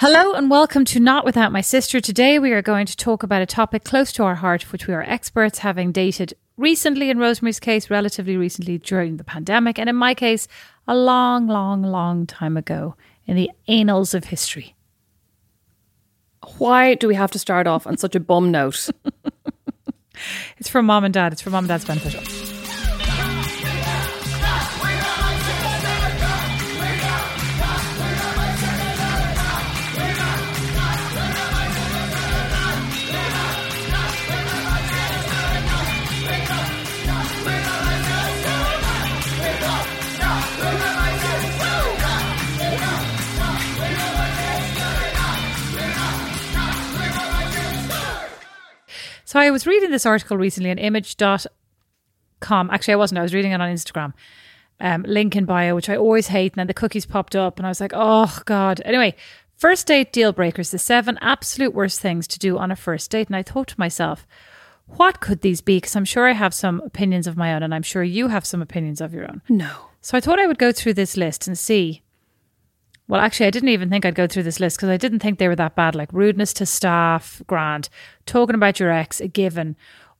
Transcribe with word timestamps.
Hello 0.00 0.32
and 0.32 0.48
welcome 0.48 0.84
to 0.84 1.00
Not 1.00 1.24
Without 1.24 1.50
My 1.50 1.60
Sister. 1.60 2.00
Today 2.00 2.38
we 2.38 2.52
are 2.52 2.62
going 2.62 2.86
to 2.86 2.96
talk 2.96 3.24
about 3.24 3.42
a 3.42 3.46
topic 3.46 3.82
close 3.82 4.12
to 4.12 4.22
our 4.22 4.36
heart, 4.36 4.70
which 4.70 4.86
we 4.86 4.94
are 4.94 5.02
experts 5.02 5.58
having 5.58 5.90
dated 5.90 6.34
recently, 6.56 7.10
in 7.10 7.18
Rosemary's 7.18 7.58
case, 7.58 7.90
relatively 7.90 8.36
recently 8.36 8.78
during 8.78 9.16
the 9.16 9.24
pandemic, 9.24 9.76
and 9.76 9.88
in 9.88 9.96
my 9.96 10.14
case, 10.14 10.46
a 10.86 10.94
long, 10.94 11.48
long, 11.48 11.82
long 11.82 12.26
time 12.28 12.56
ago 12.56 12.94
in 13.26 13.34
the 13.34 13.50
annals 13.66 14.14
of 14.14 14.26
history. 14.26 14.76
Why 16.58 16.94
do 16.94 17.08
we 17.08 17.16
have 17.16 17.32
to 17.32 17.38
start 17.40 17.66
off 17.66 17.84
on 17.84 17.96
such 17.96 18.14
a 18.14 18.20
bum 18.20 18.52
note? 18.52 18.90
It's 20.58 20.68
for 20.68 20.82
mom 20.82 21.04
and 21.04 21.14
dad. 21.14 21.32
It's 21.32 21.42
for 21.42 21.50
mom 21.50 21.64
and 21.64 21.68
dad's 21.68 21.84
beneficial. 21.84 22.47
So 49.28 49.38
I 49.38 49.50
was 49.50 49.66
reading 49.66 49.90
this 49.90 50.06
article 50.06 50.38
recently 50.38 50.70
on 50.70 50.78
image.com. 50.78 52.70
Actually, 52.70 52.94
I 52.94 52.96
wasn't. 52.96 53.18
I 53.18 53.22
was 53.22 53.34
reading 53.34 53.52
it 53.52 53.60
on 53.60 53.70
Instagram. 53.70 54.14
Um, 54.80 55.02
link 55.06 55.36
in 55.36 55.44
bio, 55.44 55.74
which 55.74 55.90
I 55.90 55.98
always 55.98 56.28
hate. 56.28 56.54
And 56.54 56.60
then 56.60 56.66
the 56.66 56.72
cookies 56.72 57.04
popped 57.04 57.36
up, 57.36 57.58
and 57.58 57.66
I 57.66 57.68
was 57.68 57.78
like, 57.78 57.92
oh, 57.94 58.38
God. 58.46 58.80
Anyway, 58.86 59.14
first 59.54 59.86
date 59.86 60.14
deal 60.14 60.32
breakers, 60.32 60.70
the 60.70 60.78
seven 60.78 61.18
absolute 61.20 61.74
worst 61.74 62.00
things 62.00 62.26
to 62.26 62.38
do 62.38 62.56
on 62.56 62.70
a 62.70 62.76
first 62.76 63.10
date. 63.10 63.26
And 63.26 63.36
I 63.36 63.42
thought 63.42 63.68
to 63.68 63.74
myself, 63.78 64.26
what 64.86 65.20
could 65.20 65.42
these 65.42 65.60
be? 65.60 65.76
Because 65.76 65.94
I'm 65.94 66.06
sure 66.06 66.26
I 66.26 66.32
have 66.32 66.54
some 66.54 66.80
opinions 66.80 67.26
of 67.26 67.36
my 67.36 67.52
own, 67.52 67.62
and 67.62 67.74
I'm 67.74 67.82
sure 67.82 68.02
you 68.02 68.28
have 68.28 68.46
some 68.46 68.62
opinions 68.62 69.02
of 69.02 69.12
your 69.12 69.24
own. 69.24 69.42
no. 69.50 69.90
So 70.00 70.16
I 70.16 70.22
thought 70.22 70.38
I 70.38 70.46
would 70.46 70.58
go 70.58 70.72
through 70.72 70.94
this 70.94 71.18
list 71.18 71.46
and 71.46 71.58
see. 71.58 72.00
Well, 73.08 73.22
actually, 73.22 73.46
I 73.46 73.50
didn't 73.50 73.70
even 73.70 73.88
think 73.88 74.04
I'd 74.04 74.14
go 74.14 74.26
through 74.26 74.42
this 74.42 74.60
list 74.60 74.76
because 74.76 74.90
I 74.90 74.98
didn't 74.98 75.20
think 75.20 75.38
they 75.38 75.48
were 75.48 75.56
that 75.56 75.74
bad. 75.74 75.94
Like 75.94 76.12
rudeness 76.12 76.52
to 76.54 76.66
staff, 76.66 77.42
grand. 77.46 77.88
Talking 78.26 78.54
about 78.54 78.78
your 78.78 78.90
ex, 78.90 79.20
a 79.20 79.28
given. 79.28 79.76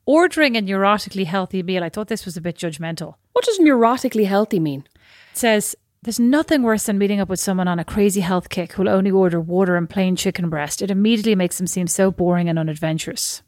Ordering 0.07 0.57
a 0.57 0.63
neurotically 0.63 1.27
healthy 1.27 1.63
meal. 1.63 1.85
I 1.85 1.91
thought 1.91 2.09
this 2.09 2.25
was 2.25 2.39
a 2.39 2.41
bit 2.41 2.57
judgmental. 2.57 3.17
What 3.35 3.45
does 3.45 3.59
neurotically 3.59 4.27
healthy 4.27 4.59
mean? 4.59 4.85
It 5.33 5.39
says 5.39 5.77
there's 6.03 6.19
nothing 6.19 6.63
worse 6.63 6.85
than 6.85 6.97
meeting 6.97 7.21
up 7.21 7.29
with 7.29 7.41
someone 7.41 7.69
on 7.69 7.79
a 7.79 7.85
crazy 7.85 8.23
health 8.23 8.49
kick 8.49 8.73
who'll 8.73 8.89
only 8.89 9.11
order 9.11 9.39
water 9.39 9.77
and 9.77 9.91
plain 9.91 10.17
chicken 10.17 10.49
breast. 10.49 10.81
It 10.81 10.91
immediately 10.91 11.35
makes 11.35 11.59
them 11.59 11.67
seem 11.67 11.89
so 11.89 12.11
boring 12.11 12.49
and 12.49 12.59
unadventurous. 12.59 13.43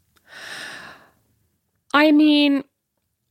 I 1.93 2.11
mean, 2.11 2.63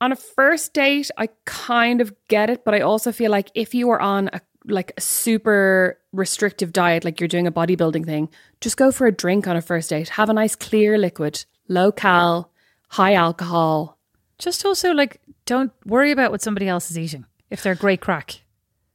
on 0.00 0.10
a 0.10 0.16
first 0.16 0.72
date, 0.72 1.10
I 1.16 1.28
kind 1.44 2.00
of 2.00 2.12
get 2.26 2.50
it, 2.50 2.64
but 2.64 2.74
I 2.74 2.80
also 2.80 3.12
feel 3.12 3.30
like 3.30 3.50
if 3.54 3.74
you 3.74 3.90
are 3.90 4.00
on 4.00 4.28
a 4.32 4.40
like 4.64 4.92
a 4.96 5.00
super 5.00 5.98
restrictive 6.12 6.72
diet, 6.72 7.04
like 7.04 7.20
you're 7.20 7.28
doing 7.28 7.46
a 7.46 7.52
bodybuilding 7.52 8.04
thing, 8.04 8.28
just 8.60 8.76
go 8.76 8.92
for 8.92 9.06
a 9.06 9.12
drink 9.12 9.46
on 9.46 9.56
a 9.56 9.62
first 9.62 9.90
date. 9.90 10.10
Have 10.10 10.28
a 10.28 10.34
nice 10.34 10.54
clear 10.54 10.98
liquid, 10.98 11.44
low 11.68 11.92
cal, 11.92 12.50
high 12.88 13.14
alcohol. 13.14 13.98
Just 14.38 14.64
also 14.64 14.92
like 14.92 15.20
don't 15.46 15.72
worry 15.84 16.10
about 16.10 16.30
what 16.30 16.42
somebody 16.42 16.68
else 16.68 16.90
is 16.90 16.98
eating 16.98 17.26
if 17.50 17.62
they're 17.62 17.74
great 17.74 18.00
crack. 18.00 18.40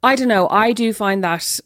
I 0.03 0.15
don't 0.15 0.27
know. 0.27 0.47
I 0.49 0.71
do 0.71 0.93
find 0.93 1.23
that 1.23 1.59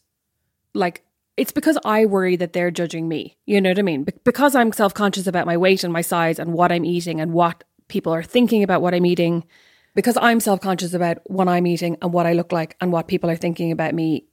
like 0.74 1.04
it's 1.38 1.52
because 1.52 1.78
I 1.86 2.06
worry 2.06 2.36
that 2.36 2.54
they're 2.54 2.72
judging 2.72 3.08
me. 3.08 3.38
You 3.46 3.62
know 3.62 3.70
what 3.70 3.80
I 3.80 3.84
mean? 3.84 4.04
Be- 4.04 4.14
because 4.24 4.56
I'm 4.56 4.72
self 4.74 4.94
conscious 4.94 5.28
about 5.28 5.46
my 5.46 5.58
weight 5.58 5.84
and 5.84 5.94
my 5.94 6.02
size 6.02 6.38
and 6.38 6.54
what 6.54 6.72
I'm 6.72 6.86
eating 6.86 7.22
and 7.22 7.34
what 7.34 7.64
people 7.88 8.14
are 8.14 8.24
thinking 8.24 8.62
about 8.62 8.82
what 8.82 8.94
I'm 8.94 9.06
eating. 9.06 9.46
Because 9.96 10.18
I'm 10.22 10.40
self 10.40 10.62
conscious 10.62 10.94
about 10.94 11.20
what 11.30 11.48
I'm 11.48 11.68
eating 11.68 11.98
and 12.02 12.14
what 12.14 12.26
I 12.26 12.34
look 12.34 12.52
like 12.52 12.76
and 12.80 12.92
what 12.92 13.08
people 13.08 13.30
are 13.30 13.36
thinking 13.36 13.72
about 13.72 13.94
me 13.94 14.26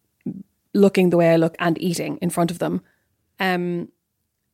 looking 0.74 1.10
the 1.10 1.16
way 1.16 1.30
I 1.32 1.36
look 1.36 1.56
and 1.58 1.80
eating 1.80 2.18
in 2.18 2.30
front 2.30 2.50
of 2.50 2.58
them. 2.58 2.82
Um, 3.40 3.88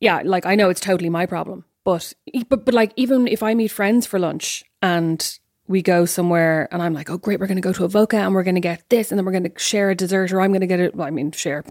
yeah, 0.00 0.22
like 0.24 0.46
I 0.46 0.54
know 0.54 0.70
it's 0.70 0.80
totally 0.80 1.10
my 1.10 1.26
problem, 1.26 1.64
but 1.84 2.12
but 2.48 2.64
but 2.64 2.74
like 2.74 2.92
even 2.96 3.26
if 3.26 3.42
I 3.42 3.54
meet 3.54 3.70
friends 3.70 4.06
for 4.06 4.18
lunch 4.18 4.64
and 4.80 5.38
we 5.68 5.82
go 5.82 6.04
somewhere 6.04 6.68
and 6.72 6.82
I'm 6.82 6.94
like, 6.94 7.10
oh 7.10 7.18
great, 7.18 7.40
we're 7.40 7.46
going 7.46 7.56
to 7.56 7.62
go 7.62 7.72
to 7.72 7.84
Avoca 7.84 8.16
and 8.16 8.34
we're 8.34 8.42
going 8.42 8.56
to 8.56 8.60
get 8.60 8.88
this 8.88 9.10
and 9.10 9.18
then 9.18 9.24
we're 9.24 9.32
going 9.32 9.50
to 9.50 9.58
share 9.58 9.90
a 9.90 9.94
dessert 9.94 10.32
or 10.32 10.40
I'm 10.40 10.50
going 10.50 10.60
to 10.60 10.66
get 10.66 10.80
it. 10.80 10.94
Well, 10.94 11.06
I 11.06 11.10
mean 11.10 11.32
share. 11.32 11.64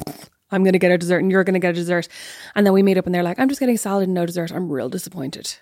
I'm 0.51 0.63
going 0.63 0.73
to 0.73 0.79
get 0.79 0.91
a 0.91 0.97
dessert 0.97 1.19
and 1.19 1.31
you're 1.31 1.43
going 1.43 1.53
to 1.53 1.59
get 1.59 1.71
a 1.71 1.73
dessert, 1.73 2.09
and 2.55 2.65
then 2.65 2.73
we 2.73 2.83
meet 2.83 2.97
up 2.97 3.05
and 3.05 3.15
they're 3.15 3.23
like, 3.23 3.39
I'm 3.39 3.47
just 3.47 3.61
getting 3.61 3.77
salad 3.77 4.03
and 4.03 4.13
no 4.13 4.25
dessert. 4.25 4.51
I'm 4.51 4.69
real 4.69 4.89
disappointed. 4.89 5.57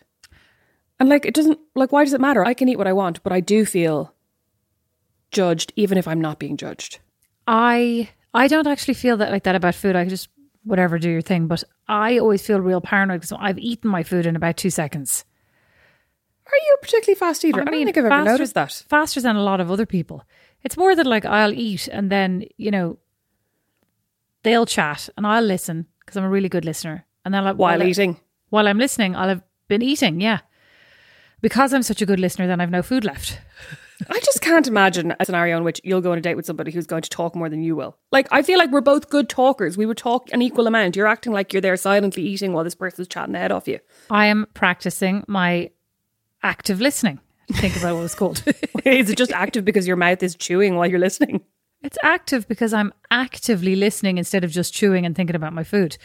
And 0.99 1.07
like 1.09 1.25
it 1.25 1.33
doesn't 1.33 1.59
like 1.75 1.91
why 1.91 2.03
does 2.03 2.13
it 2.13 2.21
matter? 2.21 2.45
I 2.45 2.53
can 2.53 2.67
eat 2.69 2.77
what 2.77 2.87
I 2.87 2.93
want, 2.93 3.23
but 3.23 3.31
I 3.31 3.39
do 3.39 3.65
feel 3.65 4.13
judged 5.31 5.71
even 5.75 5.97
if 5.97 6.07
I'm 6.07 6.21
not 6.21 6.39
being 6.39 6.57
judged. 6.57 6.99
I 7.47 8.09
I 8.33 8.47
don't 8.47 8.67
actually 8.67 8.93
feel 8.95 9.17
that 9.17 9.31
like 9.31 9.43
that 9.43 9.55
about 9.55 9.75
food. 9.75 9.95
I 9.95 10.05
just 10.05 10.29
whatever 10.63 10.99
do 10.99 11.09
your 11.09 11.21
thing, 11.21 11.47
but 11.47 11.63
I 11.87 12.19
always 12.19 12.45
feel 12.45 12.59
real 12.59 12.81
paranoid 12.81 13.21
because 13.21 13.37
I've 13.39 13.57
eaten 13.59 13.89
my 13.89 14.03
food 14.03 14.25
in 14.25 14.35
about 14.35 14.57
two 14.57 14.69
seconds. 14.69 15.23
Are 16.45 16.57
you 16.65 16.77
a 16.77 16.81
particularly 16.81 17.17
fast 17.17 17.45
eater? 17.45 17.61
I, 17.61 17.65
don't 17.65 17.73
think 17.73 17.89
I've 17.97 18.05
ever 18.05 18.09
faster- 18.09 18.31
noticed 18.31 18.53
that. 18.55 18.83
Faster 18.89 19.21
than 19.21 19.35
a 19.35 19.43
lot 19.43 19.61
of 19.61 19.71
other 19.71 19.85
people. 19.85 20.23
It's 20.63 20.75
more 20.77 20.95
that 20.95 21.05
like 21.05 21.23
I'll 21.25 21.53
eat 21.53 21.87
and 21.87 22.11
then 22.11 22.45
you 22.57 22.71
know 22.71 22.97
they'll 24.43 24.65
chat 24.65 25.09
and 25.15 25.25
I'll 25.25 25.43
listen 25.43 25.85
because 25.99 26.17
I'm 26.17 26.23
a 26.25 26.29
really 26.29 26.49
good 26.49 26.65
listener. 26.65 27.05
And 27.23 27.33
then 27.33 27.43
like, 27.45 27.57
While 27.57 27.81
I- 27.81 27.85
eating. 27.85 28.17
while 28.49 28.67
I'm 28.67 28.77
listening, 28.79 29.15
I'll 29.15 29.29
have 29.29 29.43
been 29.67 29.81
eating. 29.81 30.19
Yeah, 30.21 30.39
because 31.41 31.73
I'm 31.73 31.83
such 31.83 32.01
a 32.01 32.05
good 32.05 32.19
listener, 32.19 32.47
then 32.47 32.61
I've 32.61 32.71
no 32.71 32.83
food 32.83 33.05
left. 33.05 33.39
I 34.09 34.19
just 34.19 34.41
can't 34.41 34.67
imagine 34.67 35.13
a 35.19 35.25
scenario 35.25 35.57
in 35.57 35.63
which 35.63 35.81
you'll 35.83 35.99
go 35.99 36.13
on 36.13 36.17
a 36.17 36.21
date 36.21 36.35
with 36.35 36.45
somebody 36.45 36.71
who's 36.71 36.85
going 36.85 37.01
to 37.01 37.09
talk 37.09 37.35
more 37.35 37.49
than 37.49 37.61
you 37.61 37.75
will. 37.75 37.97
Like, 38.11 38.27
I 38.31 38.43
feel 38.43 38.57
like 38.57 38.71
we're 38.71 38.79
both 38.79 39.09
good 39.09 39.27
talkers. 39.27 39.77
We 39.77 39.85
would 39.85 39.97
talk 39.97 40.31
an 40.31 40.41
equal 40.41 40.67
amount. 40.67 40.95
You're 40.95 41.07
acting 41.07 41.33
like 41.33 41.51
you're 41.51 41.61
there 41.61 41.75
silently 41.75 42.23
eating 42.23 42.53
while 42.53 42.63
this 42.63 42.75
person's 42.75 43.09
chatting 43.09 43.33
the 43.33 43.39
head 43.39 43.51
off 43.51 43.67
you. 43.67 43.79
I 44.09 44.27
am 44.27 44.47
practicing 44.53 45.25
my 45.27 45.71
active 46.43 46.79
listening. 46.79 47.19
Think 47.51 47.75
about 47.75 47.95
what 47.95 48.05
it's 48.05 48.15
called. 48.15 48.41
is 48.85 49.09
it 49.09 49.17
just 49.17 49.33
active 49.33 49.65
because 49.65 49.87
your 49.87 49.97
mouth 49.97 50.23
is 50.23 50.35
chewing 50.35 50.75
while 50.75 50.87
you're 50.87 50.99
listening? 50.99 51.41
It's 51.81 51.97
active 52.03 52.47
because 52.47 52.73
I'm 52.73 52.93
actively 53.09 53.75
listening 53.75 54.17
instead 54.17 54.43
of 54.43 54.51
just 54.51 54.73
chewing 54.73 55.05
and 55.05 55.15
thinking 55.15 55.35
about 55.35 55.53
my 55.53 55.63
food. 55.63 55.97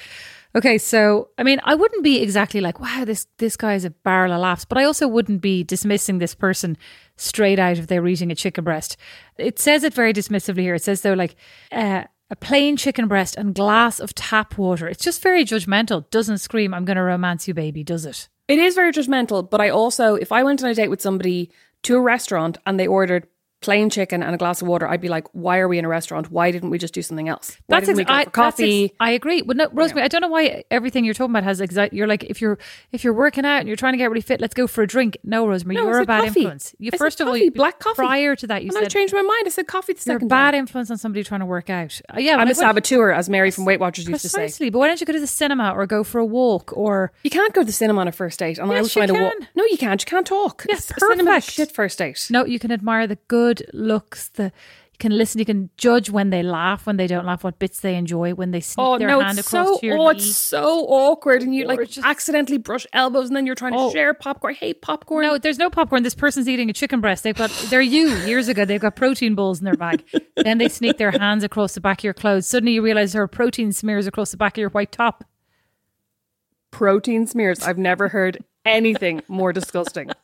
Okay, 0.56 0.78
so 0.78 1.30
I 1.36 1.42
mean, 1.42 1.60
I 1.64 1.74
wouldn't 1.74 2.04
be 2.04 2.22
exactly 2.22 2.60
like, 2.60 2.78
"Wow, 2.78 3.04
this 3.04 3.26
this 3.38 3.56
guy 3.56 3.74
is 3.74 3.84
a 3.84 3.90
barrel 3.90 4.32
of 4.32 4.40
laughs," 4.40 4.64
but 4.64 4.78
I 4.78 4.84
also 4.84 5.08
wouldn't 5.08 5.40
be 5.40 5.64
dismissing 5.64 6.18
this 6.18 6.34
person 6.34 6.76
straight 7.16 7.58
out 7.58 7.78
if 7.78 7.88
they 7.88 7.98
were 7.98 8.06
eating 8.06 8.30
a 8.30 8.36
chicken 8.36 8.62
breast. 8.62 8.96
It 9.36 9.58
says 9.58 9.82
it 9.82 9.94
very 9.94 10.12
dismissively 10.12 10.60
here. 10.60 10.76
It 10.76 10.84
says 10.84 11.00
though, 11.00 11.14
like 11.14 11.34
uh, 11.72 12.04
a 12.30 12.36
plain 12.36 12.76
chicken 12.76 13.08
breast 13.08 13.36
and 13.36 13.54
glass 13.54 13.98
of 13.98 14.14
tap 14.14 14.56
water. 14.56 14.88
It's 14.88 15.02
just 15.02 15.22
very 15.22 15.44
judgmental. 15.44 16.08
Doesn't 16.10 16.38
scream, 16.38 16.72
"I'm 16.72 16.84
going 16.84 16.98
to 16.98 17.02
romance 17.02 17.48
you, 17.48 17.54
baby," 17.54 17.82
does 17.82 18.06
it? 18.06 18.28
It 18.46 18.58
is 18.58 18.76
very 18.76 18.92
judgmental, 18.92 19.48
but 19.48 19.60
I 19.60 19.70
also, 19.70 20.14
if 20.14 20.30
I 20.30 20.44
went 20.44 20.62
on 20.62 20.70
a 20.70 20.74
date 20.74 20.88
with 20.88 21.00
somebody 21.00 21.50
to 21.82 21.96
a 21.96 22.00
restaurant 22.00 22.58
and 22.66 22.78
they 22.78 22.86
ordered 22.86 23.26
plain 23.64 23.90
chicken 23.90 24.22
and 24.22 24.34
a 24.34 24.38
glass 24.38 24.62
of 24.62 24.68
water, 24.68 24.86
I'd 24.86 25.00
be 25.00 25.08
like, 25.08 25.26
why 25.32 25.58
are 25.58 25.68
we 25.68 25.78
in 25.78 25.84
a 25.84 25.88
restaurant? 25.88 26.30
Why 26.30 26.50
didn't 26.50 26.70
we 26.70 26.78
just 26.78 26.94
do 26.94 27.02
something 27.02 27.28
else? 27.28 27.56
Why 27.66 27.80
didn't 27.80 27.96
we 27.96 28.04
go 28.04 28.12
I, 28.12 28.24
for 28.24 28.30
coffee? 28.30 28.82
that's 28.82 28.92
ex- 28.92 28.96
I 29.00 29.10
agree. 29.12 29.42
But 29.42 29.56
no, 29.56 29.68
Rosemary, 29.72 30.04
I 30.04 30.08
don't 30.08 30.20
know 30.20 30.28
why 30.28 30.64
everything 30.70 31.04
you're 31.04 31.14
talking 31.14 31.32
about 31.32 31.44
has 31.44 31.60
exact. 31.60 31.92
You're 31.94 32.06
like, 32.06 32.24
if 32.24 32.40
you're 32.40 32.58
if 32.92 33.04
you're 33.04 33.12
working 33.12 33.44
out 33.44 33.58
and 33.60 33.68
you're 33.68 33.76
trying 33.76 33.94
to 33.94 33.98
get 33.98 34.08
really 34.10 34.20
fit, 34.20 34.40
let's 34.40 34.54
go 34.54 34.66
for 34.66 34.82
a 34.82 34.86
drink. 34.86 35.16
No, 35.24 35.46
Rosemary, 35.48 35.76
No, 35.76 35.84
you're 35.88 36.00
a 36.00 36.06
bad 36.06 36.24
coffee. 36.24 36.40
influence. 36.40 36.74
You 36.78 36.88
I 36.88 36.96
said 36.96 36.98
first 36.98 37.20
of 37.20 37.26
all, 37.28 37.34
coffee, 37.34 37.44
you, 37.44 37.50
black 37.52 37.78
coffee. 37.78 37.94
Prior 37.96 38.36
to 38.36 38.46
that, 38.48 38.62
you 38.64 38.70
and 38.74 38.84
I 38.84 38.88
changed 38.88 39.14
my 39.14 39.22
mind. 39.22 39.44
I 39.46 39.50
said 39.50 39.66
coffee 39.66 39.92
the 39.94 40.02
you're 40.06 40.16
a 40.16 40.18
second 40.20 40.28
bad 40.28 40.50
time. 40.52 40.60
influence 40.60 40.90
on 40.90 40.98
somebody 40.98 41.24
trying 41.24 41.40
to 41.40 41.46
work 41.46 41.70
out. 41.70 42.00
Uh, 42.14 42.18
yeah, 42.18 42.32
I'm 42.36 42.46
but 42.46 42.48
a 42.48 42.50
I 42.50 42.52
saboteur, 42.52 43.10
as 43.12 43.28
Mary 43.30 43.50
from 43.50 43.64
Weight 43.64 43.80
Watchers 43.80 44.08
used 44.08 44.22
to 44.22 44.28
say. 44.28 44.38
Precisely, 44.42 44.70
but 44.70 44.78
why 44.78 44.86
don't 44.88 45.00
you 45.00 45.06
go 45.06 45.12
to 45.12 45.20
the 45.20 45.26
cinema 45.26 45.72
or 45.72 45.86
go 45.86 46.04
for 46.04 46.18
a 46.18 46.26
walk 46.26 46.76
or 46.76 47.12
You 47.22 47.30
can't 47.30 47.52
go 47.54 47.62
to 47.62 47.66
the 47.66 47.72
cinema 47.72 48.00
on 48.02 48.08
a 48.08 48.12
first 48.12 48.38
date. 48.38 48.58
And 48.58 48.70
Yes, 48.70 48.82
was 48.82 48.96
you 48.96 49.00
trying 49.06 49.08
to 49.16 49.22
walk. 49.22 49.32
can. 49.38 49.48
No, 49.54 49.64
you 49.64 49.76
can't. 49.78 50.00
You 50.02 50.06
can't 50.06 50.26
talk. 50.26 50.64
Yes, 50.68 50.90
A 50.90 51.00
cinema's 51.00 51.20
a 51.20 51.24
perfect. 51.30 51.50
shit 51.52 51.72
first 51.72 51.98
date. 51.98 52.26
no? 52.30 52.44
You 52.44 52.58
can 52.58 52.72
admire 52.72 53.06
the 53.06 53.16
good 53.28 53.53
looks. 53.72 54.28
The 54.30 54.44
you 54.44 54.98
can 55.00 55.18
listen. 55.18 55.40
You 55.40 55.44
can 55.44 55.70
judge 55.76 56.08
when 56.08 56.30
they 56.30 56.44
laugh, 56.44 56.86
when 56.86 56.96
they 56.98 57.08
don't 57.08 57.26
laugh, 57.26 57.42
what 57.42 57.58
bits 57.58 57.80
they 57.80 57.96
enjoy, 57.96 58.32
when 58.32 58.52
they 58.52 58.60
sneak 58.60 58.86
Oh 58.86 58.96
their 58.96 59.08
no, 59.08 59.18
hand 59.20 59.36
it's 59.38 59.48
across 59.48 59.66
so 59.66 59.78
to 59.80 59.86
your 59.86 59.98
oh, 59.98 60.10
knee. 60.12 60.18
it's 60.18 60.36
so 60.36 60.84
awkward, 60.86 61.42
and 61.42 61.52
you 61.52 61.64
Or 61.64 61.74
like 61.74 61.88
just- 61.88 62.06
accidentally 62.06 62.58
brush 62.58 62.86
elbows, 62.92 63.26
and 63.28 63.34
then 63.36 63.44
you're 63.44 63.56
trying 63.56 63.72
to 63.72 63.78
Oh. 63.78 63.90
share 63.90 64.14
popcorn. 64.14 64.54
I 64.54 64.56
hate 64.56 64.82
popcorn. 64.82 65.24
No, 65.26 65.36
there's 65.36 65.58
no 65.58 65.68
popcorn. 65.68 66.04
This 66.04 66.14
person's 66.14 66.48
eating 66.48 66.70
a 66.70 66.72
chicken 66.72 67.00
breast. 67.00 67.24
They've 67.24 67.34
got 67.36 67.50
they're 67.70 67.80
you 67.80 68.06
years 68.18 68.46
ago. 68.46 68.64
They've 68.64 68.80
got 68.80 68.94
protein 68.94 69.34
balls 69.34 69.58
in 69.58 69.64
their 69.64 69.74
bag. 69.74 70.04
then 70.36 70.58
they 70.58 70.68
sneak 70.68 70.98
their 70.98 71.10
hands 71.10 71.42
across 71.42 71.74
the 71.74 71.80
back 71.80 71.98
of 71.98 72.04
your 72.04 72.14
clothes. 72.14 72.46
Suddenly 72.46 72.74
you 72.74 72.82
realize 72.82 73.14
there 73.14 73.22
are 73.22 73.26
protein 73.28 73.72
smears 73.72 74.06
across 74.06 74.30
the 74.30 74.36
back 74.36 74.52
of 74.56 74.60
your 74.60 74.70
white 74.70 74.92
top. 74.92 75.24
protein 76.70 77.26
smears. 77.26 77.62
I've 77.62 77.78
never 77.78 78.08
heard 78.08 78.38
anything 78.64 79.22
more 79.28 79.52
disgusting. 79.52 80.10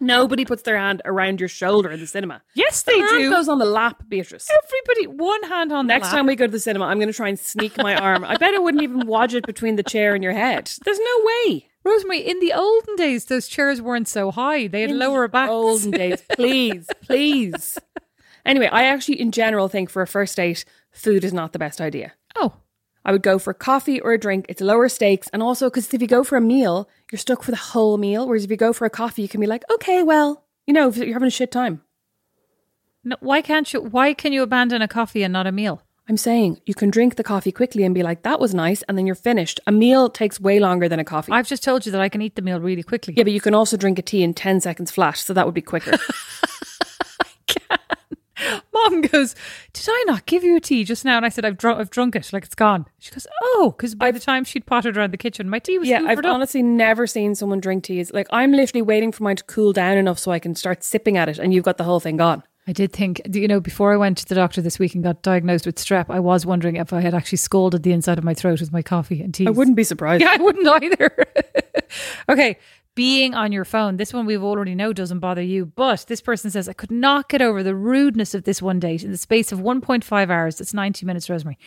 Nobody 0.00 0.44
puts 0.44 0.62
their 0.62 0.76
hand 0.76 1.02
around 1.04 1.40
your 1.40 1.48
shoulder 1.48 1.90
in 1.90 2.00
the 2.00 2.06
cinema. 2.06 2.42
Yes, 2.54 2.82
The 2.82 2.92
they 2.92 2.98
hand 2.98 3.18
do. 3.18 3.30
goes 3.30 3.48
on 3.48 3.58
the 3.58 3.64
lap, 3.64 4.02
Beatrice. 4.08 4.48
Everybody, 4.50 5.06
one 5.16 5.42
hand 5.44 5.72
on 5.72 5.86
Next 5.86 6.08
the 6.10 6.16
time 6.16 6.26
we 6.26 6.36
go 6.36 6.46
to 6.46 6.52
the 6.52 6.60
cinema, 6.60 6.86
I'm 6.86 6.98
going 6.98 7.08
to 7.08 7.14
try 7.14 7.28
and 7.28 7.38
sneak 7.38 7.76
my 7.78 7.94
arm. 7.96 8.24
I 8.24 8.36
bet 8.36 8.54
I 8.54 8.58
wouldn't 8.58 8.82
even 8.82 9.06
watch 9.06 9.34
it 9.34 9.46
between 9.46 9.76
the 9.76 9.82
chair 9.82 10.14
and 10.14 10.22
your 10.22 10.32
head. 10.32 10.70
There's 10.84 10.98
no 10.98 11.24
way. 11.46 11.66
Rosemary, 11.84 12.18
in 12.20 12.40
the 12.40 12.52
olden 12.52 12.96
days, 12.96 13.26
those 13.26 13.46
chairs 13.46 13.80
weren't 13.80 14.08
so 14.08 14.30
high. 14.32 14.66
They 14.66 14.80
had 14.82 14.90
In 14.90 14.98
lower 14.98 15.22
the 15.26 15.28
backs. 15.30 15.50
Olden 15.50 15.92
days, 15.92 16.20
please, 16.32 16.86
please. 17.02 17.78
Anyway, 18.44 18.66
I 18.66 18.84
actually, 18.84 19.20
in 19.20 19.30
general, 19.32 19.68
think 19.68 19.88
for 19.90 20.02
a 20.02 20.06
first 20.06 20.36
date, 20.36 20.64
food 20.90 21.24
is 21.24 21.32
not 21.32 21.52
the 21.52 21.58
best 21.58 21.80
idea. 21.80 22.12
Oh, 22.34 22.54
I 23.06 23.12
would 23.12 23.22
go 23.22 23.38
for 23.38 23.54
coffee 23.54 24.00
or 24.00 24.12
a 24.12 24.18
drink. 24.18 24.46
It's 24.48 24.60
lower 24.60 24.88
stakes, 24.88 25.28
and 25.32 25.40
also 25.40 25.70
because 25.70 25.94
if 25.94 26.02
you 26.02 26.08
go 26.08 26.24
for 26.24 26.36
a 26.36 26.40
meal, 26.40 26.88
you're 27.10 27.20
stuck 27.20 27.44
for 27.44 27.52
the 27.52 27.56
whole 27.56 27.98
meal. 27.98 28.26
Whereas 28.26 28.44
if 28.44 28.50
you 28.50 28.56
go 28.56 28.72
for 28.72 28.84
a 28.84 28.90
coffee, 28.90 29.22
you 29.22 29.28
can 29.28 29.40
be 29.40 29.46
like, 29.46 29.64
okay, 29.72 30.02
well, 30.02 30.44
you 30.66 30.74
know, 30.74 30.88
if 30.88 30.96
you're 30.96 31.12
having 31.12 31.28
a 31.28 31.30
shit 31.30 31.52
time. 31.52 31.82
no, 33.04 33.16
why 33.20 33.40
can't 33.40 33.72
you? 33.72 33.80
Why 33.80 34.12
can 34.12 34.32
you 34.32 34.42
abandon 34.42 34.82
a 34.82 34.88
coffee 34.88 35.22
and 35.22 35.32
not 35.32 35.46
a 35.46 35.52
meal? 35.52 35.82
I'm 36.08 36.16
saying 36.16 36.60
you 36.66 36.74
can 36.74 36.90
drink 36.90 37.14
the 37.14 37.22
coffee 37.22 37.52
quickly 37.52 37.84
and 37.84 37.94
be 37.94 38.02
like, 38.02 38.22
that 38.22 38.40
was 38.40 38.54
nice, 38.54 38.82
and 38.82 38.98
then 38.98 39.06
you're 39.06 39.14
finished. 39.14 39.60
A 39.68 39.72
meal 39.72 40.08
takes 40.08 40.40
way 40.40 40.58
longer 40.58 40.88
than 40.88 40.98
a 40.98 41.04
coffee. 41.04 41.32
I've 41.32 41.48
just 41.48 41.62
told 41.62 41.86
you 41.86 41.92
that 41.92 42.00
I 42.00 42.08
can 42.08 42.22
eat 42.22 42.34
the 42.34 42.42
meal 42.42 42.60
really 42.60 42.82
quickly. 42.82 43.14
yeah, 43.16 43.22
but 43.22 43.32
you 43.32 43.40
can 43.40 43.54
also 43.54 43.76
drink 43.76 44.00
a 44.00 44.02
tea 44.02 44.24
in 44.24 44.34
10 44.34 44.60
seconds 44.60 44.90
flat, 44.90 45.16
so 45.16 45.32
that 45.32 45.46
would 45.46 45.54
be 45.54 45.62
quicker. 45.62 45.96
Mom 48.74 49.00
goes, 49.02 49.34
"Did 49.72 49.86
I 49.88 50.04
not 50.06 50.26
give 50.26 50.44
you 50.44 50.56
a 50.56 50.60
tea 50.60 50.84
just 50.84 51.04
now?" 51.04 51.16
And 51.16 51.26
I 51.26 51.28
said, 51.28 51.44
"I've 51.44 51.56
drunk. 51.56 51.80
I've 51.80 51.90
drunk 51.90 52.16
it. 52.16 52.32
Like 52.32 52.44
it's 52.44 52.54
gone." 52.54 52.86
She 52.98 53.10
goes, 53.10 53.26
"Oh, 53.42 53.74
because 53.76 53.94
by 53.94 54.10
the 54.10 54.20
time 54.20 54.44
she'd 54.44 54.66
pottered 54.66 54.96
around 54.96 55.12
the 55.12 55.16
kitchen, 55.18 55.48
my 55.48 55.58
tea 55.58 55.78
was 55.78 55.88
yeah, 55.88 56.02
I've 56.06 56.18
up." 56.18 56.24
honestly 56.26 56.62
never 56.62 57.06
seen 57.06 57.34
someone 57.34 57.60
drink 57.60 57.84
teas. 57.84 58.12
Like, 58.12 58.26
I'm 58.30 58.52
literally 58.52 58.82
waiting 58.82 59.12
for 59.12 59.22
mine 59.22 59.36
to 59.36 59.44
cool 59.44 59.72
down 59.72 59.96
enough 59.96 60.18
so 60.18 60.30
I 60.32 60.38
can 60.38 60.54
start 60.54 60.84
sipping 60.84 61.16
at 61.16 61.28
it, 61.28 61.38
and 61.38 61.54
you've 61.54 61.64
got 61.64 61.78
the 61.78 61.84
whole 61.84 62.00
thing 62.00 62.16
gone. 62.16 62.42
I 62.68 62.72
did 62.72 62.92
think, 62.92 63.20
you 63.32 63.46
know, 63.46 63.60
before 63.60 63.92
I 63.92 63.96
went 63.96 64.18
to 64.18 64.26
the 64.26 64.34
doctor 64.34 64.60
this 64.60 64.80
week 64.80 64.94
and 64.96 65.04
got 65.04 65.22
diagnosed 65.22 65.66
with 65.66 65.76
strep, 65.76 66.06
I 66.08 66.18
was 66.18 66.44
wondering 66.44 66.74
if 66.76 66.92
I 66.92 67.00
had 67.00 67.14
actually 67.14 67.38
scalded 67.38 67.84
the 67.84 67.92
inside 67.92 68.18
of 68.18 68.24
my 68.24 68.34
throat 68.34 68.60
with 68.60 68.72
my 68.72 68.82
coffee 68.82 69.22
and 69.22 69.32
tea. 69.32 69.46
I 69.46 69.50
wouldn't 69.50 69.76
be 69.76 69.84
surprised. 69.84 70.22
Yeah, 70.26 70.32
I 70.32 70.42
wouldn't 70.42 70.66
either. 70.66 71.26
okay. 72.28 72.58
Being 72.96 73.34
on 73.34 73.52
your 73.52 73.64
phone. 73.64 73.98
This 73.98 74.12
one 74.12 74.26
we've 74.26 74.42
already 74.42 74.74
know 74.74 74.92
doesn't 74.92 75.20
bother 75.20 75.42
you, 75.42 75.66
but 75.66 76.06
this 76.08 76.20
person 76.20 76.50
says, 76.50 76.68
I 76.68 76.72
could 76.72 76.90
not 76.90 77.28
get 77.28 77.40
over 77.40 77.62
the 77.62 77.76
rudeness 77.76 78.34
of 78.34 78.42
this 78.42 78.60
one 78.60 78.80
date 78.80 79.04
in 79.04 79.12
the 79.12 79.16
space 79.16 79.52
of 79.52 79.60
1.5 79.60 80.30
hours. 80.30 80.56
That's 80.56 80.74
90 80.74 81.06
minutes, 81.06 81.30
Rosemary. 81.30 81.58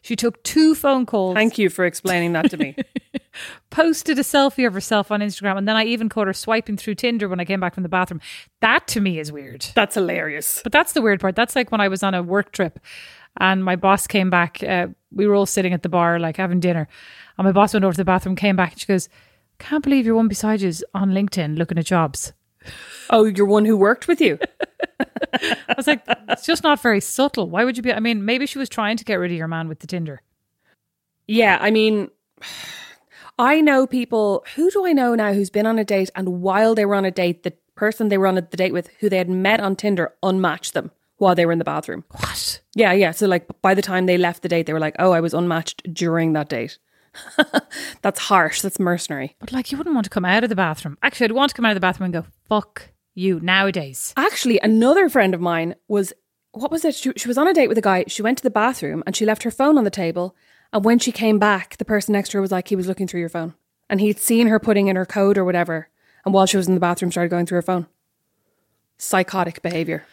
She 0.00 0.16
took 0.16 0.42
two 0.44 0.74
phone 0.74 1.04
calls, 1.04 1.34
Thank 1.34 1.58
you 1.58 1.68
for 1.68 1.84
explaining 1.84 2.32
that 2.32 2.48
to 2.50 2.56
me. 2.56 2.76
posted 3.70 4.18
a 4.18 4.22
selfie 4.22 4.66
of 4.66 4.72
herself 4.72 5.10
on 5.10 5.20
Instagram, 5.20 5.58
and 5.58 5.68
then 5.68 5.76
I 5.76 5.84
even 5.84 6.08
caught 6.08 6.26
her 6.26 6.32
swiping 6.32 6.76
through 6.76 6.94
Tinder 6.94 7.28
when 7.28 7.40
I 7.40 7.44
came 7.44 7.60
back 7.60 7.74
from 7.74 7.82
the 7.82 7.88
bathroom. 7.88 8.20
That 8.60 8.86
to 8.88 9.00
me 9.00 9.18
is 9.18 9.30
weird. 9.30 9.66
That's 9.74 9.96
hilarious. 9.96 10.60
But 10.62 10.72
that's 10.72 10.92
the 10.92 11.02
weird 11.02 11.20
part. 11.20 11.36
That's 11.36 11.54
like 11.56 11.70
when 11.70 11.80
I 11.80 11.88
was 11.88 12.02
on 12.02 12.14
a 12.14 12.22
work 12.22 12.52
trip 12.52 12.78
and 13.38 13.64
my 13.64 13.76
boss 13.76 14.06
came 14.06 14.30
back. 14.30 14.62
Uh, 14.62 14.88
we 15.12 15.26
were 15.26 15.34
all 15.34 15.46
sitting 15.46 15.72
at 15.72 15.82
the 15.82 15.88
bar, 15.88 16.18
like 16.18 16.36
having 16.36 16.60
dinner. 16.60 16.88
And 17.36 17.44
my 17.44 17.52
boss 17.52 17.72
went 17.72 17.84
over 17.84 17.92
to 17.92 17.96
the 17.96 18.04
bathroom, 18.04 18.36
came 18.36 18.56
back, 18.56 18.72
and 18.72 18.80
she 18.80 18.86
goes, 18.86 19.08
Can't 19.58 19.84
believe 19.84 20.06
your 20.06 20.14
one 20.14 20.28
beside 20.28 20.60
you 20.60 20.68
is 20.68 20.84
on 20.94 21.10
LinkedIn 21.10 21.58
looking 21.58 21.78
at 21.78 21.86
jobs. 21.86 22.32
Oh, 23.10 23.24
you're 23.24 23.46
one 23.46 23.64
who 23.64 23.76
worked 23.76 24.08
with 24.08 24.20
you. 24.20 24.38
I 25.42 25.74
was 25.76 25.86
like, 25.86 26.02
It's 26.28 26.46
just 26.46 26.62
not 26.62 26.80
very 26.80 27.00
subtle. 27.00 27.48
Why 27.48 27.64
would 27.64 27.76
you 27.76 27.82
be? 27.82 27.92
I 27.92 28.00
mean, 28.00 28.24
maybe 28.24 28.46
she 28.46 28.58
was 28.58 28.68
trying 28.68 28.96
to 28.96 29.04
get 29.04 29.16
rid 29.16 29.30
of 29.30 29.36
your 29.36 29.48
man 29.48 29.68
with 29.68 29.80
the 29.80 29.86
Tinder. 29.86 30.22
Yeah, 31.26 31.58
I 31.60 31.70
mean, 31.70 32.10
I 33.38 33.60
know 33.60 33.86
people. 33.86 34.44
Who 34.54 34.70
do 34.70 34.86
I 34.86 34.92
know 34.92 35.14
now 35.14 35.32
who's 35.32 35.50
been 35.50 35.66
on 35.66 35.78
a 35.78 35.84
date 35.84 36.10
and 36.14 36.42
while 36.42 36.74
they 36.74 36.84
were 36.84 36.94
on 36.94 37.04
a 37.04 37.10
date, 37.10 37.42
the 37.42 37.52
person 37.74 38.08
they 38.08 38.18
were 38.18 38.26
on 38.26 38.34
the 38.34 38.42
date 38.42 38.72
with, 38.72 38.88
who 39.00 39.08
they 39.08 39.18
had 39.18 39.30
met 39.30 39.60
on 39.60 39.76
Tinder, 39.76 40.14
unmatched 40.22 40.74
them 40.74 40.90
while 41.18 41.34
they 41.34 41.46
were 41.46 41.52
in 41.52 41.58
the 41.58 41.64
bathroom. 41.64 42.04
What? 42.10 42.60
Yeah, 42.74 42.92
yeah. 42.92 43.12
So 43.12 43.26
like 43.26 43.46
by 43.62 43.74
the 43.74 43.82
time 43.82 44.06
they 44.06 44.18
left 44.18 44.42
the 44.42 44.48
date, 44.48 44.66
they 44.66 44.72
were 44.72 44.80
like, 44.80 44.96
"Oh, 44.98 45.12
I 45.12 45.20
was 45.20 45.34
unmatched 45.34 45.92
during 45.92 46.32
that 46.32 46.48
date." 46.48 46.78
That's 48.02 48.20
harsh. 48.20 48.62
That's 48.62 48.78
mercenary. 48.78 49.36
But 49.38 49.52
like, 49.52 49.70
you 49.70 49.78
wouldn't 49.78 49.94
want 49.94 50.04
to 50.04 50.10
come 50.10 50.24
out 50.24 50.42
of 50.42 50.48
the 50.48 50.56
bathroom. 50.56 50.98
Actually, 51.02 51.26
I'd 51.26 51.32
want 51.32 51.50
to 51.50 51.54
come 51.54 51.64
out 51.64 51.72
of 51.72 51.76
the 51.76 51.80
bathroom 51.80 52.06
and 52.06 52.24
go, 52.24 52.30
Fuck 52.48 52.90
you 53.14 53.40
nowadays. 53.40 54.14
Actually, 54.16 54.60
another 54.60 55.08
friend 55.08 55.34
of 55.34 55.40
mine 55.40 55.74
was 55.88 56.12
what 56.52 56.70
was 56.70 56.84
it? 56.84 56.94
She, 56.94 57.12
she 57.16 57.28
was 57.28 57.38
on 57.38 57.48
a 57.48 57.54
date 57.54 57.68
with 57.68 57.78
a 57.78 57.82
guy. 57.82 58.04
She 58.08 58.22
went 58.22 58.38
to 58.38 58.44
the 58.44 58.50
bathroom 58.50 59.02
and 59.06 59.14
she 59.14 59.26
left 59.26 59.42
her 59.42 59.50
phone 59.50 59.78
on 59.78 59.84
the 59.84 59.90
table. 59.90 60.34
And 60.72 60.84
when 60.84 60.98
she 60.98 61.12
came 61.12 61.38
back, 61.38 61.76
the 61.76 61.84
person 61.84 62.12
next 62.12 62.30
to 62.30 62.38
her 62.38 62.42
was 62.42 62.52
like, 62.52 62.68
he 62.68 62.76
was 62.76 62.86
looking 62.86 63.06
through 63.06 63.20
your 63.20 63.28
phone. 63.28 63.54
And 63.90 64.00
he'd 64.00 64.18
seen 64.18 64.48
her 64.48 64.58
putting 64.58 64.88
in 64.88 64.96
her 64.96 65.06
code 65.06 65.38
or 65.38 65.44
whatever. 65.44 65.88
And 66.24 66.34
while 66.34 66.46
she 66.46 66.56
was 66.56 66.68
in 66.68 66.74
the 66.74 66.80
bathroom, 66.80 67.10
started 67.10 67.30
going 67.30 67.46
through 67.46 67.56
her 67.56 67.62
phone. 67.62 67.86
Psychotic 68.98 69.62
behavior. 69.62 70.04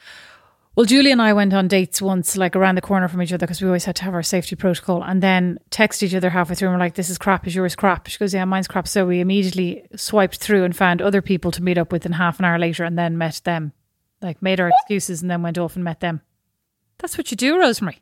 Well, 0.75 0.86
Julie 0.86 1.12
and 1.12 1.22
I 1.22 1.32
went 1.32 1.53
on 1.53 1.70
dates 1.70 2.01
once, 2.01 2.36
like 2.36 2.53
around 2.53 2.75
the 2.75 2.82
corner 2.82 3.08
from 3.08 3.22
each 3.22 3.32
other, 3.32 3.46
because 3.46 3.62
we 3.62 3.67
always 3.67 3.86
had 3.86 3.96
to 3.98 4.03
have 4.03 4.13
our 4.13 4.24
safety 4.24 4.58
protocol, 4.58 5.01
and 5.03 5.24
then 5.24 5.58
text 5.70 6.03
each 6.03 6.13
other 6.13 6.29
halfway 6.29 6.55
through. 6.55 6.67
And 6.67 6.75
we're 6.75 6.84
like, 6.84 6.96
"This 6.96 7.10
is 7.10 7.17
crap. 7.17 7.48
Is 7.48 7.55
yours 7.55 7.75
crap?" 7.77 8.08
She 8.08 8.17
goes, 8.17 8.34
"Yeah, 8.34 8.44
mine's 8.44 8.67
crap." 8.67 8.86
So 8.86 9.05
we 9.05 9.22
immediately 9.22 9.88
swiped 9.96 10.38
through 10.38 10.65
and 10.65 10.75
found 10.75 11.01
other 11.01 11.22
people 11.22 11.51
to 11.51 11.63
meet 11.63 11.77
up 11.77 11.94
with, 11.94 12.05
and 12.05 12.15
half 12.15 12.39
an 12.39 12.46
hour 12.46 12.60
later, 12.60 12.84
and 12.84 12.98
then 12.98 13.17
met 13.17 13.39
them. 13.46 13.72
Like 14.22 14.41
made 14.41 14.60
our 14.60 14.67
excuses 14.70 15.22
and 15.22 15.32
then 15.32 15.41
went 15.41 15.58
off 15.58 15.75
and 15.75 15.84
met 15.84 16.01
them. 16.01 16.22
That's 16.98 17.17
what 17.17 17.32
you 17.32 17.38
do, 17.38 17.58
Rosemary. 17.58 18.01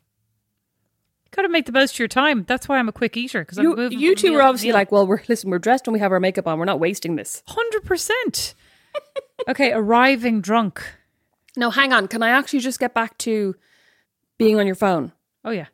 You 1.26 1.30
got 1.30 1.42
to 1.42 1.48
make 1.48 1.66
the 1.66 1.72
most 1.72 1.94
of 1.94 1.98
your 2.00 2.08
time. 2.08 2.44
That's 2.44 2.68
why 2.68 2.78
I'm 2.78 2.88
a 2.88 2.92
quick 2.92 3.16
eater 3.16 3.42
because 3.42 3.58
I'm 3.58 3.66
moving. 3.66 3.98
you 4.00 4.16
two 4.16 4.32
were 4.32 4.42
obviously 4.42 4.72
like, 4.72 4.90
well, 4.90 5.06
we're 5.06 5.20
listen, 5.28 5.48
we're 5.50 5.58
dressed 5.60 5.86
and 5.86 5.92
we 5.92 6.00
have 6.00 6.10
our 6.10 6.20
makeup 6.20 6.48
on. 6.48 6.58
We're 6.58 6.64
not 6.64 6.80
wasting 6.80 7.14
this. 7.14 7.44
hundred 7.46 7.84
percent. 7.84 8.54
Okay, 9.48 9.72
arriving 9.72 10.40
drunk. 10.40 10.82
No, 11.56 11.70
hang 11.70 11.92
on. 11.92 12.08
Can 12.08 12.22
I 12.22 12.30
actually 12.30 12.60
just 12.60 12.80
get 12.80 12.94
back 12.94 13.16
to 13.18 13.54
being 14.38 14.58
on 14.58 14.66
your 14.66 14.74
phone? 14.74 15.12
Oh 15.44 15.50
yeah. 15.50 15.66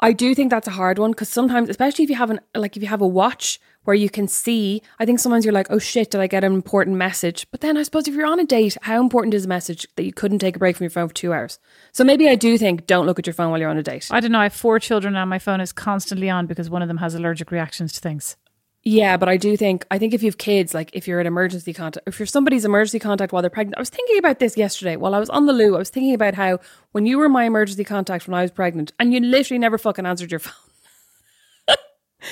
I 0.00 0.12
do 0.12 0.34
think 0.34 0.50
that's 0.50 0.68
a 0.68 0.72
hard 0.72 0.98
one 0.98 1.12
because 1.12 1.28
sometimes, 1.28 1.68
especially 1.68 2.04
if 2.04 2.10
you 2.10 2.16
have 2.16 2.30
an 2.30 2.40
like 2.54 2.76
if 2.76 2.82
you 2.82 2.88
have 2.88 3.00
a 3.00 3.06
watch 3.06 3.60
where 3.84 3.94
you 3.94 4.10
can 4.10 4.26
see, 4.26 4.82
I 4.98 5.04
think 5.04 5.18
sometimes 5.18 5.44
you're 5.44 5.54
like, 5.54 5.68
oh 5.70 5.78
shit, 5.78 6.10
did 6.10 6.20
I 6.20 6.26
get 6.26 6.42
an 6.42 6.52
important 6.52 6.96
message? 6.96 7.46
But 7.50 7.60
then 7.60 7.76
I 7.76 7.82
suppose 7.82 8.08
if 8.08 8.14
you're 8.14 8.26
on 8.26 8.40
a 8.40 8.44
date, 8.44 8.76
how 8.82 9.00
important 9.00 9.34
is 9.34 9.44
a 9.44 9.48
message 9.48 9.86
that 9.96 10.04
you 10.04 10.12
couldn't 10.12 10.40
take 10.40 10.56
a 10.56 10.58
break 10.58 10.76
from 10.76 10.84
your 10.84 10.90
phone 10.90 11.08
for 11.08 11.14
two 11.14 11.32
hours? 11.32 11.58
So 11.92 12.02
maybe 12.02 12.28
I 12.28 12.34
do 12.34 12.58
think 12.58 12.86
don't 12.86 13.06
look 13.06 13.18
at 13.18 13.26
your 13.26 13.34
phone 13.34 13.50
while 13.50 13.60
you're 13.60 13.70
on 13.70 13.78
a 13.78 13.82
date. 13.82 14.08
I 14.10 14.20
don't 14.20 14.32
know. 14.32 14.40
I 14.40 14.44
have 14.44 14.54
four 14.54 14.78
children 14.78 15.16
and 15.16 15.30
my 15.30 15.38
phone 15.38 15.60
is 15.60 15.72
constantly 15.72 16.28
on 16.28 16.46
because 16.46 16.68
one 16.68 16.82
of 16.82 16.88
them 16.88 16.98
has 16.98 17.14
allergic 17.14 17.50
reactions 17.50 17.92
to 17.92 18.00
things. 18.00 18.36
Yeah, 18.86 19.16
but 19.16 19.30
I 19.30 19.38
do 19.38 19.56
think 19.56 19.86
I 19.90 19.98
think 19.98 20.12
if 20.12 20.22
you 20.22 20.26
have 20.28 20.36
kids, 20.36 20.74
like 20.74 20.90
if 20.92 21.08
you're 21.08 21.18
an 21.20 21.26
emergency 21.26 21.72
contact, 21.72 22.06
if 22.06 22.18
you're 22.18 22.26
somebody's 22.26 22.66
emergency 22.66 22.98
contact 22.98 23.32
while 23.32 23.40
they're 23.40 23.48
pregnant, 23.50 23.78
I 23.78 23.80
was 23.80 23.88
thinking 23.88 24.18
about 24.18 24.40
this 24.40 24.56
yesterday 24.58 24.96
while 24.96 25.14
I 25.14 25.18
was 25.20 25.30
on 25.30 25.46
the 25.46 25.54
loo. 25.54 25.74
I 25.74 25.78
was 25.78 25.88
thinking 25.88 26.12
about 26.14 26.34
how 26.34 26.58
when 26.92 27.06
you 27.06 27.16
were 27.18 27.30
my 27.30 27.44
emergency 27.44 27.82
contact 27.84 28.28
when 28.28 28.34
I 28.34 28.42
was 28.42 28.50
pregnant, 28.50 28.92
and 29.00 29.14
you 29.14 29.20
literally 29.20 29.58
never 29.58 29.78
fucking 29.78 30.04
answered 30.04 30.30
your 30.30 30.38
phone. 30.40 30.52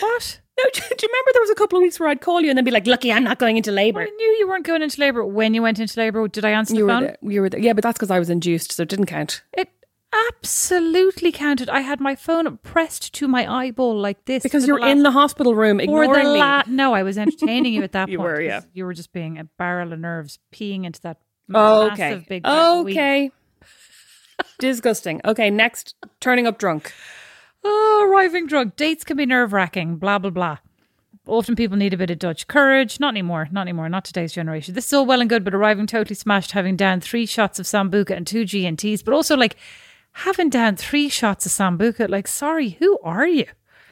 What? 0.00 0.40
No, 0.58 0.64
do, 0.72 0.80
do 0.80 0.86
you 1.02 1.08
remember 1.08 1.30
there 1.32 1.42
was 1.42 1.50
a 1.50 1.54
couple 1.54 1.78
of 1.78 1.82
weeks 1.82 2.00
where 2.00 2.08
I'd 2.08 2.20
call 2.20 2.40
you 2.40 2.48
and 2.50 2.56
then 2.56 2.64
be 2.64 2.70
like, 2.70 2.86
"Lucky 2.86 3.12
I'm 3.12 3.24
not 3.24 3.38
going 3.38 3.56
into 3.56 3.70
Well, 3.70 3.76
labour." 3.76 4.00
I 4.02 4.04
knew 4.06 4.36
you 4.38 4.48
weren't 4.48 4.64
going 4.66 4.82
into 4.82 5.00
labour. 5.00 5.24
When 5.24 5.54
you 5.54 5.60
went 5.62 5.78
into 5.78 5.98
labour, 5.98 6.28
did 6.28 6.44
I 6.44 6.50
answer 6.50 6.74
You 6.74 6.80
the 6.80 6.84
were 6.86 6.92
phone? 6.92 7.02
there. 7.02 7.16
You 7.22 7.40
were 7.42 7.48
there. 7.50 7.60
Yeah, 7.60 7.72
but 7.74 7.82
that's 7.82 7.98
because 7.98 8.10
I 8.10 8.18
was 8.18 8.30
induced, 8.30 8.72
so 8.72 8.82
it 8.82 8.88
didn't 8.88 9.06
count. 9.06 9.42
It 9.54 9.68
absolutely 10.30 11.32
counted. 11.32 11.68
I 11.68 11.80
had 11.80 12.00
my 12.00 12.14
phone 12.14 12.58
pressed 12.58 13.12
to 13.14 13.28
my 13.28 13.50
eyeball 13.50 13.98
like 13.98 14.24
this 14.26 14.42
Because 14.42 14.64
for 14.64 14.68
you 14.68 14.74
the 14.76 14.80
were 14.82 14.86
in 14.88 15.02
the 15.02 15.10
hospital 15.10 15.54
room 15.54 15.80
ignoring 15.80 16.12
the 16.12 16.32
me. 16.34 16.38
la- 16.38 16.62
No, 16.66 16.94
I 16.94 17.02
was 17.02 17.16
entertaining 17.18 17.72
you 17.72 17.82
at 17.82 17.92
that 17.92 18.08
You 18.10 18.18
point. 18.18 18.28
were, 18.30 18.40
yeah. 18.40 18.60
You 18.72 18.84
were 18.84 18.94
just 18.94 19.12
being 19.12 19.38
a 19.38 19.44
barrel 19.44 19.92
of 19.92 19.98
nerves, 19.98 20.38
peeing 20.52 20.84
into 20.84 21.00
that 21.02 21.18
Oh, 21.54 21.88
massive 21.88 22.18
okay. 22.18 22.26
big. 22.28 22.42
bag 22.44 22.52
of 22.78 22.84
weed. 22.84 22.92
okay. 22.92 23.30
Disgusting. 24.58 25.20
Okay, 25.24 25.50
next, 25.50 25.94
turning 26.20 26.46
up 26.46 26.58
drunk. 26.58 26.92
Oh, 27.64 28.08
arriving 28.10 28.46
drunk. 28.46 28.76
Dates 28.76 29.04
can 29.04 29.16
be 29.16 29.26
nerve 29.26 29.52
wracking. 29.52 29.96
Blah 29.96 30.18
blah 30.18 30.30
blah. 30.30 30.58
Often 31.26 31.54
people 31.54 31.76
need 31.76 31.94
a 31.94 31.96
bit 31.96 32.10
of 32.10 32.18
Dutch 32.18 32.48
courage. 32.48 32.98
Not 32.98 33.12
anymore. 33.12 33.48
Not 33.52 33.62
anymore. 33.62 33.88
Not 33.88 34.04
today's 34.04 34.32
generation. 34.32 34.74
This 34.74 34.86
is 34.86 34.92
all 34.92 35.06
well 35.06 35.20
and 35.20 35.30
good, 35.30 35.44
but 35.44 35.54
arriving 35.54 35.86
totally 35.86 36.16
smashed, 36.16 36.52
having 36.52 36.74
down 36.76 37.00
three 37.00 37.26
shots 37.26 37.60
of 37.60 37.66
sambuca 37.66 38.10
and 38.16 38.26
two 38.26 38.44
G 38.44 38.66
and 38.66 38.76
Ts, 38.78 39.02
but 39.02 39.14
also 39.14 39.36
like 39.36 39.56
having 40.12 40.50
down 40.50 40.76
three 40.76 41.08
shots 41.08 41.46
of 41.46 41.52
sambuca. 41.52 42.08
Like, 42.08 42.28
sorry, 42.28 42.70
who 42.78 42.98
are 43.02 43.26
you? 43.26 43.46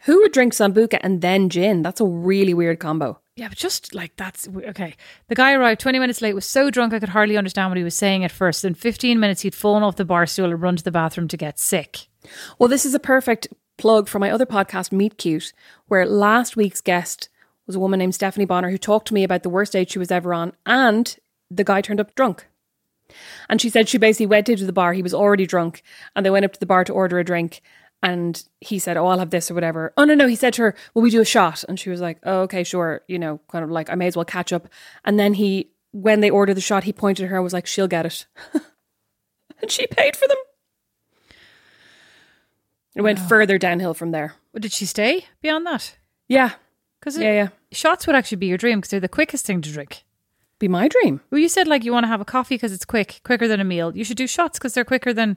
Who 0.05 0.21
would 0.21 0.33
drink 0.33 0.55
sambuca 0.55 0.99
and 1.03 1.21
then 1.21 1.51
gin? 1.51 1.83
That's 1.83 2.01
a 2.01 2.07
really 2.07 2.55
weird 2.55 2.81
combo. 2.81 3.21
Yeah, 3.37 3.49
but 3.49 3.59
just 3.59 3.95
like 3.95 4.17
that's 4.17 4.49
okay. 4.49 4.95
The 5.29 5.35
guy 5.35 5.53
arrived 5.53 5.81
20 5.81 5.99
minutes 5.99 6.21
late, 6.21 6.35
was 6.35 6.45
so 6.45 6.71
drunk 6.71 6.93
I 6.93 7.01
could 7.01 7.11
hardly 7.11 7.37
understand 7.37 7.71
what 7.71 7.79
he 7.79 7.85
was 7.85 7.97
saying 7.97 8.25
at 8.25 8.33
first. 8.33 8.65
In 8.65 8.75
15 8.75 9.19
minutes, 9.19 9.43
he'd 9.43 9.55
fallen 9.55 9.83
off 9.83 9.97
the 9.97 10.05
bar 10.05 10.27
stool 10.27 10.51
and 10.51 10.61
run 10.61 10.77
to 10.77 10.85
the 10.85 10.91
bathroom 10.91 11.29
to 11.29 11.37
get 11.37 11.59
sick. 11.59 12.09
Well, 12.59 12.69
this 12.69 12.85
is 12.85 12.95
a 12.95 13.01
perfect 13.01 13.49
plug 13.79 14.09
for 14.09 14.19
my 14.19 14.31
other 14.31 14.45
podcast, 14.45 14.93
Meet 14.93 15.17
Cute, 15.17 15.55
where 15.87 16.05
last 16.05 16.55
week's 16.55 16.83
guest 16.83 17.31
was 17.67 17.77
a 17.77 17.81
woman 17.81 17.99
named 17.99 18.15
Stephanie 18.15 18.45
Bonner 18.45 18.71
who 18.71 18.77
talked 18.77 19.09
to 19.09 19.15
me 19.15 19.25
about 19.25 19.43
the 19.43 19.49
worst 19.49 19.73
date 19.73 19.91
she 19.91 19.99
was 19.99 20.11
ever 20.11 20.35
on, 20.35 20.53
and 20.67 21.17
the 21.51 21.65
guy 21.65 21.81
turned 21.81 22.01
up 22.01 22.15
drunk. 22.15 22.47
And 23.49 23.61
she 23.61 23.71
said 23.71 23.89
she 23.89 23.99
basically 23.99 24.27
went 24.27 24.49
into 24.49 24.67
the 24.67 24.73
bar, 24.73 24.93
he 24.93 25.03
was 25.03 25.15
already 25.15 25.47
drunk, 25.47 25.83
and 26.15 26.25
they 26.25 26.31
went 26.31 26.45
up 26.45 26.53
to 26.55 26.61
the 26.61 26.67
bar 26.67 26.85
to 26.85 26.93
order 26.93 27.19
a 27.19 27.25
drink. 27.25 27.61
And 28.03 28.43
he 28.61 28.79
said, 28.79 28.97
Oh, 28.97 29.07
I'll 29.07 29.19
have 29.19 29.29
this 29.31 29.51
or 29.51 29.55
whatever. 29.55 29.93
Oh, 29.97 30.05
no, 30.05 30.15
no. 30.15 30.27
He 30.27 30.37
said 30.37 30.55
to 30.55 30.63
her, 30.63 30.75
Will 30.95 31.03
we 31.03 31.11
do 31.11 31.21
a 31.21 31.25
shot? 31.25 31.65
And 31.69 31.79
she 31.79 31.91
was 31.91 32.01
like, 32.01 32.19
Oh, 32.23 32.41
okay, 32.43 32.65
sure. 32.65 33.03
You 33.09 33.19
know, 33.19 33.41
kind 33.49 33.63
of 33.63 33.71
like, 33.71 33.91
I 33.91 33.95
may 33.95 34.07
as 34.07 34.17
well 34.17 34.25
catch 34.25 34.53
up. 34.55 34.69
And 35.05 35.21
then 35.21 35.35
he, 35.35 35.71
when 35.93 36.21
they 36.21 36.31
ordered 36.31 36.55
the 36.55 36.63
shot, 36.63 36.85
he 36.85 36.95
pointed 36.95 37.25
at 37.25 37.29
her 37.31 37.37
and 37.37 37.45
was 37.45 37.53
like, 37.53 37.67
She'll 37.67 37.89
get 37.89 38.07
it. 38.07 38.27
and 39.61 39.71
she 39.71 39.87
paid 39.87 40.17
for 40.17 40.27
them. 40.27 40.39
It 42.97 43.03
went 43.03 43.19
further 43.19 43.59
downhill 43.59 43.95
from 43.95 44.11
there. 44.13 44.35
But 44.53 44.63
did 44.63 44.73
she 44.73 44.87
stay 44.87 45.27
beyond 45.43 45.67
that? 45.67 45.97
Yeah. 46.27 46.53
Because 46.99 47.19
Yeah, 47.19 47.33
yeah. 47.33 47.49
shots 47.71 48.07
would 48.07 48.17
actually 48.17 48.37
be 48.39 48.47
your 48.47 48.59
dream 48.59 48.79
because 48.79 48.91
they're 48.91 49.01
the 49.01 49.09
quickest 49.09 49.47
thing 49.47 49.61
to 49.63 49.71
drink. 49.71 50.05
Be 50.61 50.69
my 50.69 50.87
dream. 50.87 51.21
Well, 51.31 51.41
you 51.41 51.49
said 51.49 51.67
like 51.67 51.83
you 51.85 51.93
want 51.93 52.05
to 52.05 52.09
have 52.09 52.21
a 52.21 52.25
coffee 52.25 52.55
because 52.55 52.73
it's 52.73 52.85
quick, 52.85 53.21
quicker 53.25 53.49
than 53.49 53.59
a 53.61 53.65
meal. 53.65 53.97
You 53.97 54.05
should 54.05 54.17
do 54.19 54.29
shots 54.29 54.59
because 54.59 54.75
they're 54.75 54.85
quicker 54.85 55.13
than 55.13 55.37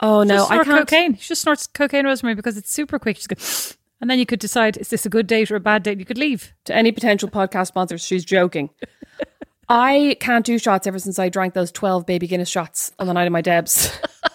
Oh 0.00 0.24
no, 0.24 0.38
just 0.38 0.50
I 0.50 0.64
can't. 0.64 0.80
cocaine. 0.80 1.12
You 1.12 1.18
just 1.18 1.42
snort 1.42 1.64
cocaine, 1.74 2.06
Rosemary, 2.06 2.34
because 2.34 2.56
it's 2.56 2.72
super 2.72 2.98
quick. 2.98 3.20
And 4.00 4.10
then 4.10 4.18
you 4.18 4.26
could 4.26 4.40
decide 4.40 4.76
is 4.78 4.88
this 4.88 5.06
a 5.06 5.08
good 5.08 5.28
date 5.28 5.48
or 5.52 5.54
a 5.54 5.60
bad 5.60 5.84
date. 5.84 6.00
You 6.00 6.04
could 6.04 6.18
leave. 6.18 6.52
To 6.64 6.74
any 6.74 6.90
potential 6.90 7.28
podcast 7.30 7.68
sponsors, 7.68 8.04
she's 8.04 8.24
joking. 8.24 8.70
I 9.68 10.16
can't 10.18 10.44
do 10.44 10.58
shots 10.58 10.88
ever 10.88 10.98
since 10.98 11.20
I 11.20 11.28
drank 11.28 11.54
those 11.54 11.70
twelve 11.70 12.04
baby 12.04 12.26
Guinness 12.26 12.48
shots 12.48 12.90
on 12.98 13.06
the 13.06 13.12
night 13.12 13.26
of 13.28 13.32
my 13.32 13.42
Debs. 13.42 13.96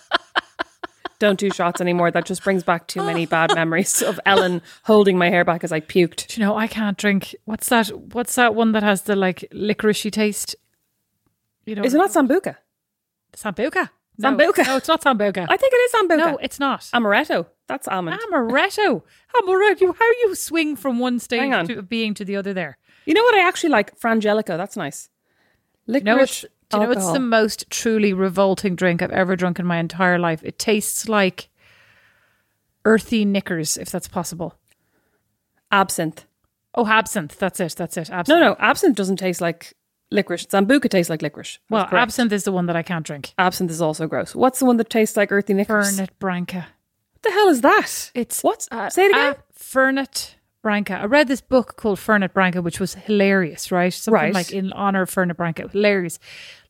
Don't 1.19 1.39
do 1.39 1.49
shots 1.49 1.81
anymore. 1.81 2.11
That 2.11 2.25
just 2.25 2.43
brings 2.43 2.63
back 2.63 2.87
too 2.87 3.01
many 3.01 3.25
bad 3.25 3.55
memories 3.55 4.01
of 4.03 4.19
Ellen 4.25 4.61
holding 4.83 5.17
my 5.17 5.29
hair 5.29 5.43
back 5.43 5.63
as 5.63 5.71
I 5.71 5.79
puked. 5.79 6.27
Do 6.27 6.39
you 6.39 6.45
know 6.45 6.55
I 6.55 6.67
can't 6.67 6.97
drink? 6.97 7.35
What's 7.45 7.69
that? 7.69 7.87
What's 8.13 8.35
that 8.35 8.53
one 8.53 8.71
that 8.73 8.83
has 8.83 9.03
the 9.03 9.15
like 9.15 9.45
licoricey 9.51 10.11
taste? 10.11 10.55
You 11.65 11.75
know, 11.75 11.83
Is 11.83 11.93
it 11.93 11.97
not 11.97 12.11
sambuca? 12.11 12.57
sambuca? 13.35 13.89
No. 14.19 14.31
Sambuca. 14.31 14.65
No, 14.65 14.77
it's 14.77 14.87
not 14.87 15.01
sambuca. 15.01 15.45
I 15.49 15.57
think 15.57 15.73
it 15.73 15.77
is 15.77 15.91
sambuca. 15.93 16.17
no, 16.17 16.37
it's 16.37 16.59
not. 16.59 16.81
amaretto. 16.93 17.45
That's 17.67 17.87
almond. 17.87 18.19
Amaretto. 18.31 19.03
Amaretto. 19.35 19.95
How 19.97 20.05
you 20.21 20.33
swing 20.35 20.75
from 20.75 20.99
one 20.99 21.19
stage 21.19 21.51
on. 21.53 21.67
to 21.67 21.81
being 21.81 22.13
to 22.15 22.25
the 22.25 22.35
other 22.35 22.53
there? 22.53 22.77
you 23.05 23.13
know 23.13 23.23
what 23.23 23.35
I 23.35 23.47
actually 23.47 23.69
like? 23.69 23.99
Frangelico. 23.99 24.57
That's 24.57 24.75
nice. 24.77 25.09
You 25.87 26.01
know, 26.01 26.17
it's, 26.17 26.43
Licorice. 26.43 26.45
Do 26.69 26.77
you 26.79 26.83
know 26.83 26.91
it's 26.91 27.11
the 27.11 27.19
most 27.19 27.69
truly 27.69 28.13
revolting 28.13 28.75
drink 28.75 29.01
I've 29.01 29.11
ever 29.11 29.35
drunk 29.35 29.59
in 29.59 29.65
my 29.65 29.77
entire 29.77 30.19
life. 30.19 30.41
It 30.43 30.59
tastes 30.59 31.07
like 31.07 31.49
earthy 32.85 33.25
knickers, 33.25 33.77
if 33.77 33.89
that's 33.89 34.07
possible. 34.07 34.55
absinthe. 35.71 36.25
Oh, 36.75 36.85
absinthe. 36.87 37.37
That's 37.39 37.59
it. 37.59 37.75
That's 37.75 37.97
it. 37.97 38.09
No, 38.09 38.15
Absinthe. 38.17 38.39
no, 38.41 38.55
absinthe 38.59 38.95
doesn't 38.95 39.15
taste 39.17 39.41
like 39.41 39.73
licorice. 40.11 40.45
Sambuca 40.45 40.89
tastes 40.89 41.09
like 41.09 41.21
licorice. 41.21 41.59
Well, 41.69 41.85
correct. 41.85 42.01
absinthe 42.03 42.31
is 42.33 42.43
the 42.43 42.51
one 42.51 42.67
that 42.67 42.75
I 42.75 42.83
can't 42.83 43.05
drink. 43.05 43.33
Absinthe 43.37 43.71
is 43.71 43.81
also 43.81 44.07
gross. 44.07 44.35
What's 44.35 44.59
the 44.59 44.65
one 44.65 44.77
that 44.77 44.89
tastes 44.89 45.17
like 45.17 45.31
earthy 45.31 45.53
knickers? 45.53 45.99
Fernet 45.99 46.09
Branca. 46.19 46.67
What 47.13 47.23
the 47.23 47.31
hell 47.31 47.47
is 47.49 47.61
that? 47.61 48.11
It's 48.13 48.43
what? 48.43 48.67
uh, 48.71 48.89
Say 48.89 49.05
it 49.05 49.11
again. 49.11 49.33
uh, 49.33 49.33
Fernet 49.57 50.35
Branca. 50.61 50.93
I 50.99 51.05
read 51.05 51.27
this 51.27 51.41
book 51.41 51.77
called 51.77 51.97
Fernet 51.97 52.31
Branca, 52.33 52.61
which 52.61 52.79
was 52.79 52.93
hilarious, 52.93 53.71
right? 53.71 53.91
Something 53.91 54.13
Right. 54.13 54.33
like 54.33 54.51
in 54.53 54.71
honor 54.73 55.01
of 55.01 55.09
Fernet 55.09 55.35
Branca. 55.35 55.67
Hilarious. 55.69 56.19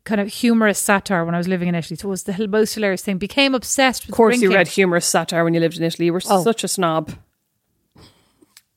Kind 0.07 0.21
of 0.21 0.29
humorous 0.29 0.79
satire 0.79 1.25
when 1.25 1.35
I 1.35 1.37
was 1.37 1.49
living 1.49 1.67
in 1.67 1.75
Italy. 1.75 1.97
So 1.97 2.07
it 2.07 2.11
was 2.11 2.23
the 2.23 2.47
most 2.47 2.73
hilarious 2.75 3.01
thing. 3.01 3.17
Became 3.17 3.53
obsessed 3.53 4.03
with 4.03 4.13
of 4.13 4.15
course, 4.15 4.39
you 4.41 4.53
read 4.53 4.69
humorous 4.69 5.05
satire 5.05 5.43
when 5.43 5.53
you 5.53 5.59
lived 5.59 5.75
in 5.77 5.83
Italy. 5.83 6.05
You 6.05 6.13
were 6.13 6.21
Oh. 6.29 6.43
such 6.43 6.63
a 6.63 6.67
snob. 6.69 7.11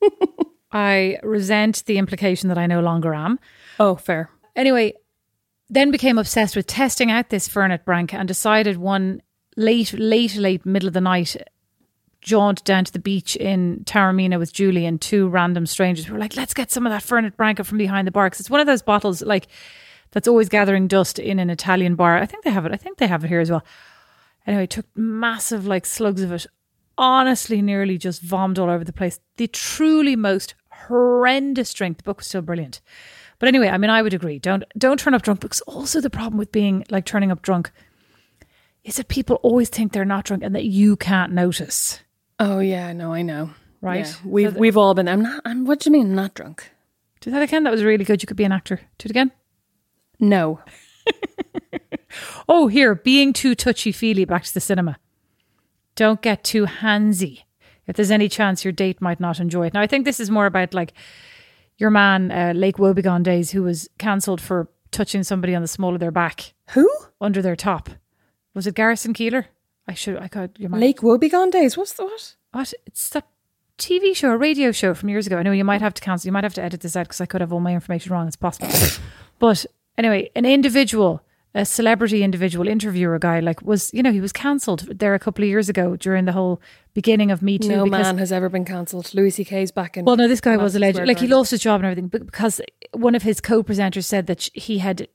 I 0.73 1.19
resent 1.23 1.85
the 1.85 1.97
implication 1.97 2.49
that 2.49 2.57
I 2.57 2.65
no 2.65 2.81
longer 2.81 3.13
am. 3.13 3.39
Oh, 3.79 3.95
fair. 3.95 4.29
Anyway, 4.57 4.93
then 5.69 5.89
became 5.89 6.17
obsessed 6.17 6.55
with 6.55 6.67
testing 6.67 7.09
out 7.11 7.29
this 7.29 7.47
Fernet 7.47 7.85
Branca 7.85 8.17
and 8.17 8.27
decided 8.27 8.75
one 8.77 9.21
late, 9.55 9.93
late, 9.93 10.35
late 10.35 10.65
middle 10.65 10.87
of 10.87 10.93
the 10.93 11.01
night 11.01 11.35
jaunt 12.19 12.63
down 12.65 12.83
to 12.85 12.91
the 12.91 12.99
beach 12.99 13.35
in 13.37 13.83
Taormina 13.85 14.37
with 14.37 14.53
Julie 14.53 14.85
and 14.85 14.99
two 14.99 15.27
random 15.29 15.65
strangers. 15.65 16.07
We 16.07 16.13
were 16.13 16.19
like, 16.19 16.35
let's 16.35 16.53
get 16.53 16.71
some 16.71 16.85
of 16.85 16.91
that 16.91 17.03
Fernet 17.03 17.37
Branca 17.37 17.63
from 17.63 17.77
behind 17.77 18.05
the 18.05 18.11
bar 18.11 18.27
because 18.27 18.41
it's 18.41 18.49
one 18.49 18.59
of 18.59 18.67
those 18.67 18.81
bottles 18.83 19.21
like 19.21 19.47
that's 20.11 20.27
always 20.27 20.49
gathering 20.49 20.87
dust 20.87 21.19
in 21.19 21.39
an 21.39 21.49
Italian 21.49 21.95
bar. 21.95 22.17
I 22.17 22.25
think 22.25 22.43
they 22.43 22.51
have 22.51 22.65
it. 22.65 22.71
I 22.71 22.77
think 22.77 22.97
they 22.97 23.07
have 23.07 23.23
it 23.23 23.27
here 23.29 23.39
as 23.39 23.49
well. 23.51 23.63
Anyway, 24.47 24.65
took 24.65 24.85
massive 24.95 25.65
like 25.67 25.85
slugs 25.85 26.21
of 26.21 26.31
it. 26.31 26.45
Honestly, 26.97 27.61
nearly 27.61 27.97
just 27.97 28.23
vommed 28.23 28.59
all 28.59 28.69
over 28.69 28.83
the 28.83 28.93
place. 28.93 29.19
The 29.37 29.47
truly 29.47 30.15
most 30.15 30.55
horrendous 30.87 31.73
drink. 31.73 31.97
The 31.97 32.03
book 32.03 32.17
was 32.17 32.27
still 32.27 32.41
brilliant. 32.41 32.81
But 33.39 33.47
anyway, 33.47 33.69
I 33.69 33.77
mean, 33.77 33.89
I 33.89 34.01
would 34.01 34.13
agree. 34.13 34.37
Don't 34.39 34.63
don't 34.77 34.99
turn 34.99 35.13
up 35.13 35.21
drunk 35.23 35.39
because 35.39 35.61
also 35.61 35.99
the 36.01 36.09
problem 36.09 36.37
with 36.37 36.51
being 36.51 36.85
like 36.89 37.05
turning 37.05 37.31
up 37.31 37.41
drunk 37.41 37.71
is 38.83 38.97
that 38.97 39.07
people 39.07 39.37
always 39.43 39.69
think 39.69 39.93
they're 39.93 40.05
not 40.05 40.25
drunk 40.25 40.43
and 40.43 40.53
that 40.55 40.65
you 40.65 40.95
can't 40.95 41.31
notice. 41.31 42.01
Oh 42.39 42.59
yeah, 42.59 42.93
no, 42.93 43.13
I 43.13 43.21
know. 43.21 43.51
Right. 43.81 44.05
Yeah, 44.05 44.13
we've 44.25 44.47
So 44.49 44.51
the- 44.53 44.59
we've 44.59 44.77
all 44.77 44.93
been. 44.93 45.07
I'm 45.07 45.21
not. 45.23 45.41
I'm. 45.45 45.65
What 45.65 45.79
do 45.79 45.89
you 45.89 45.91
mean, 45.93 46.13
not 46.13 46.33
drunk? 46.35 46.69
Do 47.21 47.31
that 47.31 47.41
again. 47.41 47.63
That 47.63 47.71
was 47.71 47.83
really 47.83 48.03
good. 48.03 48.21
You 48.21 48.27
could 48.27 48.37
be 48.37 48.43
an 48.43 48.51
actor. 48.51 48.77
Do 48.97 49.05
it 49.05 49.09
again. 49.11 49.31
No. 50.21 50.61
Oh, 52.47 52.67
here, 52.67 52.95
being 52.95 53.31
too 53.31 53.55
touchy 53.55 53.91
feely 53.91 54.25
back 54.25 54.43
to 54.43 54.53
the 54.53 54.59
cinema. 54.59 54.97
Don't 55.95 56.21
get 56.21 56.43
too 56.43 56.65
handsy. 56.65 57.43
If 57.87 57.95
there's 57.95 58.11
any 58.11 58.29
chance 58.29 58.63
your 58.63 58.71
date 58.71 59.01
might 59.01 59.19
not 59.19 59.39
enjoy 59.39 59.67
it. 59.67 59.73
Now, 59.73 59.81
I 59.81 59.87
think 59.87 60.05
this 60.05 60.19
is 60.19 60.29
more 60.29 60.45
about 60.45 60.73
like 60.73 60.93
your 61.77 61.89
man, 61.89 62.31
uh, 62.31 62.53
Lake 62.55 62.77
Wobegon 62.77 63.23
Days, 63.23 63.51
who 63.51 63.63
was 63.63 63.89
cancelled 63.97 64.39
for 64.39 64.69
touching 64.91 65.23
somebody 65.23 65.55
on 65.55 65.61
the 65.61 65.67
small 65.67 65.93
of 65.93 65.99
their 65.99 66.11
back 66.11 66.53
Who? 66.71 66.89
under 67.19 67.41
their 67.41 67.55
top. 67.55 67.89
Was 68.53 68.67
it 68.67 68.75
Garrison 68.75 69.13
Keillor? 69.13 69.45
I 69.87 69.93
should, 69.93 70.17
I 70.17 70.27
could, 70.27 70.51
your 70.59 70.69
man. 70.69 70.79
Lake 70.79 70.99
Wobegon 70.99 71.51
days. 71.51 71.75
What's 71.75 71.93
the 71.93 72.03
what? 72.03 72.35
What? 72.51 72.73
It's 72.85 73.09
that 73.09 73.27
TV 73.77 74.15
show, 74.15 74.31
a 74.31 74.37
radio 74.37 74.71
show 74.71 74.93
from 74.93 75.09
years 75.09 75.25
ago. 75.25 75.37
I 75.37 75.43
know 75.43 75.51
you 75.51 75.63
might 75.63 75.81
have 75.81 75.93
to 75.95 76.01
cancel. 76.01 76.27
You 76.27 76.33
might 76.33 76.43
have 76.43 76.53
to 76.55 76.63
edit 76.63 76.81
this 76.81 76.95
out 76.95 77.07
because 77.07 77.21
I 77.21 77.25
could 77.25 77.41
have 77.41 77.51
all 77.51 77.59
my 77.59 77.73
information 77.73 78.11
wrong. 78.11 78.27
It's 78.27 78.35
possible. 78.35 78.69
but 79.39 79.65
anyway, 80.05 80.29
an 80.35 80.45
individual, 80.45 81.21
a 81.53 81.65
celebrity 81.65 82.23
individual 82.23 82.67
interviewer 82.67 83.19
guy, 83.19 83.39
like 83.39 83.61
was 83.61 83.93
you 83.93 84.01
know 84.03 84.11
he 84.11 84.21
was 84.21 84.31
cancelled 84.31 84.87
there 84.99 85.13
a 85.13 85.19
couple 85.19 85.43
of 85.43 85.49
years 85.49 85.69
ago 85.69 85.95
during 85.95 86.25
the 86.25 86.31
whole 86.31 86.61
beginning 86.93 87.31
of 87.31 87.41
Me 87.41 87.57
Too. 87.57 87.69
No 87.69 87.83
because, 87.83 88.03
man 88.03 88.17
has 88.17 88.31
ever 88.31 88.49
been 88.49 88.65
cancelled. 88.65 89.13
Louis 89.13 89.31
C.K.'s 89.31 89.71
back 89.71 89.97
in. 89.97 90.05
Well, 90.05 90.17
no, 90.17 90.27
this 90.27 90.41
guy 90.41 90.57
was 90.57 90.75
alleged 90.75 90.99
like 90.99 91.19
he 91.19 91.27
lost 91.27 91.51
his 91.51 91.61
job 91.61 91.81
and 91.81 91.85
everything, 91.85 92.07
but 92.07 92.25
because 92.25 92.61
one 92.93 93.15
of 93.15 93.23
his 93.23 93.41
co-presenters 93.41 94.05
said 94.05 94.27
that 94.27 94.49
he 94.53 94.79
had, 94.79 95.07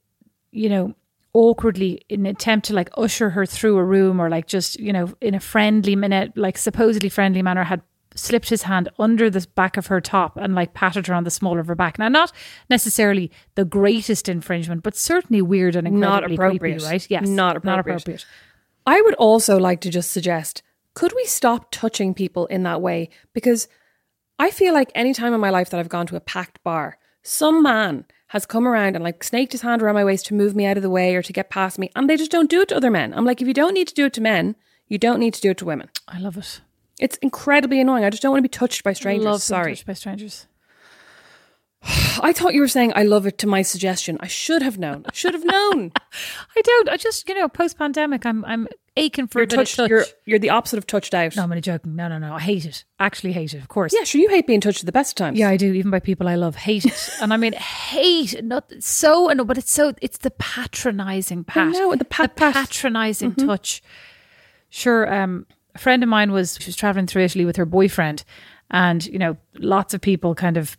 you 0.52 0.68
know, 0.68 0.94
awkwardly 1.32 2.02
in 2.08 2.20
an 2.20 2.26
attempt 2.26 2.66
to 2.66 2.74
like 2.74 2.88
usher 2.96 3.30
her 3.30 3.44
through 3.44 3.76
a 3.76 3.84
room 3.84 4.20
or 4.20 4.30
like 4.30 4.46
just 4.46 4.80
you 4.80 4.92
know 4.92 5.12
in 5.20 5.34
a 5.34 5.40
friendly 5.40 5.96
minute, 5.96 6.36
like 6.36 6.58
supposedly 6.58 7.08
friendly 7.08 7.42
manner, 7.42 7.64
had 7.64 7.82
slipped 8.16 8.48
his 8.48 8.62
hand 8.62 8.88
under 8.98 9.30
the 9.30 9.46
back 9.54 9.76
of 9.76 9.86
her 9.86 10.00
top 10.00 10.36
and 10.36 10.54
like 10.54 10.74
patted 10.74 11.06
her 11.06 11.14
on 11.14 11.24
the 11.24 11.30
small 11.30 11.58
of 11.58 11.66
her 11.68 11.74
back. 11.74 11.98
Now, 11.98 12.08
not 12.08 12.32
necessarily 12.68 13.30
the 13.54 13.64
greatest 13.64 14.28
infringement, 14.28 14.82
but 14.82 14.96
certainly 14.96 15.42
weird 15.42 15.76
and 15.76 15.90
Not 16.00 16.24
appropriate. 16.24 16.78
creepy, 16.78 16.84
right? 16.84 17.06
Yes, 17.10 17.28
Not 17.28 17.36
Not 17.64 17.78
appropriate. 17.78 18.02
appropriate. 18.02 18.26
I 18.86 19.00
would 19.02 19.14
also 19.14 19.58
like 19.58 19.80
to 19.82 19.90
just 19.90 20.10
suggest 20.10 20.62
could 20.94 21.12
we 21.14 21.26
stop 21.26 21.70
touching 21.70 22.14
people 22.14 22.46
in 22.46 22.62
that 22.62 22.80
way? 22.80 23.10
Because 23.34 23.68
I 24.38 24.50
feel 24.50 24.72
like 24.72 24.90
any 24.94 25.12
time 25.12 25.34
in 25.34 25.40
my 25.40 25.50
life 25.50 25.68
that 25.70 25.78
I've 25.78 25.90
gone 25.90 26.06
to 26.06 26.16
a 26.16 26.20
packed 26.20 26.62
bar, 26.64 26.98
some 27.22 27.62
man 27.62 28.06
has 28.28 28.46
come 28.46 28.66
around 28.66 28.94
and 28.96 29.04
like 29.04 29.22
snaked 29.22 29.52
his 29.52 29.60
hand 29.60 29.82
around 29.82 29.94
my 29.94 30.04
waist 30.04 30.26
to 30.26 30.34
move 30.34 30.56
me 30.56 30.64
out 30.64 30.76
of 30.78 30.82
the 30.82 30.88
way 30.90 31.14
or 31.14 31.22
to 31.22 31.32
get 31.34 31.50
past 31.50 31.78
me, 31.78 31.90
and 31.94 32.08
they 32.08 32.16
just 32.16 32.30
don't 32.30 32.48
do 32.50 32.62
it 32.62 32.68
to 32.68 32.76
other 32.76 32.90
men. 32.90 33.12
I'm 33.12 33.26
like, 33.26 33.42
if 33.42 33.46
you 33.48 33.54
don't 33.54 33.74
need 33.74 33.88
to 33.88 33.94
do 33.94 34.06
it 34.06 34.12
to 34.14 34.20
men, 34.22 34.56
you 34.88 34.96
don't 34.98 35.20
need 35.20 35.34
to 35.34 35.40
do 35.40 35.50
it 35.50 35.58
to 35.58 35.64
women. 35.66 35.90
I 36.08 36.18
love 36.18 36.36
it. 36.38 36.60
It's 37.00 37.16
incredibly 37.18 37.80
annoying. 37.80 38.04
I 38.04 38.10
just 38.10 38.22
don't 38.22 38.32
want 38.32 38.38
to 38.38 38.48
be 38.48 38.58
touched 38.58 38.82
by 38.84 38.92
strangers. 38.94 39.24
Love 39.24 39.42
Sorry. 39.42 39.72
touched 39.72 39.86
by 39.86 39.92
strangers. 39.92 40.46
I 42.22 42.32
thought 42.32 42.54
you 42.54 42.60
were 42.60 42.68
saying 42.68 42.92
I 42.96 43.02
love 43.02 43.26
it 43.26 43.38
to 43.38 43.46
my 43.46 43.62
suggestion. 43.62 44.16
I 44.20 44.26
should 44.26 44.62
have 44.62 44.78
known. 44.78 45.04
I 45.06 45.12
should 45.12 45.34
have 45.34 45.44
known. 45.44 45.92
I 46.56 46.62
don't. 46.62 46.88
I 46.88 46.96
just, 46.96 47.28
you 47.28 47.34
know, 47.34 47.48
post 47.48 47.78
pandemic, 47.78 48.24
I'm 48.24 48.44
I'm 48.46 48.66
aching 48.96 49.26
for 49.26 49.40
you're 49.40 49.44
a 49.44 49.46
bit 49.48 49.56
touched. 49.56 49.72
of 49.78 49.84
touch. 49.84 49.90
You're 49.90 50.04
you're 50.24 50.38
the 50.38 50.48
opposite 50.50 50.78
of 50.78 50.86
touched 50.86 51.12
out. 51.12 51.36
no, 51.36 51.42
I'm 51.42 51.50
only 51.52 51.60
joking. 51.60 51.94
No, 51.94 52.08
no, 52.08 52.18
no. 52.18 52.34
I 52.34 52.40
hate 52.40 52.64
it. 52.64 52.84
Actually, 52.98 53.32
hate 53.32 53.52
it. 53.52 53.58
Of 53.58 53.68
course. 53.68 53.92
Yeah, 53.94 54.04
sure. 54.04 54.20
You 54.22 54.30
hate 54.30 54.46
being 54.46 54.62
touched 54.62 54.80
at 54.80 54.86
the 54.86 54.92
best 54.92 55.12
of 55.12 55.16
times. 55.16 55.38
Yeah, 55.38 55.50
I 55.50 55.58
do, 55.58 55.72
even 55.74 55.90
by 55.90 56.00
people 56.00 56.26
I 56.28 56.36
love. 56.36 56.56
Hate 56.56 56.86
it. 56.86 57.10
and 57.20 57.32
I 57.34 57.36
mean 57.36 57.52
hate 57.92 58.42
not 58.42 58.72
so 58.80 59.26
no, 59.28 59.44
but 59.44 59.58
it's 59.58 59.70
so 59.70 59.92
it's 60.00 60.18
the 60.18 60.30
patronizing 60.30 61.44
pat. 61.44 61.72
know, 61.72 61.94
the 61.94 62.06
pat- 62.06 62.36
pat. 62.36 62.54
patronizing 62.54 63.34
touch. 63.34 63.82
Sure, 64.70 65.12
um 65.12 65.46
a 65.76 65.78
friend 65.78 66.02
of 66.02 66.08
mine 66.08 66.32
was 66.32 66.58
she 66.60 66.68
was 66.68 66.76
traveling 66.76 67.06
through 67.06 67.22
Italy 67.22 67.44
with 67.44 67.56
her 67.56 67.66
boyfriend 67.66 68.24
and 68.70 69.04
you 69.06 69.18
know, 69.18 69.36
lots 69.58 69.92
of 69.94 70.00
people 70.00 70.34
kind 70.34 70.56
of 70.56 70.76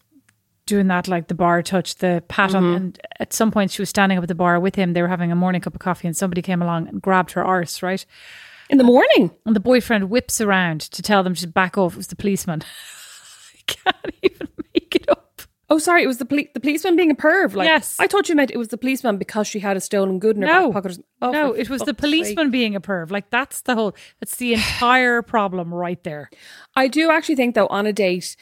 doing 0.66 0.88
that 0.88 1.08
like 1.08 1.28
the 1.28 1.36
bar 1.36 1.62
touch, 1.62 1.96
the 1.96 2.24
pat 2.28 2.54
on 2.56 2.64
mm-hmm. 2.64 2.76
and 2.76 3.00
at 3.20 3.32
some 3.32 3.52
point 3.52 3.72
she 3.72 3.82
was 3.82 3.90
standing 3.90 4.18
up 4.18 4.24
at 4.24 4.28
the 4.28 4.36
bar 4.36 4.60
with 4.60 4.76
him, 4.76 4.94
they 4.94 5.02
were 5.02 5.08
having 5.08 5.32
a 5.32 5.36
morning 5.36 5.62
cup 5.62 5.76
of 5.76 5.80
coffee 5.80 6.08
and 6.08 6.18
somebody 6.18 6.42
came 6.42 6.62
along 6.62 6.88
and 6.88 7.02
grabbed 7.02 7.32
her 7.32 7.46
arse, 7.46 7.84
right? 7.84 8.06
In 8.70 8.80
the 8.80 8.84
morning. 8.84 9.32
And 9.46 9.56
the 9.56 9.62
boyfriend 9.62 10.10
whips 10.10 10.42
around 10.42 10.82
to 10.82 11.02
tell 11.02 11.24
them 11.24 11.36
to 11.36 11.48
back 11.48 11.78
off. 11.78 11.94
It 11.94 11.98
was 11.98 12.08
the 12.08 12.18
policeman. 12.18 12.64
I 13.54 13.62
can't 13.68 14.16
even 14.24 14.48
make 14.74 14.96
it 14.96 15.08
up. 15.10 15.27
Oh, 15.70 15.80
sorry. 15.80 16.04
It 16.04 16.08
was 16.08 16.18
the 16.18 16.26
poli- 16.26 16.50
the 16.54 16.60
policeman 16.62 16.96
being 16.96 17.12
a 17.12 17.16
perv. 17.16 17.54
Like, 17.54 17.68
Yes. 17.68 17.98
I 18.00 18.08
thought 18.08 18.30
you 18.30 18.36
meant 18.36 18.52
it 18.52 18.58
was 18.58 18.70
the 18.70 18.78
policeman 18.78 19.18
because 19.18 19.48
she 19.48 19.60
had 19.60 19.76
a 19.76 19.82
stolen 19.82 20.18
good 20.18 20.38
in 20.38 20.44
her 20.44 20.48
No, 20.48 20.72
back 20.72 20.84
pocket. 20.84 21.00
Oh, 21.22 21.32
no, 21.32 21.52
it 21.52 21.70
was 21.70 21.82
the 21.82 21.94
policeman 21.94 22.46
sake. 22.48 22.52
being 22.52 22.76
a 22.76 22.80
perv. 22.82 23.12
Like 23.12 23.30
that's 23.30 23.62
the 23.62 23.76
whole. 23.76 23.94
That's 24.20 24.38
the 24.38 24.54
entire 24.54 25.22
problem 25.22 25.74
right 25.74 26.02
there. 26.04 26.30
I 26.76 26.88
do 26.88 27.12
actually 27.12 27.36
think 27.36 27.56
though 27.56 27.68
on 27.68 27.86
a 27.86 27.94
date. 27.94 28.36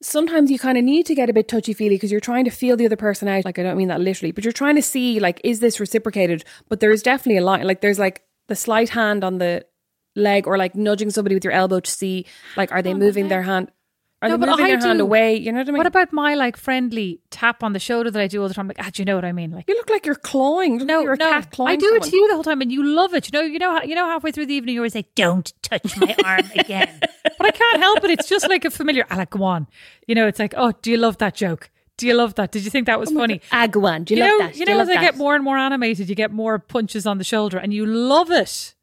Sometimes 0.00 0.48
you 0.48 0.60
kind 0.60 0.78
of 0.78 0.84
need 0.84 1.06
to 1.06 1.14
get 1.16 1.28
a 1.28 1.32
bit 1.32 1.48
touchy 1.48 1.72
feely 1.72 1.96
because 1.96 2.12
you're 2.12 2.20
trying 2.20 2.44
to 2.44 2.52
feel 2.52 2.76
the 2.76 2.86
other 2.86 2.94
person 2.96 3.26
out. 3.26 3.44
Like 3.44 3.58
I 3.58 3.64
don't 3.64 3.76
mean 3.76 3.88
that 3.88 4.00
literally, 4.00 4.30
but 4.30 4.44
you're 4.44 4.52
trying 4.52 4.76
to 4.76 4.82
see 4.82 5.18
like 5.18 5.40
is 5.42 5.58
this 5.58 5.80
reciprocated? 5.80 6.44
But 6.68 6.78
there 6.78 6.92
is 6.92 7.02
definitely 7.02 7.38
a 7.38 7.44
line. 7.44 7.66
Like 7.66 7.80
there's 7.80 7.98
like 7.98 8.22
the 8.46 8.54
slight 8.54 8.90
hand 8.90 9.24
on 9.24 9.38
the 9.38 9.66
leg 10.14 10.46
or 10.46 10.56
like 10.56 10.76
nudging 10.76 11.10
somebody 11.10 11.34
with 11.34 11.42
your 11.44 11.52
elbow 11.52 11.80
to 11.80 11.90
see 11.90 12.26
like 12.56 12.70
are 12.70 12.82
they 12.82 12.92
oh, 12.92 12.96
moving 12.96 13.26
their 13.28 13.42
hand? 13.42 13.72
Are 14.20 14.28
No, 14.28 14.36
they 14.36 14.40
but 14.40 14.48
moving 14.50 14.64
I 14.64 14.68
their 14.70 14.80
hand 14.80 14.98
do. 14.98 15.04
away? 15.04 15.36
You 15.36 15.52
know 15.52 15.58
what 15.58 15.68
I 15.68 15.70
mean? 15.70 15.78
What 15.78 15.86
about 15.86 16.12
my 16.12 16.34
like 16.34 16.56
friendly 16.56 17.20
tap 17.30 17.62
on 17.62 17.72
the 17.72 17.78
shoulder 17.78 18.10
that 18.10 18.20
I 18.20 18.26
do 18.26 18.42
all 18.42 18.48
the 18.48 18.54
time? 18.54 18.66
Like, 18.66 18.78
ah, 18.80 18.90
do 18.92 19.00
you 19.02 19.04
know 19.04 19.14
what 19.14 19.24
I 19.24 19.30
mean? 19.30 19.52
Like, 19.52 19.66
you 19.68 19.74
look 19.76 19.88
like 19.90 20.06
you're 20.06 20.16
clawing. 20.16 20.80
You 20.80 20.86
no, 20.86 20.96
like 20.98 21.04
you're 21.04 21.12
a 21.12 21.18
no, 21.18 21.30
cat 21.30 21.50
clawing. 21.52 21.72
I 21.74 21.76
do 21.76 21.94
it 21.94 22.02
to 22.02 22.16
you 22.16 22.26
the 22.26 22.34
whole 22.34 22.42
time, 22.42 22.60
and 22.60 22.72
you 22.72 22.84
love 22.84 23.14
it. 23.14 23.32
You 23.32 23.38
know, 23.38 23.44
you 23.46 23.60
know, 23.60 23.80
you 23.82 23.94
know, 23.94 24.06
halfway 24.06 24.32
through 24.32 24.46
the 24.46 24.54
evening, 24.54 24.74
you 24.74 24.80
always 24.80 24.94
say, 24.94 25.06
"Don't 25.14 25.52
touch 25.62 25.96
my 25.98 26.16
arm 26.24 26.50
again," 26.56 26.98
but 27.00 27.46
I 27.46 27.50
can't 27.52 27.80
help 27.80 28.02
it. 28.02 28.10
It's 28.10 28.28
just 28.28 28.48
like 28.48 28.64
a 28.64 28.70
familiar. 28.70 29.06
I 29.08 29.16
like, 29.16 29.30
go 29.30 29.44
on. 29.44 29.68
You 30.08 30.16
know, 30.16 30.26
it's 30.26 30.40
like, 30.40 30.52
oh, 30.56 30.72
do 30.82 30.90
you 30.90 30.96
love 30.96 31.18
that 31.18 31.36
joke? 31.36 31.70
Do 31.96 32.06
you 32.08 32.14
love 32.14 32.34
that? 32.34 32.50
Did 32.50 32.64
you 32.64 32.70
think 32.70 32.86
that 32.86 32.98
was 32.98 33.12
funny? 33.12 33.40
Agwan. 33.52 34.04
Do 34.04 34.14
you, 34.14 34.22
you 34.22 34.28
love 34.28 34.38
know, 34.40 34.46
that? 34.46 34.56
you 34.56 34.64
know, 34.66 34.72
love 34.76 34.82
as 34.82 34.88
I 34.90 34.94
that? 34.94 35.00
get 35.00 35.16
more 35.16 35.36
and 35.36 35.44
more 35.44 35.58
animated, 35.58 36.08
you 36.08 36.14
get 36.16 36.32
more 36.32 36.58
punches 36.58 37.06
on 37.06 37.18
the 37.18 37.24
shoulder, 37.24 37.58
and 37.58 37.72
you 37.72 37.86
love 37.86 38.30
it. 38.32 38.74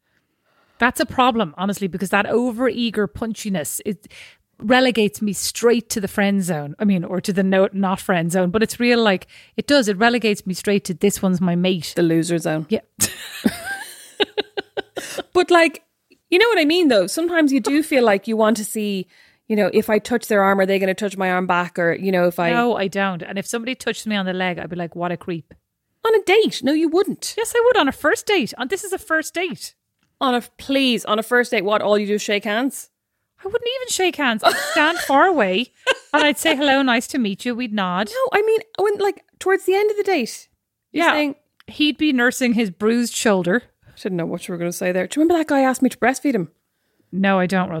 That's 0.78 1.00
a 1.00 1.06
problem, 1.06 1.54
honestly, 1.56 1.88
because 1.88 2.10
that 2.10 2.26
over 2.26 2.68
eager 2.68 3.06
punchiness 3.08 3.80
it 3.86 4.06
relegates 4.58 5.20
me 5.20 5.32
straight 5.32 5.88
to 5.90 6.00
the 6.00 6.08
friend 6.08 6.42
zone. 6.42 6.74
I 6.78 6.84
mean, 6.84 7.04
or 7.04 7.20
to 7.20 7.32
the 7.32 7.42
no, 7.42 7.68
not 7.72 8.00
friend 8.00 8.30
zone. 8.32 8.50
But 8.50 8.62
it's 8.62 8.80
real, 8.80 9.02
like 9.02 9.26
it 9.56 9.66
does. 9.66 9.88
It 9.88 9.98
relegates 9.98 10.46
me 10.46 10.54
straight 10.54 10.84
to 10.86 10.94
this 10.94 11.20
one's 11.22 11.40
my 11.40 11.54
mate. 11.54 11.92
the 11.96 12.02
loser 12.02 12.38
zone. 12.38 12.66
Yeah, 12.68 12.80
But 15.32 15.50
like, 15.50 15.82
you 16.30 16.38
know 16.38 16.48
what 16.48 16.58
I 16.58 16.64
mean 16.64 16.88
though? 16.88 17.06
Sometimes 17.06 17.52
you 17.52 17.60
do 17.60 17.82
feel 17.82 18.02
like 18.04 18.26
you 18.26 18.36
want 18.36 18.56
to 18.56 18.64
see, 18.64 19.06
you 19.48 19.54
know, 19.56 19.70
if 19.72 19.90
I 19.90 19.98
touch 19.98 20.28
their 20.28 20.42
arm, 20.42 20.58
are 20.58 20.66
they 20.66 20.78
going 20.78 20.88
to 20.88 20.94
touch 20.94 21.16
my 21.16 21.30
arm 21.30 21.46
back? 21.46 21.78
Or, 21.78 21.92
you 21.94 22.10
know, 22.10 22.26
if 22.26 22.38
I. 22.38 22.50
no, 22.50 22.76
I 22.76 22.88
don't. 22.88 23.22
And 23.22 23.38
if 23.38 23.46
somebody 23.46 23.74
touched 23.74 24.06
me 24.06 24.16
on 24.16 24.26
the 24.26 24.32
leg, 24.32 24.58
I'd 24.58 24.70
be 24.70 24.76
like, 24.76 24.96
"What 24.96 25.12
a 25.12 25.16
creep." 25.16 25.52
On 26.04 26.14
a 26.14 26.22
date. 26.22 26.62
No, 26.62 26.72
you 26.72 26.88
wouldn't. 26.88 27.34
Yes, 27.36 27.52
I 27.54 27.62
would 27.66 27.76
on 27.76 27.88
a 27.88 27.92
first 27.92 28.26
date. 28.26 28.54
And 28.56 28.70
this 28.70 28.84
is 28.84 28.92
a 28.92 28.98
first 28.98 29.34
date. 29.34 29.74
On 30.20 30.34
a, 30.34 30.40
please, 30.40 31.04
on 31.04 31.18
a 31.18 31.22
first 31.22 31.50
date, 31.50 31.64
what? 31.64 31.82
All 31.82 31.98
you 31.98 32.06
do 32.06 32.14
is 32.14 32.22
shake 32.22 32.44
hands? 32.44 32.90
I 33.46 33.52
wouldn't 33.52 33.70
even 33.76 33.88
shake 33.88 34.16
hands. 34.16 34.42
I'd 34.42 34.56
stand 34.72 34.98
far 34.98 35.26
away 35.26 35.72
and 36.12 36.24
I'd 36.24 36.36
say 36.38 36.56
hello, 36.56 36.82
nice 36.82 37.06
to 37.08 37.18
meet 37.18 37.44
you. 37.44 37.54
We'd 37.54 37.72
nod. 37.72 38.08
No, 38.10 38.28
I 38.38 38.42
mean, 38.42 38.60
when, 38.78 38.96
like, 38.98 39.24
towards 39.38 39.64
the 39.66 39.74
end 39.74 39.88
of 39.90 39.96
the 39.96 40.02
date. 40.02 40.48
You're 40.92 41.04
Yeah. 41.06 41.12
saying, 41.12 41.34
He'd 41.68 41.96
be 41.98 42.12
nursing 42.12 42.54
his 42.54 42.70
bruised 42.70 43.12
shoulder. 43.14 43.62
I 43.86 43.90
didn't 43.96 44.16
know 44.18 44.26
what 44.26 44.46
you 44.46 44.52
were 44.52 44.58
going 44.58 44.70
to 44.70 44.76
say 44.76 44.92
there. 44.92 45.06
Do 45.06 45.18
you 45.18 45.22
remember 45.24 45.40
that 45.40 45.48
guy 45.48 45.60
asked 45.62 45.82
me 45.82 45.88
to 45.88 45.96
breastfeed 45.98 46.34
him? 46.34 46.50
No, 47.12 47.38
I 47.40 47.46
don't. 47.46 47.80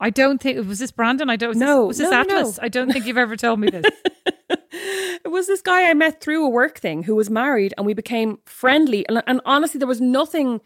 I 0.00 0.10
don't 0.10 0.40
think 0.40 0.66
was 0.66 0.78
this 0.78 0.90
Brandon. 0.90 1.28
I 1.28 1.36
don't. 1.36 1.50
Was 1.50 1.58
No, 1.58 1.82
this, 1.82 1.88
was 1.88 1.98
this 1.98 2.10
no, 2.10 2.20
Atlas? 2.20 2.56
no. 2.58 2.64
I 2.64 2.68
don't 2.68 2.90
think 2.90 3.06
you've 3.06 3.18
ever 3.18 3.36
told 3.36 3.60
me 3.60 3.70
this. 3.70 3.84
It 5.22 5.28
was 5.30 5.46
this 5.46 5.62
guy 5.62 5.88
I 5.90 5.94
met 5.94 6.20
through 6.20 6.44
a 6.44 6.48
work 6.48 6.78
thing 6.78 7.02
who 7.02 7.14
was 7.14 7.28
married, 7.28 7.74
and 7.76 7.84
we 7.84 7.92
became 7.94 8.38
friendly. 8.46 9.06
And, 9.08 9.22
and 9.26 9.40
honestly, 9.44 9.78
there 9.78 9.86
was 9.86 10.00
nothing, 10.00 10.60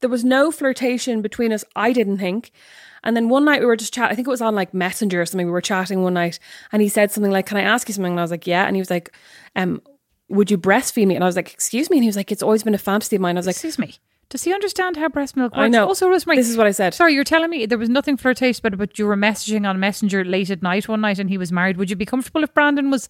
there 0.00 0.10
was 0.10 0.24
no 0.24 0.50
flirtation 0.52 1.22
between 1.22 1.52
us. 1.52 1.64
I 1.74 1.92
didn't 1.92 2.18
think. 2.18 2.52
And 3.02 3.16
then 3.16 3.28
one 3.28 3.44
night 3.44 3.60
we 3.60 3.66
were 3.66 3.76
just 3.76 3.94
chatting. 3.94 4.12
I 4.12 4.14
think 4.14 4.28
it 4.28 4.30
was 4.30 4.40
on 4.42 4.54
like 4.54 4.74
Messenger 4.74 5.22
or 5.22 5.26
something. 5.26 5.46
We 5.46 5.52
were 5.52 5.60
chatting 5.60 6.02
one 6.02 6.14
night, 6.14 6.38
and 6.72 6.82
he 6.82 6.88
said 6.88 7.10
something 7.10 7.32
like, 7.32 7.46
"Can 7.46 7.56
I 7.56 7.62
ask 7.62 7.88
you 7.88 7.94
something?" 7.94 8.12
And 8.12 8.20
I 8.20 8.22
was 8.22 8.30
like, 8.30 8.46
"Yeah." 8.46 8.66
And 8.66 8.76
he 8.76 8.80
was 8.80 8.90
like, 8.90 9.14
"Um, 9.56 9.82
would 10.28 10.50
you 10.50 10.58
breastfeed 10.58 11.06
me?" 11.06 11.14
And 11.14 11.24
I 11.24 11.26
was 11.26 11.36
like, 11.36 11.52
"Excuse 11.52 11.90
me." 11.90 11.96
And 11.96 12.04
he 12.04 12.08
was 12.08 12.16
like, 12.16 12.30
"It's 12.32 12.42
always 12.42 12.62
been 12.62 12.74
a 12.74 12.78
fantasy 12.78 13.16
of 13.16 13.22
mine." 13.22 13.36
I 13.36 13.40
was 13.40 13.46
like, 13.46 13.56
Excuse 13.56 13.78
me. 13.78 13.96
Does 14.28 14.42
he 14.44 14.52
understand 14.52 14.96
how 14.96 15.08
breast 15.08 15.36
milk 15.36 15.52
works? 15.52 15.60
I 15.64 15.68
know. 15.68 15.86
Also, 15.86 16.08
Rosemary. 16.08 16.36
This 16.38 16.48
is 16.48 16.56
what 16.56 16.66
I 16.66 16.70
said. 16.72 16.94
Sorry, 16.94 17.14
you're 17.14 17.24
telling 17.24 17.50
me 17.50 17.66
there 17.66 17.78
was 17.78 17.88
nothing 17.88 18.16
flirtatious 18.16 18.58
about 18.58 18.72
it, 18.72 18.76
but 18.78 18.98
you 18.98 19.06
were 19.06 19.16
messaging 19.16 19.68
on 19.68 19.78
Messenger 19.78 20.24
late 20.24 20.50
at 20.50 20.62
night 20.62 20.88
one 20.88 21.00
night, 21.02 21.18
and 21.18 21.28
he 21.30 21.38
was 21.38 21.52
married. 21.52 21.76
Would 21.76 21.90
you 21.90 21.96
be 21.96 22.06
comfortable 22.06 22.42
if 22.42 22.52
Brandon 22.54 22.90
was 22.90 23.08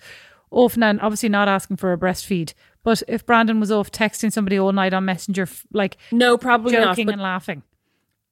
off 0.50 0.76
now? 0.76 0.90
and 0.90 1.00
Obviously, 1.00 1.28
not 1.28 1.48
asking 1.48 1.76
for 1.78 1.92
a 1.92 1.96
breastfeed, 1.98 2.52
but 2.82 3.02
if 3.08 3.24
Brandon 3.24 3.60
was 3.60 3.70
off 3.72 3.90
texting 3.90 4.32
somebody 4.32 4.58
all 4.58 4.72
night 4.72 4.92
on 4.92 5.04
Messenger, 5.04 5.48
like 5.72 5.96
"No, 6.12 6.36
probably 6.36 6.72
joking 6.72 7.06
not." 7.06 7.12
and 7.14 7.22
laughing, 7.22 7.62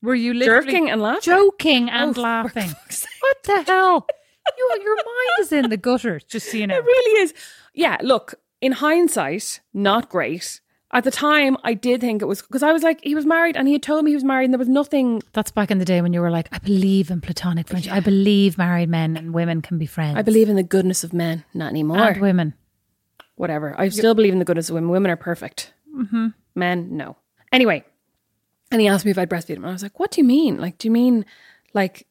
were 0.03 0.15
you 0.15 0.35
literally 0.35 0.65
Jerking 0.67 0.91
and 0.91 1.01
laughing? 1.01 1.23
Joking 1.23 1.89
and 1.91 2.19
Oh, 2.19 2.21
laughing. 2.21 2.69
What 3.21 3.43
the 3.45 3.63
hell? 3.63 4.07
you, 4.59 4.79
your 4.83 4.97
mind 4.97 5.07
is 5.41 5.53
in 5.53 5.71
the 5.71 5.77
gutter. 5.77 6.21
Just 6.29 6.51
so 6.51 6.57
you 6.59 6.67
know. 6.67 6.77
It 6.77 6.85
really 6.85 7.23
is. 7.23 7.33
Yeah, 7.75 7.97
look, 8.03 8.35
in 8.61 8.73
hindsight, 8.73 9.61
not 9.73 10.09
great. 10.09 10.61
At 10.95 11.05
the 11.05 11.11
time, 11.11 11.57
I 11.65 11.73
did 11.73 12.03
think 12.03 12.21
it 12.21 12.27
was 12.27 12.43
because 12.43 12.63
I 12.63 12.71
was 12.73 12.83
like, 12.83 13.01
he 13.03 13.15
was 13.15 13.25
married 13.25 13.57
and 13.57 13.67
he 13.67 13.73
had 13.73 13.83
told 13.83 14.05
me 14.05 14.11
he 14.11 14.15
was 14.15 14.25
married 14.25 14.45
and 14.45 14.53
there 14.53 14.59
was 14.59 14.69
nothing. 14.69 15.23
That's 15.33 15.51
back 15.51 15.71
in 15.71 15.79
the 15.79 15.87
day 15.87 16.03
when 16.03 16.13
you 16.13 16.21
were 16.21 16.31
like, 16.31 16.49
I 16.53 16.59
believe 16.59 17.11
in 17.11 17.23
platonic 17.23 17.69
friendship. 17.69 17.93
I 17.93 18.01
believe 18.01 18.59
married 18.59 18.91
men 18.91 19.17
and 19.17 19.33
women 19.33 19.63
can 19.63 19.79
be 19.79 19.87
friends. 19.87 20.19
I 20.19 20.23
believe 20.23 20.51
in 20.51 20.57
the 20.57 20.63
goodness 20.63 21.03
of 21.03 21.15
men, 21.15 21.45
not 21.55 21.71
anymore. 21.71 21.97
and 21.99 22.21
women. 22.21 22.55
Whatever. 23.37 23.75
I 23.79 23.89
still 23.89 24.15
believe 24.15 24.35
in 24.35 24.39
the 24.39 24.45
goodness 24.45 24.69
of 24.69 24.75
women. 24.75 24.91
Women 24.91 25.11
are 25.11 25.17
perfect. 25.17 25.73
Mm-hmm. 25.97 26.29
Men, 26.55 26.97
no. 26.97 27.17
Anyway, 27.51 27.85
and 28.71 28.81
he 28.81 28.89
asked 28.89 29.05
me 29.07 29.11
if 29.11 29.19
I'd 29.19 29.31
breastfeed 29.31 29.57
him. 29.57 29.65
And 29.65 29.71
I 29.71 29.73
was 29.73 29.83
like, 29.83 29.99
what 29.99 30.11
do 30.11 30.21
you 30.21 30.27
mean? 30.27 30.59
Like, 30.61 30.77
do 30.79 30.89
you 30.89 30.93
mean 30.93 31.25
like, 31.73 32.07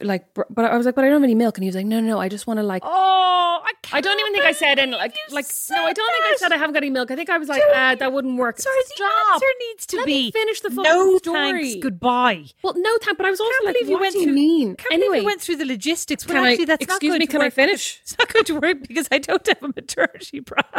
like, 0.00 0.26
but 0.34 0.64
I 0.64 0.76
was 0.76 0.86
like, 0.86 0.94
but 0.94 1.04
I 1.04 1.08
don't 1.08 1.16
have 1.16 1.24
any 1.24 1.34
milk. 1.34 1.58
And 1.58 1.64
he 1.64 1.68
was 1.68 1.76
like, 1.76 1.86
no, 1.86 2.00
no, 2.00 2.06
no. 2.06 2.20
I 2.20 2.28
just 2.28 2.46
want 2.46 2.58
to 2.58 2.62
like, 2.62 2.82
Oh, 2.84 3.60
I 3.64 3.72
can't. 3.82 3.94
I 3.94 4.00
don't 4.00 4.18
even 4.18 4.32
think 4.32 4.44
I 4.44 4.52
said 4.52 4.78
any 4.78 4.92
like 4.92 5.14
like 5.30 5.46
no, 5.70 5.76
I 5.84 5.92
don't 5.92 6.12
think 6.12 6.24
I 6.24 6.36
said 6.38 6.52
I 6.52 6.56
haven't 6.56 6.74
got 6.74 6.82
any 6.82 6.90
milk. 6.90 7.10
I 7.10 7.16
think 7.16 7.30
I 7.30 7.38
was 7.38 7.48
like, 7.48 7.62
uh, 7.74 7.94
that 7.96 8.12
wouldn't 8.12 8.38
work. 8.38 8.58
Sorry, 8.58 8.76
the 8.88 8.94
Stop. 8.96 9.32
answer 9.34 9.46
needs 9.68 9.86
to 9.86 9.96
Let 9.98 10.06
be 10.06 10.12
me 10.12 10.30
finish 10.30 10.60
the 10.60 10.70
fucking 10.70 10.82
no 10.84 11.18
story. 11.18 11.62
thanks, 11.62 11.82
goodbye. 11.82 12.44
Well, 12.62 12.74
no 12.76 12.96
time, 12.98 13.14
but 13.16 13.26
I 13.26 13.30
was 13.30 13.40
also 13.40 13.52
Can't 13.52 13.64
like, 13.66 13.74
believe 13.74 13.88
you 13.88 13.92
what 13.94 14.00
went 14.02 14.12
do 14.14 14.18
you 14.20 14.24
through. 14.26 14.34
mean? 14.34 14.76
Can't 14.76 14.94
anyway, 14.94 15.18
you 15.18 15.24
went 15.24 15.40
through 15.40 15.56
the 15.56 15.64
logistics. 15.66 16.26
Well, 16.26 16.36
Can 16.36 16.44
I- 16.44 16.50
actually, 16.52 16.64
that's 16.66 16.86
not 16.88 16.96
excuse 16.96 17.10
going 17.10 17.18
me, 17.20 17.26
can 17.26 17.42
I 17.42 17.50
finish? 17.50 18.00
It's 18.02 18.18
not 18.18 18.32
going 18.32 18.44
to 18.46 18.60
work 18.60 18.88
because 18.88 19.08
I 19.12 19.18
don't 19.18 19.46
have 19.46 19.62
a 19.62 19.68
maternity 19.68 20.40
bra. 20.40 20.62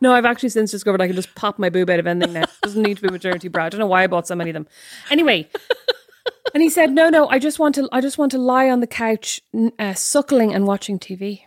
no, 0.00 0.12
I've 0.12 0.24
actually 0.24 0.48
since 0.50 0.70
discovered 0.70 1.00
I 1.00 1.06
can 1.06 1.16
just 1.16 1.34
pop 1.34 1.58
my 1.58 1.70
boob 1.70 1.90
out 1.90 1.98
of 1.98 2.06
anything 2.06 2.34
now. 2.34 2.42
It 2.42 2.50
Doesn't 2.62 2.82
need 2.82 2.96
to 2.96 3.02
be 3.02 3.08
a 3.08 3.12
maternity 3.12 3.48
bra. 3.48 3.64
I 3.64 3.68
don't 3.70 3.80
know 3.80 3.86
why 3.86 4.04
I 4.04 4.06
bought 4.06 4.26
so 4.26 4.34
many 4.36 4.50
of 4.50 4.54
them. 4.54 4.66
Anyway. 5.10 5.48
And 6.54 6.62
he 6.62 6.70
said, 6.70 6.92
"No, 6.92 7.10
no, 7.10 7.28
I 7.28 7.38
just 7.40 7.58
want 7.58 7.74
to. 7.74 7.88
I 7.92 8.00
just 8.00 8.16
want 8.16 8.30
to 8.32 8.38
lie 8.38 8.70
on 8.70 8.78
the 8.80 8.86
couch, 8.86 9.40
uh, 9.78 9.92
suckling 9.94 10.54
and 10.54 10.66
watching 10.68 11.00
TV, 11.00 11.42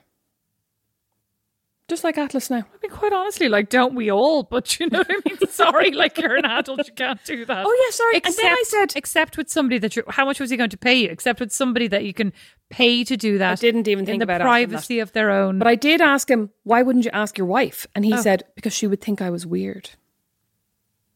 just 1.87 2.03
like 2.03 2.17
Atlas 2.17 2.49
now." 2.49 2.57
I 2.57 2.77
mean, 2.83 2.91
quite 2.91 3.13
honestly, 3.13 3.47
like, 3.47 3.69
don't 3.69 3.95
we 3.95 4.11
all? 4.11 4.43
But 4.43 4.77
you 4.79 4.89
know 4.89 4.99
what 4.99 5.07
I 5.09 5.15
mean? 5.25 5.37
Sorry, 5.49 5.91
like 5.91 6.17
you're 6.17 6.35
an 6.35 6.43
adult, 6.45 6.85
you 6.87 6.93
can't 6.93 7.23
do 7.23 7.45
that. 7.45 7.65
Oh, 7.65 7.85
yeah, 7.85 7.91
sorry. 7.95 8.15
And 8.15 8.35
then 8.35 8.51
I 8.51 8.63
said- 8.65 8.93
except 8.97 9.37
with 9.37 9.49
somebody 9.49 9.77
that 9.79 9.95
you 9.95 10.03
how 10.09 10.25
much 10.25 10.41
was 10.41 10.49
he 10.49 10.57
going 10.57 10.69
to 10.71 10.77
pay 10.77 10.95
you? 11.03 11.09
Except 11.09 11.39
with 11.39 11.53
somebody 11.53 11.87
that 11.87 12.03
you 12.03 12.13
can 12.13 12.33
pay 12.69 13.05
to 13.05 13.15
do 13.15 13.37
that. 13.37 13.53
I 13.53 13.55
didn't 13.55 13.87
even 13.87 14.01
in 14.01 14.05
think 14.05 14.19
the 14.19 14.23
about 14.25 14.39
that. 14.39 14.43
privacy 14.43 14.99
of 14.99 15.13
their 15.13 15.31
own. 15.31 15.57
But 15.57 15.67
I 15.67 15.75
did 15.75 16.01
ask 16.01 16.29
him, 16.29 16.49
"Why 16.63 16.81
wouldn't 16.81 17.05
you 17.05 17.11
ask 17.13 17.37
your 17.37 17.47
wife?" 17.47 17.87
And 17.95 18.03
he 18.03 18.13
Oh. 18.13 18.21
said, 18.21 18.43
"Because 18.55 18.73
she 18.73 18.87
would 18.87 18.99
think 19.01 19.21
I 19.21 19.29
was 19.29 19.45
weird." 19.47 19.91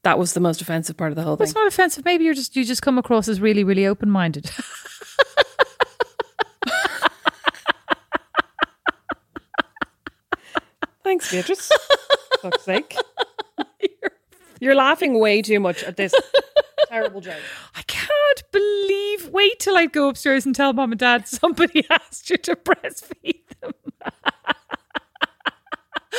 That 0.03 0.17
was 0.17 0.33
the 0.33 0.39
most 0.39 0.61
offensive 0.61 0.97
part 0.97 1.11
of 1.11 1.15
the 1.15 1.21
whole 1.23 1.35
thing. 1.35 1.45
it's 1.45 1.53
not 1.55 1.67
offensive. 1.67 2.03
Maybe 2.05 2.23
you're 2.25 2.33
just 2.33 2.55
you 2.55 2.65
just 2.65 2.81
come 2.81 2.97
across 2.97 3.27
as 3.27 3.39
really, 3.39 3.63
really 3.63 3.85
open 3.85 4.09
minded. 4.09 4.49
Thanks, 11.03 11.31
Beatrice. 11.31 11.71
fuck's 12.41 12.63
sake. 12.63 12.95
You're 14.59 14.75
laughing 14.75 15.19
way 15.19 15.41
too 15.41 15.59
much 15.59 15.83
at 15.83 15.97
this 15.97 16.13
terrible 16.87 17.19
joke. 17.21 17.41
I 17.75 17.81
can't 17.83 18.43
believe. 18.51 19.27
Wait 19.29 19.59
till 19.59 19.75
I 19.75 19.87
go 19.87 20.07
upstairs 20.09 20.45
and 20.45 20.55
tell 20.55 20.71
mom 20.73 20.91
and 20.91 20.99
dad 20.99 21.27
somebody 21.27 21.83
asked 21.89 22.29
you 22.29 22.37
to 22.37 22.55
breastfeed 22.55 23.41
them. 23.61 23.73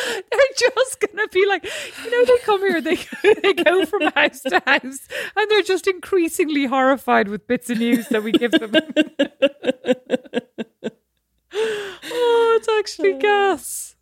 They're 0.31 0.71
just 0.75 1.01
gonna 1.01 1.29
be 1.29 1.47
like, 1.47 1.65
you 2.05 2.11
know, 2.11 2.25
they 2.25 2.39
come 2.45 2.61
here, 2.61 2.81
they 2.81 2.97
they 3.43 3.53
go 3.55 3.85
from 3.87 4.03
house 4.15 4.41
to 4.43 4.63
house, 4.67 5.09
and 5.37 5.51
they're 5.51 5.63
just 5.63 5.87
increasingly 5.87 6.67
horrified 6.67 7.29
with 7.29 7.47
bits 7.47 7.71
of 7.71 7.79
news 7.79 8.09
that 8.09 8.23
we 8.23 8.33
give 8.33 8.53
them. 8.53 8.73
oh, 11.55 12.59
it's 12.59 12.69
actually 12.69 13.15
uh. 13.15 13.19
gas. 13.19 13.97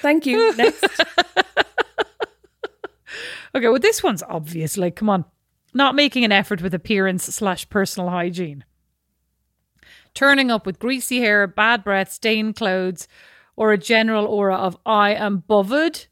Thank 0.00 0.26
you. 0.26 0.56
Next. 0.56 0.84
Okay, 3.54 3.68
well, 3.68 3.78
this 3.78 4.02
one's 4.02 4.22
obvious. 4.22 4.76
Like, 4.76 4.96
come 4.96 5.10
on. 5.10 5.24
Not 5.74 5.94
making 5.94 6.24
an 6.24 6.32
effort 6.32 6.62
with 6.62 6.74
appearance 6.74 7.24
slash 7.24 7.68
personal 7.68 8.10
hygiene. 8.10 8.64
Turning 10.14 10.50
up 10.50 10.66
with 10.66 10.78
greasy 10.78 11.18
hair, 11.18 11.46
bad 11.46 11.84
breath, 11.84 12.12
stained 12.12 12.56
clothes, 12.56 13.06
or 13.58 13.72
a 13.72 13.78
general 13.78 14.24
aura 14.26 14.54
of 14.54 14.76
I 14.86 15.14
am 15.14 15.38
bothered. 15.38 16.06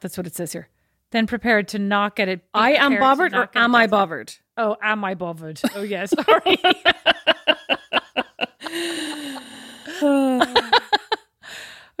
That's 0.00 0.16
what 0.16 0.26
it 0.26 0.34
says 0.34 0.50
here. 0.50 0.70
Then 1.10 1.26
prepared 1.26 1.68
to 1.68 1.78
not 1.78 2.16
get 2.16 2.26
it. 2.28 2.40
I 2.54 2.72
am 2.72 2.98
bothered 2.98 3.34
or 3.34 3.36
not 3.36 3.52
get 3.52 3.60
it 3.60 3.64
am 3.64 3.74
I 3.74 3.86
bothered? 3.86 4.32
Oh, 4.56 4.78
am 4.82 5.04
I 5.04 5.14
bothered? 5.14 5.60
Oh, 5.74 5.82
yeah, 5.82 6.06
sorry. 6.06 6.56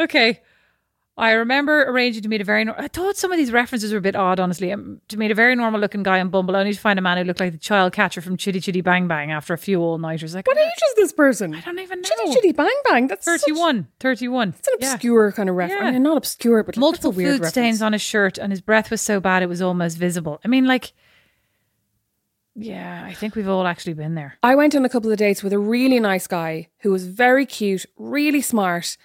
okay. 0.00 0.40
I 1.18 1.30
remember 1.32 1.82
arranging 1.88 2.22
to 2.24 2.28
meet 2.28 2.42
a 2.42 2.44
very. 2.44 2.62
Nor- 2.64 2.78
I 2.78 2.88
thought 2.88 3.16
some 3.16 3.32
of 3.32 3.38
these 3.38 3.50
references 3.50 3.90
were 3.90 3.96
a 3.98 4.02
bit 4.02 4.14
odd, 4.14 4.38
honestly. 4.38 4.70
Um, 4.70 5.00
to 5.08 5.16
meet 5.16 5.30
a 5.30 5.34
very 5.34 5.56
normal 5.56 5.80
looking 5.80 6.02
guy 6.02 6.20
on 6.20 6.28
Bumble, 6.28 6.54
only 6.54 6.74
to 6.74 6.78
find 6.78 6.98
a 6.98 7.02
man 7.02 7.16
who 7.16 7.24
looked 7.24 7.40
like 7.40 7.52
the 7.52 7.58
child 7.58 7.94
catcher 7.94 8.20
from 8.20 8.36
Chitty 8.36 8.60
Chitty 8.60 8.82
Bang 8.82 9.08
Bang 9.08 9.32
after 9.32 9.54
a 9.54 9.58
few 9.58 9.80
all 9.80 9.96
nighters. 9.96 10.34
Like, 10.34 10.46
What 10.46 10.58
age 10.58 10.66
is 10.90 10.94
this 10.96 11.12
person? 11.14 11.54
I 11.54 11.60
don't 11.60 11.78
even 11.78 12.02
know. 12.02 12.08
Chitty 12.08 12.32
chitty 12.34 12.52
bang 12.52 12.80
bang. 12.84 13.06
That's 13.06 13.24
such- 13.24 13.40
31. 13.40 13.88
31. 13.98 14.54
It's 14.58 14.68
an 14.68 14.74
Yeah. 14.78 14.92
obscure 14.92 15.32
kind 15.32 15.48
of 15.48 15.56
reference. 15.56 15.80
Yeah. 15.80 15.88
I 15.88 15.92
mean, 15.92 16.02
not 16.02 16.18
obscure, 16.18 16.62
but 16.62 16.76
Multiple 16.76 17.12
weird 17.12 17.38
food 17.40 17.46
stains 17.48 17.80
on 17.80 17.94
his 17.94 18.02
shirt, 18.02 18.36
and 18.36 18.52
his 18.52 18.60
breath 18.60 18.90
was 18.90 19.00
so 19.00 19.18
bad 19.18 19.42
it 19.42 19.48
was 19.48 19.62
almost 19.62 19.96
visible. 19.96 20.38
I 20.44 20.48
mean, 20.48 20.66
like, 20.66 20.92
yeah, 22.54 23.04
I 23.06 23.12
think 23.14 23.34
we've 23.36 23.48
all 23.48 23.66
actually 23.66 23.94
been 23.94 24.14
there. 24.14 24.38
I 24.42 24.54
went 24.54 24.74
on 24.74 24.84
a 24.84 24.88
couple 24.88 25.10
of 25.10 25.18
dates 25.18 25.42
with 25.42 25.52
a 25.52 25.58
really 25.58 26.00
nice 26.00 26.26
guy 26.26 26.68
who 26.80 26.90
was 26.90 27.06
very 27.06 27.44
cute, 27.44 27.84
really 27.96 28.40
smart, 28.40 28.96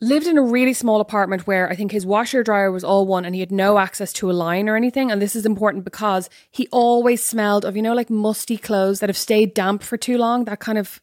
lived 0.00 0.26
in 0.26 0.38
a 0.38 0.42
really 0.42 0.72
small 0.72 1.00
apartment 1.00 1.46
where 1.46 1.68
I 1.70 1.76
think 1.76 1.92
his 1.92 2.06
washer 2.06 2.42
dryer 2.42 2.70
was 2.72 2.84
all 2.84 3.06
one 3.06 3.24
and 3.24 3.34
he 3.34 3.40
had 3.40 3.52
no 3.52 3.78
access 3.78 4.12
to 4.14 4.30
a 4.30 4.32
line 4.32 4.68
or 4.68 4.76
anything. 4.76 5.10
And 5.10 5.20
this 5.20 5.36
is 5.36 5.44
important 5.44 5.84
because 5.84 6.30
he 6.50 6.68
always 6.72 7.22
smelled 7.22 7.64
of, 7.64 7.76
you 7.76 7.82
know, 7.82 7.94
like 7.94 8.08
musty 8.10 8.56
clothes 8.56 9.00
that 9.00 9.08
have 9.10 9.16
stayed 9.16 9.52
damp 9.54 9.82
for 9.82 9.96
too 9.98 10.16
long, 10.16 10.44
that 10.46 10.60
kind 10.60 10.78
of 10.78 11.00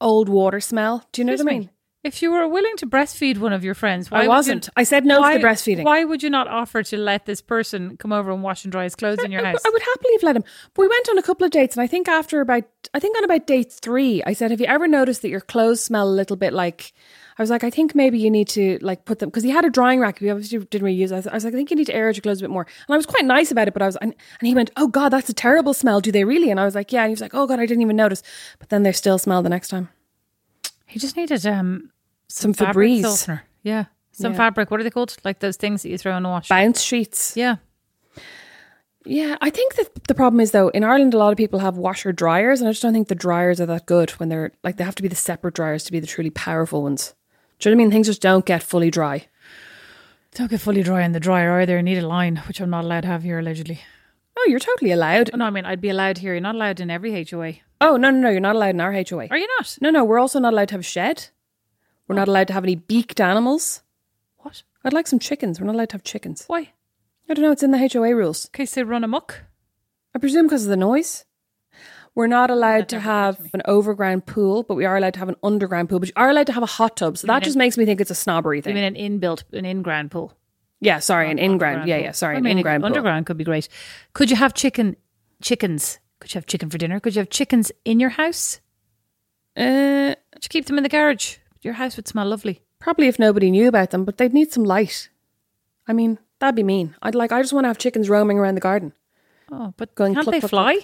old 0.00 0.28
water 0.28 0.60
smell. 0.60 1.04
Do 1.12 1.20
you 1.20 1.24
know 1.26 1.32
Excuse 1.34 1.44
what 1.46 1.52
I 1.52 1.54
me. 1.54 1.60
mean? 1.60 1.70
If 2.02 2.22
you 2.22 2.30
were 2.32 2.48
willing 2.48 2.76
to 2.78 2.86
breastfeed 2.86 3.36
one 3.36 3.52
of 3.52 3.62
your 3.62 3.74
friends, 3.74 4.10
why 4.10 4.16
I 4.16 4.20
would 4.20 4.24
you- 4.24 4.30
wasn't. 4.30 4.68
I 4.74 4.84
said 4.84 5.04
no 5.04 5.20
why, 5.20 5.34
to 5.34 5.38
the 5.38 5.44
breastfeeding. 5.46 5.84
Why 5.84 6.02
would 6.02 6.22
you 6.22 6.30
not 6.30 6.48
offer 6.48 6.82
to 6.82 6.96
let 6.96 7.26
this 7.26 7.42
person 7.42 7.98
come 7.98 8.10
over 8.10 8.32
and 8.32 8.42
wash 8.42 8.64
and 8.64 8.72
dry 8.72 8.84
his 8.84 8.96
clothes 8.96 9.22
in 9.22 9.30
your 9.30 9.44
I, 9.44 9.50
house? 9.50 9.60
I 9.66 9.68
would 9.68 9.82
happily 9.82 10.12
have 10.14 10.22
let 10.22 10.36
him. 10.36 10.44
But 10.72 10.82
we 10.82 10.88
went 10.88 11.10
on 11.10 11.18
a 11.18 11.22
couple 11.22 11.44
of 11.44 11.50
dates, 11.50 11.76
and 11.76 11.82
I 11.82 11.86
think 11.86 12.08
after 12.08 12.40
about, 12.40 12.64
I 12.94 13.00
think 13.00 13.18
on 13.18 13.24
about 13.24 13.46
date 13.46 13.70
three, 13.70 14.22
I 14.24 14.32
said, 14.32 14.50
"Have 14.50 14.60
you 14.62 14.66
ever 14.66 14.88
noticed 14.88 15.20
that 15.20 15.28
your 15.28 15.42
clothes 15.42 15.84
smell 15.84 16.08
a 16.08 16.10
little 16.10 16.36
bit 16.36 16.54
like?" 16.54 16.94
I 17.40 17.42
was 17.42 17.48
like, 17.48 17.64
I 17.64 17.70
think 17.70 17.94
maybe 17.94 18.18
you 18.18 18.30
need 18.30 18.48
to 18.48 18.78
like 18.82 19.06
put 19.06 19.18
them 19.18 19.30
because 19.30 19.42
he 19.44 19.48
had 19.48 19.64
a 19.64 19.70
drying 19.70 19.98
rack. 19.98 20.20
We 20.20 20.28
obviously 20.28 20.58
didn't 20.58 20.84
really 20.84 20.98
use. 20.98 21.10
It. 21.10 21.14
I 21.14 21.16
was, 21.16 21.26
I 21.26 21.32
was 21.32 21.44
like, 21.44 21.54
I 21.54 21.56
think 21.56 21.70
you 21.70 21.76
need 21.76 21.86
to 21.86 21.94
air 21.94 22.06
out 22.10 22.14
your 22.14 22.20
clothes 22.20 22.40
a 22.40 22.44
bit 22.44 22.50
more. 22.50 22.66
And 22.86 22.94
I 22.94 22.98
was 22.98 23.06
quite 23.06 23.24
nice 23.24 23.50
about 23.50 23.66
it, 23.66 23.72
but 23.72 23.80
I 23.80 23.86
was, 23.86 23.96
and, 23.96 24.14
and 24.40 24.46
he 24.46 24.54
went, 24.54 24.70
"Oh 24.76 24.88
God, 24.88 25.08
that's 25.08 25.30
a 25.30 25.32
terrible 25.32 25.72
smell. 25.72 26.02
Do 26.02 26.12
they 26.12 26.24
really?" 26.24 26.50
And 26.50 26.60
I 26.60 26.66
was 26.66 26.74
like, 26.74 26.92
"Yeah." 26.92 27.00
And 27.04 27.08
he 27.08 27.12
was 27.14 27.22
like, 27.22 27.34
"Oh 27.34 27.46
God, 27.46 27.58
I 27.58 27.64
didn't 27.64 27.80
even 27.80 27.96
notice." 27.96 28.22
But 28.58 28.68
then 28.68 28.82
they 28.82 28.92
still 28.92 29.16
smell 29.16 29.42
the 29.42 29.48
next 29.48 29.68
time. 29.68 29.88
He 30.84 30.98
just 30.98 31.16
needed 31.16 31.46
um 31.46 31.90
Some 32.28 32.52
fabric 32.52 32.90
Febreze, 32.90 33.02
softener. 33.04 33.44
Yeah. 33.62 33.86
Some 34.12 34.32
Yeah. 34.32 34.36
fabric. 34.36 34.70
What 34.70 34.78
are 34.80 34.84
they 34.84 34.90
called? 34.90 35.16
Like 35.24 35.38
those 35.38 35.56
things 35.56 35.82
that 35.82 35.88
you 35.88 35.96
throw 35.96 36.14
in 36.18 36.22
the 36.24 36.28
wash. 36.28 36.48
bounce 36.48 36.82
sheets. 36.82 37.32
Yeah. 37.36 37.56
Yeah, 39.06 39.36
I 39.40 39.48
think 39.48 39.76
that 39.76 40.04
the 40.08 40.14
problem 40.14 40.40
is 40.40 40.50
though 40.50 40.68
in 40.68 40.84
Ireland 40.84 41.14
a 41.14 41.18
lot 41.18 41.32
of 41.32 41.38
people 41.38 41.60
have 41.60 41.78
washer 41.78 42.12
dryers, 42.12 42.60
and 42.60 42.68
I 42.68 42.72
just 42.72 42.82
don't 42.82 42.92
think 42.92 43.08
the 43.08 43.14
dryers 43.14 43.58
are 43.58 43.66
that 43.66 43.86
good 43.86 44.10
when 44.12 44.28
they're 44.28 44.52
like 44.62 44.76
they 44.76 44.84
have 44.84 44.94
to 44.96 45.02
be 45.02 45.08
the 45.08 45.16
separate 45.16 45.54
dryers 45.54 45.84
to 45.84 45.92
be 45.92 46.00
the 46.00 46.06
truly 46.06 46.28
powerful 46.28 46.82
ones. 46.82 47.14
Do 47.60 47.68
you 47.68 47.74
know 47.74 47.78
what 47.78 47.82
I 47.82 47.84
mean? 47.84 47.92
Things 47.92 48.06
just 48.06 48.22
don't 48.22 48.46
get 48.46 48.62
fully 48.62 48.90
dry. 48.90 49.26
Don't 50.34 50.50
get 50.50 50.60
fully 50.60 50.82
dry 50.82 51.02
in 51.02 51.12
the 51.12 51.20
dryer 51.20 51.60
either. 51.60 51.78
I 51.78 51.82
need 51.82 51.98
a 51.98 52.06
line, 52.06 52.36
which 52.48 52.60
I'm 52.60 52.70
not 52.70 52.84
allowed 52.84 53.02
to 53.02 53.08
have 53.08 53.22
here 53.22 53.38
allegedly. 53.38 53.80
Oh, 54.38 54.46
you're 54.48 54.58
totally 54.58 54.92
allowed. 54.92 55.30
No, 55.36 55.44
I 55.44 55.50
mean 55.50 55.66
I'd 55.66 55.80
be 55.80 55.90
allowed 55.90 56.18
here. 56.18 56.32
You're 56.32 56.40
not 56.40 56.54
allowed 56.54 56.80
in 56.80 56.90
every 56.90 57.12
HOA. 57.24 57.54
Oh 57.82 57.96
no, 57.96 58.10
no, 58.10 58.20
no, 58.20 58.30
you're 58.30 58.40
not 58.40 58.56
allowed 58.56 58.74
in 58.74 58.80
our 58.80 58.92
HOA. 58.92 59.26
Are 59.30 59.36
you 59.36 59.48
not? 59.58 59.76
No, 59.82 59.90
no, 59.90 60.04
we're 60.04 60.18
also 60.18 60.38
not 60.38 60.54
allowed 60.54 60.68
to 60.68 60.74
have 60.74 60.80
a 60.80 60.84
shed. 60.84 61.28
We're 62.08 62.16
not 62.16 62.28
allowed 62.28 62.46
to 62.48 62.54
have 62.54 62.64
any 62.64 62.76
beaked 62.76 63.20
animals. 63.20 63.82
What? 64.38 64.62
I'd 64.82 64.94
like 64.94 65.06
some 65.06 65.18
chickens. 65.18 65.60
We're 65.60 65.66
not 65.66 65.74
allowed 65.74 65.90
to 65.90 65.94
have 65.94 66.04
chickens. 66.04 66.44
Why? 66.46 66.72
I 67.28 67.34
don't 67.34 67.44
know. 67.44 67.52
It's 67.52 67.62
in 67.62 67.72
the 67.72 67.88
HOA 67.92 68.16
rules. 68.16 68.46
In 68.46 68.52
case 68.52 68.74
they 68.74 68.82
run 68.82 69.04
amok. 69.04 69.42
I 70.14 70.18
presume 70.18 70.46
because 70.46 70.64
of 70.64 70.70
the 70.70 70.76
noise. 70.76 71.26
We're 72.20 72.26
not 72.26 72.50
allowed 72.50 72.88
to 72.90 73.00
have 73.00 73.38
an 73.54 73.62
overground 73.64 74.26
pool, 74.26 74.62
but 74.62 74.74
we 74.74 74.84
are 74.84 74.94
allowed 74.96 75.14
to 75.14 75.20
have 75.20 75.30
an 75.30 75.36
underground 75.42 75.88
pool. 75.88 76.00
But 76.00 76.08
you 76.08 76.12
are 76.16 76.28
allowed 76.28 76.48
to 76.48 76.52
have 76.52 76.62
a 76.62 76.66
hot 76.78 76.96
tub. 76.98 77.16
So 77.16 77.26
that 77.28 77.42
just 77.42 77.56
an- 77.56 77.60
makes 77.60 77.78
me 77.78 77.86
think 77.86 77.98
it's 78.00 78.10
a 78.10 78.14
snobbery 78.14 78.60
thing. 78.60 78.72
I 78.72 78.74
mean 78.74 78.84
an 78.84 78.96
in-built, 78.96 79.44
an 79.52 79.64
in-ground 79.64 80.10
pool. 80.10 80.34
yeah, 80.80 80.98
sorry, 80.98 81.30
an 81.30 81.38
in-ground. 81.38 81.88
Yeah, 81.88 81.96
yeah, 81.96 82.12
sorry, 82.12 82.34
I 82.34 82.38
an 82.38 82.44
mean, 82.44 82.58
in-ground 82.58 82.82
pool. 82.82 82.88
underground 82.88 83.24
could 83.26 83.38
be 83.38 83.44
great. 83.44 83.68
Could 84.12 84.28
you 84.30 84.36
have 84.36 84.52
chicken, 84.54 84.96
chickens? 85.40 85.98
Could 86.20 86.34
you 86.34 86.38
have 86.38 86.46
chicken 86.46 86.68
for 86.68 86.76
dinner? 86.76 87.00
Could 87.00 87.14
you 87.16 87.20
have 87.20 87.30
chickens 87.30 87.72
in 87.86 88.00
your 88.00 88.10
house? 88.10 88.60
Uh, 89.56 90.14
Could 90.34 90.44
you 90.44 90.48
keep 90.50 90.66
them 90.66 90.76
in 90.76 90.82
the 90.82 90.88
garage? 90.90 91.36
Your 91.62 91.74
house 91.74 91.96
would 91.96 92.06
smell 92.08 92.26
lovely. 92.26 92.60
probably 92.78 93.08
if 93.08 93.18
nobody 93.18 93.50
knew 93.50 93.66
about 93.68 93.90
them, 93.90 94.04
but 94.04 94.18
they'd 94.18 94.34
need 94.34 94.52
some 94.52 94.64
light. 94.64 95.08
I 95.88 95.92
mean, 95.94 96.18
that'd 96.38 96.54
be 96.54 96.62
mean. 96.62 96.94
I'd 97.02 97.14
like. 97.14 97.32
I 97.32 97.40
just 97.42 97.52
want 97.54 97.64
to 97.64 97.68
have 97.68 97.78
chickens 97.78 98.08
roaming 98.10 98.38
around 98.38 98.54
the 98.56 98.60
garden. 98.60 98.92
Oh, 99.50 99.72
but 99.78 99.94
Going 99.94 100.14
can't 100.14 100.30
they 100.30 100.40
fly? 100.40 100.80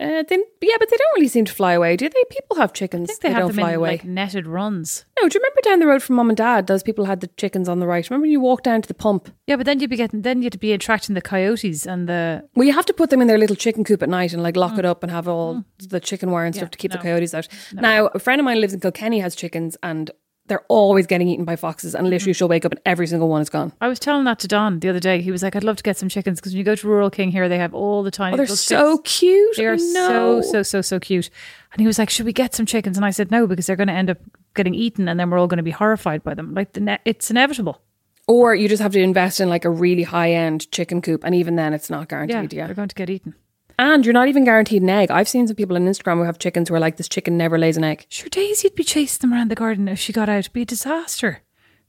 Uh, 0.00 0.24
they, 0.28 0.36
yeah, 0.60 0.76
but 0.78 0.90
they 0.90 0.96
don't 0.96 1.14
really 1.14 1.28
seem 1.28 1.44
to 1.44 1.52
fly 1.52 1.72
away, 1.72 1.96
do 1.96 2.08
they? 2.08 2.24
People 2.28 2.56
have 2.56 2.72
chickens. 2.72 3.08
I 3.08 3.12
think 3.12 3.20
they, 3.22 3.28
have 3.30 3.38
don't 3.38 3.46
them 3.48 3.56
fly 3.56 3.70
in 3.70 3.76
away. 3.76 3.90
like 3.90 4.04
netted 4.04 4.46
runs. 4.46 5.04
no, 5.20 5.28
do 5.28 5.36
you 5.36 5.40
remember 5.40 5.60
down 5.62 5.78
the 5.78 5.86
road 5.86 6.02
from 6.02 6.16
mum 6.16 6.30
and 6.30 6.36
dad? 6.36 6.66
Those 6.66 6.82
people 6.82 7.04
had 7.04 7.20
the 7.20 7.28
chickens 7.36 7.68
on 7.68 7.78
the 7.78 7.86
right. 7.86 8.08
Remember 8.10 8.24
when 8.24 8.32
you 8.32 8.40
walk 8.40 8.64
down 8.64 8.82
to 8.82 8.88
the 8.88 8.94
pump? 8.94 9.32
Yeah, 9.46 9.54
but 9.56 9.66
then 9.66 9.78
you'd 9.78 9.90
be 9.90 9.96
getting, 9.96 10.22
then 10.22 10.42
you'd 10.42 10.58
be 10.58 10.72
attracting 10.72 11.14
the 11.14 11.22
coyotes 11.22 11.86
and 11.86 12.08
the. 12.08 12.42
Well, 12.56 12.66
you 12.66 12.72
have 12.72 12.86
to 12.86 12.92
put 12.92 13.10
them 13.10 13.22
in 13.22 13.28
their 13.28 13.38
little 13.38 13.56
chicken 13.56 13.84
coop 13.84 14.02
at 14.02 14.08
night 14.08 14.32
and 14.32 14.42
like 14.42 14.56
lock 14.56 14.78
it 14.78 14.84
up 14.84 15.02
and 15.04 15.12
have 15.12 15.28
all 15.28 15.64
the 15.78 16.00
chicken 16.00 16.30
wire 16.32 16.44
and 16.44 16.54
Mm. 16.54 16.56
Yeah, 16.56 16.60
stuff 16.62 16.70
to 16.72 16.78
keep 16.78 16.90
no. 16.90 16.96
the 16.96 17.02
coyotes 17.02 17.32
out. 17.34 17.46
Now, 17.72 18.06
a 18.08 18.18
friend 18.18 18.40
of 18.40 18.44
mine 18.44 18.60
lives 18.60 18.74
in 18.74 18.80
Kilkenny 18.80 19.20
has 19.20 19.36
chickens 19.36 19.76
and 19.82 20.10
they're 20.46 20.64
always 20.68 21.06
getting 21.06 21.26
eaten 21.28 21.44
by 21.44 21.56
foxes 21.56 21.94
and 21.94 22.08
literally 22.08 22.32
Mm. 22.32 22.36
she'll 22.36 22.48
wake 22.48 22.64
up 22.66 22.72
and 22.72 22.80
every 22.84 23.06
single 23.06 23.28
one 23.28 23.40
is 23.40 23.48
gone. 23.48 23.72
I 23.80 23.88
was 23.88 23.98
telling 23.98 24.24
that 24.24 24.38
to 24.40 24.48
Don 24.48 24.80
the 24.80 24.88
other 24.90 25.00
day. 25.00 25.20
He 25.22 25.30
was 25.30 25.42
like, 25.42 25.56
"I'd 25.56 25.64
love 25.64 25.76
to 25.78 25.82
get 25.82 25.96
some 25.96 26.08
chickens 26.08 26.38
because 26.40 26.52
when 26.52 26.58
you 26.58 26.64
go 26.64 26.74
to 26.74 26.86
rural 26.86 27.08
King 27.10 27.30
here, 27.30 27.48
they 27.48 27.58
have 27.58 27.72
all 27.74 28.02
the 28.02 28.10
tiny. 28.10 28.34
Oh, 28.34 28.36
they're 28.36 28.46
so 28.46 28.98
chicks. 28.98 29.18
cute. 29.18 29.56
They 29.56 29.66
are 29.66 29.78
so 29.78 30.40
so 30.42 30.62
so 30.62 30.80
so 30.82 31.00
cute." 31.00 31.30
And 31.72 31.80
he 31.80 31.86
was 31.86 31.98
like, 31.98 32.10
"Should 32.10 32.26
we 32.26 32.32
get 32.32 32.54
some 32.54 32.66
chickens?" 32.66 32.96
And 32.96 33.06
I 33.06 33.10
said, 33.10 33.30
"No, 33.30 33.46
because 33.46 33.66
they're 33.66 33.76
going 33.76 33.88
to 33.88 33.94
end 33.94 34.10
up 34.10 34.18
getting 34.54 34.74
eaten, 34.74 35.08
and 35.08 35.18
then 35.18 35.30
we're 35.30 35.38
all 35.38 35.46
going 35.46 35.56
to 35.58 35.62
be 35.64 35.70
horrified 35.70 36.22
by 36.22 36.34
them. 36.34 36.52
Like 36.54 36.72
the 36.74 36.80
ne- 36.80 36.98
it's 37.04 37.30
inevitable." 37.30 37.80
Or 38.26 38.54
you 38.54 38.68
just 38.68 38.82
have 38.82 38.92
to 38.92 39.00
invest 39.00 39.38
in 39.40 39.48
like 39.50 39.64
a 39.64 39.70
really 39.70 40.02
high 40.04 40.32
end 40.32 40.70
chicken 40.70 41.02
coop 41.02 41.24
and 41.24 41.34
even 41.34 41.56
then 41.56 41.74
it's 41.74 41.90
not 41.90 42.00
Yeah, 42.10 42.24
guaranteed. 42.26 42.52
Yeah. 42.54 42.66
they're 42.66 42.74
going 42.74 42.88
to 42.88 42.94
get 42.94 43.10
eaten. 43.10 43.34
And 43.78 44.04
you're 44.04 44.12
not 44.12 44.28
even 44.28 44.44
guaranteed 44.44 44.82
an 44.82 44.90
egg. 44.90 45.10
I've 45.10 45.28
seen 45.28 45.46
some 45.46 45.56
people 45.56 45.76
on 45.76 45.86
Instagram 45.86 46.16
who 46.16 46.22
have 46.22 46.38
chickens 46.38 46.68
who 46.68 46.74
are 46.74 46.80
like, 46.80 46.96
this 46.96 47.08
chicken 47.08 47.36
never 47.36 47.58
lays 47.58 47.76
an 47.76 47.84
egg. 47.84 48.06
Sure, 48.08 48.28
Daisy'd 48.28 48.74
be 48.74 48.84
chasing 48.84 49.20
them 49.20 49.36
around 49.36 49.50
the 49.50 49.56
garden 49.56 49.88
if 49.88 49.98
she 49.98 50.12
got 50.12 50.28
out. 50.28 50.38
It'd 50.38 50.52
be 50.52 50.62
a 50.62 50.66
disaster. 50.66 51.42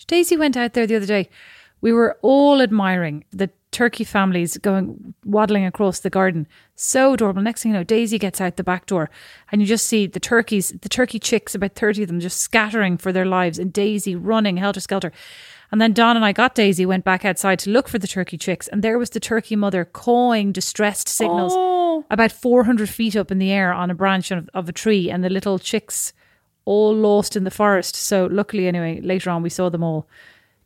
Daisy 0.07 0.35
went 0.37 0.57
out 0.57 0.73
there 0.73 0.87
the 0.87 0.95
other 0.95 1.05
day. 1.05 1.29
We 1.81 1.93
were 1.93 2.17
all 2.21 2.61
admiring 2.61 3.25
the 3.31 3.49
turkey 3.71 4.03
families 4.03 4.57
going 4.57 5.13
waddling 5.25 5.65
across 5.65 5.99
the 5.99 6.09
garden. 6.09 6.47
So 6.75 7.13
adorable. 7.13 7.41
Next 7.41 7.63
thing 7.63 7.73
you 7.73 7.77
know, 7.77 7.83
Daisy 7.83 8.17
gets 8.17 8.39
out 8.39 8.55
the 8.55 8.63
back 8.63 8.85
door 8.85 9.09
and 9.51 9.61
you 9.61 9.67
just 9.67 9.85
see 9.85 10.07
the 10.07 10.19
turkeys, 10.19 10.69
the 10.81 10.89
turkey 10.89 11.19
chicks, 11.19 11.53
about 11.53 11.75
30 11.75 12.03
of 12.03 12.07
them 12.07 12.19
just 12.19 12.39
scattering 12.39 12.97
for 12.97 13.11
their 13.11 13.25
lives 13.25 13.59
and 13.59 13.73
Daisy 13.73 14.15
running 14.15 14.57
helter 14.57 14.79
skelter. 14.79 15.11
And 15.75 15.81
then 15.81 15.91
Don 15.91 16.15
and 16.15 16.23
I 16.23 16.31
got 16.31 16.55
Daisy, 16.55 16.85
went 16.85 17.03
back 17.03 17.25
outside 17.25 17.59
to 17.59 17.69
look 17.69 17.89
for 17.89 17.99
the 17.99 18.07
turkey 18.07 18.37
chicks, 18.37 18.69
and 18.69 18.81
there 18.81 18.97
was 18.97 19.09
the 19.09 19.19
turkey 19.19 19.57
mother 19.57 19.83
cawing 19.83 20.53
distressed 20.53 21.09
signals 21.09 21.51
oh. 21.53 22.05
about 22.09 22.31
400 22.31 22.87
feet 22.87 23.13
up 23.17 23.29
in 23.29 23.39
the 23.39 23.51
air 23.51 23.73
on 23.73 23.91
a 23.91 23.93
branch 23.93 24.31
of, 24.31 24.49
of 24.53 24.69
a 24.69 24.71
tree, 24.71 25.11
and 25.11 25.21
the 25.21 25.29
little 25.29 25.59
chicks 25.59 26.13
all 26.63 26.95
lost 26.95 27.35
in 27.35 27.43
the 27.43 27.51
forest. 27.51 27.93
So, 27.93 28.25
luckily, 28.31 28.69
anyway, 28.69 29.01
later 29.01 29.29
on, 29.29 29.43
we 29.43 29.49
saw 29.49 29.67
them 29.67 29.83
all 29.83 30.07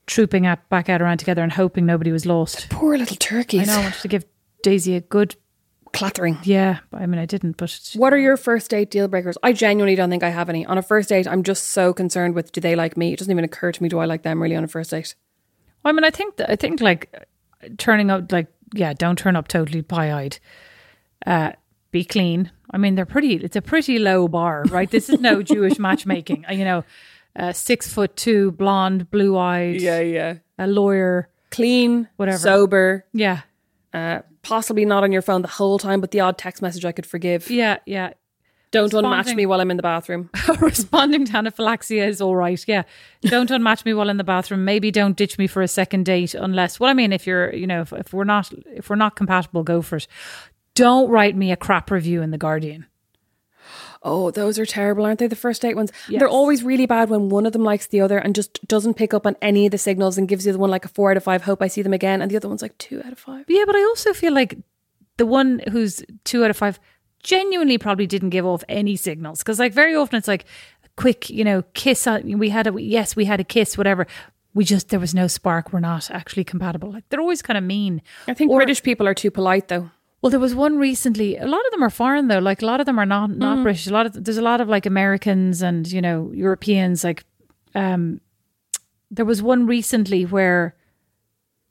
trooping 0.06 0.46
up, 0.46 0.70
back 0.70 0.90
out 0.90 1.02
around 1.02 1.18
together 1.18 1.42
and 1.42 1.54
hoping 1.54 1.88
nobody 1.88 2.12
was 2.12 2.28
lost. 2.28 2.68
Poor 2.70 2.96
little 2.96 3.16
I 3.16 3.18
turkeys. 3.18 3.66
know, 3.66 3.80
I 3.80 3.82
wanted 3.82 4.02
to 4.02 4.08
give 4.10 4.26
Daisy 4.62 4.96
a 4.96 5.02
good, 5.02 5.36
Clattering. 5.92 6.38
yeah, 6.44 6.80
but 6.92 7.02
I 7.02 7.06
mean, 7.06 7.20
I 7.20 7.26
didn't, 7.26 7.58
but 7.58 7.92
What 7.96 8.14
are 8.14 8.18
your 8.18 8.38
first 8.38 8.70
date 8.72 8.92
deal 8.92 9.08
breakers? 9.08 9.38
I 9.44 9.54
genuinely 9.54 9.96
don't 9.96 10.10
think 10.10 10.24
I 10.24 10.30
have 10.30 10.50
any. 10.50 10.66
On 10.66 10.78
a 10.78 10.82
first 10.82 11.10
date, 11.10 11.28
I'm 11.28 11.44
just 11.44 11.64
so 11.70 11.94
concerned 11.94 12.36
with 12.36 12.52
do 12.52 12.62
they 12.62 12.76
like 12.76 12.96
me? 12.98 13.14
It 13.14 13.20
doesn't 13.20 13.32
even 13.32 13.44
occur 13.44 13.72
to 13.72 13.84
me 13.84 13.90
do 13.90 14.00
I 14.00 14.06
like 14.06 14.24
them 14.24 14.42
really 14.42 14.56
on 14.56 14.64
a 14.64 14.68
first 14.68 14.92
date. 14.92 15.16
I 15.84 15.92
mean, 15.92 16.04
I 16.04 16.10
think 16.10 16.38
that, 16.38 16.50
I 16.52 16.56
think 16.56 16.80
like 16.82 17.26
turning 17.78 18.12
up, 18.12 18.32
like 18.32 18.48
yeah, 18.74 18.94
don't 18.94 19.18
turn 19.18 19.36
up 19.36 19.48
totally 19.48 19.82
pie 19.82 20.12
eyed. 20.14 20.40
Uh, 21.26 21.52
be 21.92 22.04
clean. 22.06 22.52
I 22.72 22.78
mean, 22.78 22.96
they're 22.96 23.06
pretty. 23.06 23.34
It's 23.36 23.56
a 23.56 23.62
pretty 23.62 23.98
low 23.98 24.28
bar, 24.28 24.64
right? 24.70 24.90
This 24.90 25.10
is 25.10 25.20
no 25.20 25.42
Jewish 25.54 25.80
matchmaking. 25.80 26.46
Uh, 26.48 26.54
You 26.54 26.66
know, 26.66 26.84
uh, 27.36 27.52
six 27.52 27.92
foot 27.92 28.16
two, 28.16 28.52
blonde, 28.52 29.10
blue 29.10 29.38
eyed, 29.38 29.82
Yeah, 29.82 30.00
yeah. 30.02 30.36
a 30.60 30.68
lawyer. 30.68 31.30
Clean, 31.52 32.08
Whatever. 32.18 32.38
sober, 32.38 33.06
Yeah, 33.12 33.42
uh, 33.94 34.20
possibly 34.42 34.86
not 34.86 35.04
on 35.04 35.12
your 35.12 35.22
phone 35.22 35.42
the 35.42 35.48
whole 35.48 35.80
time, 35.80 36.02
but 36.02 36.12
the 36.12 36.20
odd 36.20 36.38
text 36.38 36.62
message 36.62 36.86
I 36.86 36.92
could 36.92 37.06
forgive. 37.06 37.50
yeah, 37.50 37.78
yeah. 37.86 38.14
Don't 38.72 38.92
unmatch 38.92 39.36
me 39.36 39.48
while 39.48 39.62
I'm 39.62 39.72
in 39.72 39.78
the 39.78 39.84
bathroom. 39.84 40.30
Responding 40.60 41.26
to 41.26 41.38
anaphylaxia 41.38 42.08
is 42.08 42.22
all 42.22 42.36
right. 42.36 42.64
Yeah, 42.68 42.84
don't 43.22 43.50
unmatch 43.50 43.84
me 43.84 43.96
while 43.96 44.10
in 44.10 44.18
the 44.18 44.24
bathroom. 44.24 44.64
Maybe 44.64 44.92
don't 44.92 45.18
ditch 45.18 45.40
me 45.40 45.48
for 45.48 45.64
a 45.64 45.68
second 45.68 46.06
date 46.06 46.36
unless. 46.36 46.80
Well, 46.80 46.90
I 46.90 46.94
mean, 46.94 47.12
if 47.12 47.26
you're, 47.26 47.52
you 47.52 47.66
know, 47.66 47.82
if, 47.82 47.94
if 47.94 48.14
we're 48.14 48.26
not, 48.26 48.52
if 48.68 48.90
we're 48.90 48.96
not 48.96 49.16
compatible, 49.16 49.64
go 49.64 49.82
for 49.82 49.96
it. 49.96 50.08
Don't 50.76 51.10
write 51.10 51.36
me 51.36 51.52
a 51.52 51.58
crap 51.58 51.90
review 51.90 52.22
in 52.22 52.30
the 52.30 52.38
Guardian. 52.38 52.86
Oh, 54.02 54.32
those 54.32 54.58
are 54.58 54.66
terrible, 54.66 55.06
aren't 55.06 55.20
they? 55.20 55.28
The 55.28 55.36
first 55.36 55.62
date 55.62 55.76
ones. 55.76 55.92
Yes. 56.08 56.20
They're 56.20 56.30
always 56.30 56.64
really 56.64 56.86
bad 56.86 57.10
when 57.10 57.28
one 57.30 57.46
of 57.46 57.52
them 57.52 57.64
likes 57.66 57.88
the 57.88 58.00
other 58.00 58.18
and 58.18 58.34
just 58.34 58.66
doesn't 58.68 58.94
pick 58.94 59.14
up 59.14 59.26
on 59.28 59.36
any 59.42 59.66
of 59.66 59.72
the 59.72 59.78
signals 59.78 60.18
and 60.18 60.28
gives 60.28 60.46
you 60.46 60.52
the 60.52 60.56
other 60.56 60.62
one 60.62 60.70
like 60.70 60.86
a 60.86 60.90
four 60.90 61.12
out 61.12 61.18
of 61.18 61.24
five. 61.24 61.42
Hope 61.44 61.62
I 61.62 61.68
see 61.68 61.82
them 61.82 61.92
again, 61.94 62.22
and 62.22 62.32
the 62.32 62.38
other 62.38 62.48
one's 62.48 62.62
like 62.62 62.78
two 62.78 63.02
out 63.06 63.12
of 63.12 63.20
five. 63.20 63.44
Yeah, 63.50 63.64
but 63.66 63.76
I 63.76 63.82
also 63.84 64.14
feel 64.14 64.34
like 64.34 64.58
the 65.18 65.26
one 65.26 65.62
who's 65.72 66.02
two 66.24 66.46
out 66.46 66.50
of 66.50 66.56
five 66.58 66.80
genuinely 67.24 67.78
probably 67.78 68.08
didn't 68.08 68.30
give 68.30 68.46
off 68.46 68.64
any 68.70 68.96
signals 68.96 69.40
because, 69.40 69.60
like, 69.60 69.74
very 69.74 69.96
often 69.96 70.18
it's 70.18 70.28
like 70.30 70.46
a 70.86 70.90
quick, 70.96 71.30
you 71.30 71.44
know, 71.44 71.64
kiss. 71.74 72.08
On, 72.08 72.40
we 72.40 72.50
had 72.50 72.68
a 72.68 72.82
yes, 72.82 73.18
we 73.18 73.26
had 73.26 73.42
a 73.42 73.44
kiss, 73.44 73.78
whatever. 73.78 74.08
We 74.54 74.64
just 74.64 74.90
there 74.90 75.00
was 75.00 75.14
no 75.14 75.28
spark. 75.28 75.74
We're 75.74 75.82
not 75.82 76.10
actually 76.10 76.46
compatible. 76.46 76.92
Like 76.92 77.04
they're 77.10 77.20
always 77.20 77.42
kind 77.42 77.58
of 77.58 77.64
mean. 77.66 78.02
I 78.30 78.34
think 78.34 78.50
Or- 78.50 78.60
British 78.60 78.82
people 78.82 79.08
are 79.08 79.14
too 79.14 79.30
polite 79.30 79.68
though. 79.68 79.92
Well, 80.22 80.30
there 80.30 80.40
was 80.40 80.54
one 80.54 80.78
recently. 80.78 81.38
A 81.38 81.48
lot 81.48 81.66
of 81.66 81.72
them 81.72 81.84
are 81.84 81.90
foreign 81.90 82.28
though. 82.28 82.40
Like 82.40 82.62
a 82.62 82.66
lot 82.66 82.80
of 82.80 82.86
them 82.86 83.00
are 83.00 83.06
not 83.06 83.30
not 83.32 83.64
British. 83.64 83.88
A 83.88 83.94
lot 83.94 84.06
of 84.06 84.24
there's 84.24 84.38
a 84.38 84.42
lot 84.42 84.60
of 84.60 84.68
like 84.68 84.86
Americans 84.86 85.62
and 85.62 85.90
you 85.90 86.02
know 86.02 86.32
Europeans. 86.34 87.04
Like, 87.04 87.24
um, 87.74 88.20
there 89.10 89.26
was 89.26 89.42
one 89.42 89.66
recently 89.66 90.26
where 90.26 90.76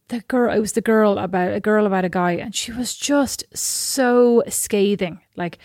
the 0.09 0.21
girl 0.21 0.55
it 0.55 0.61
was 0.61 0.73
the 0.73 0.81
girl 0.81 1.19
about 1.19 1.53
a 1.53 1.61
girl 1.61 1.85
about 1.87 2.05
a 2.07 2.09
guy, 2.09 2.33
and 2.33 2.55
she 2.55 2.73
was 2.73 2.97
just 2.97 3.45
so 3.55 4.43
scathing. 4.49 5.21
Like, 5.37 5.59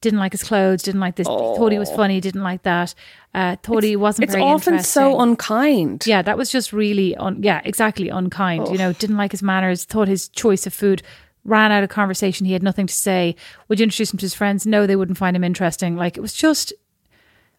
didn't 0.00 0.18
like 0.18 0.32
his 0.32 0.42
clothes, 0.42 0.82
didn't 0.82 1.00
like 1.00 1.16
this, 1.16 1.26
thought 1.26 1.72
he 1.72 1.78
was 1.78 1.90
funny, 1.90 2.20
didn't 2.20 2.42
like 2.42 2.62
that, 2.62 2.94
uh, 3.34 3.56
thought 3.62 3.82
he 3.82 3.96
wasn't 3.96 4.24
It's 4.24 4.34
very 4.34 4.44
often 4.44 4.82
so 4.82 5.20
unkind. 5.20 6.06
Yeah, 6.06 6.22
that 6.22 6.38
was 6.38 6.50
just 6.50 6.72
really 6.72 7.14
un- 7.16 7.42
yeah, 7.42 7.60
exactly 7.64 8.08
unkind. 8.08 8.68
You 8.68 8.78
know, 8.78 8.92
didn't 8.94 9.16
like 9.18 9.32
his 9.32 9.42
manners, 9.42 9.84
thought 9.84 10.08
his 10.08 10.28
choice 10.28 10.66
of 10.66 10.72
food 10.72 11.02
ran 11.44 11.72
out 11.72 11.82
of 11.84 11.90
conversation. 11.90 12.46
He 12.46 12.52
had 12.52 12.62
nothing 12.62 12.86
to 12.86 12.94
say. 12.94 13.36
Would 13.68 13.78
you 13.78 13.84
introduce 13.84 14.12
him 14.12 14.18
to 14.18 14.24
his 14.24 14.34
friends? 14.34 14.66
No, 14.66 14.86
they 14.86 14.96
wouldn't 14.96 15.18
find 15.18 15.36
him 15.36 15.44
interesting. 15.44 15.96
Like 15.96 16.16
it 16.16 16.20
was 16.20 16.34
just 16.34 16.72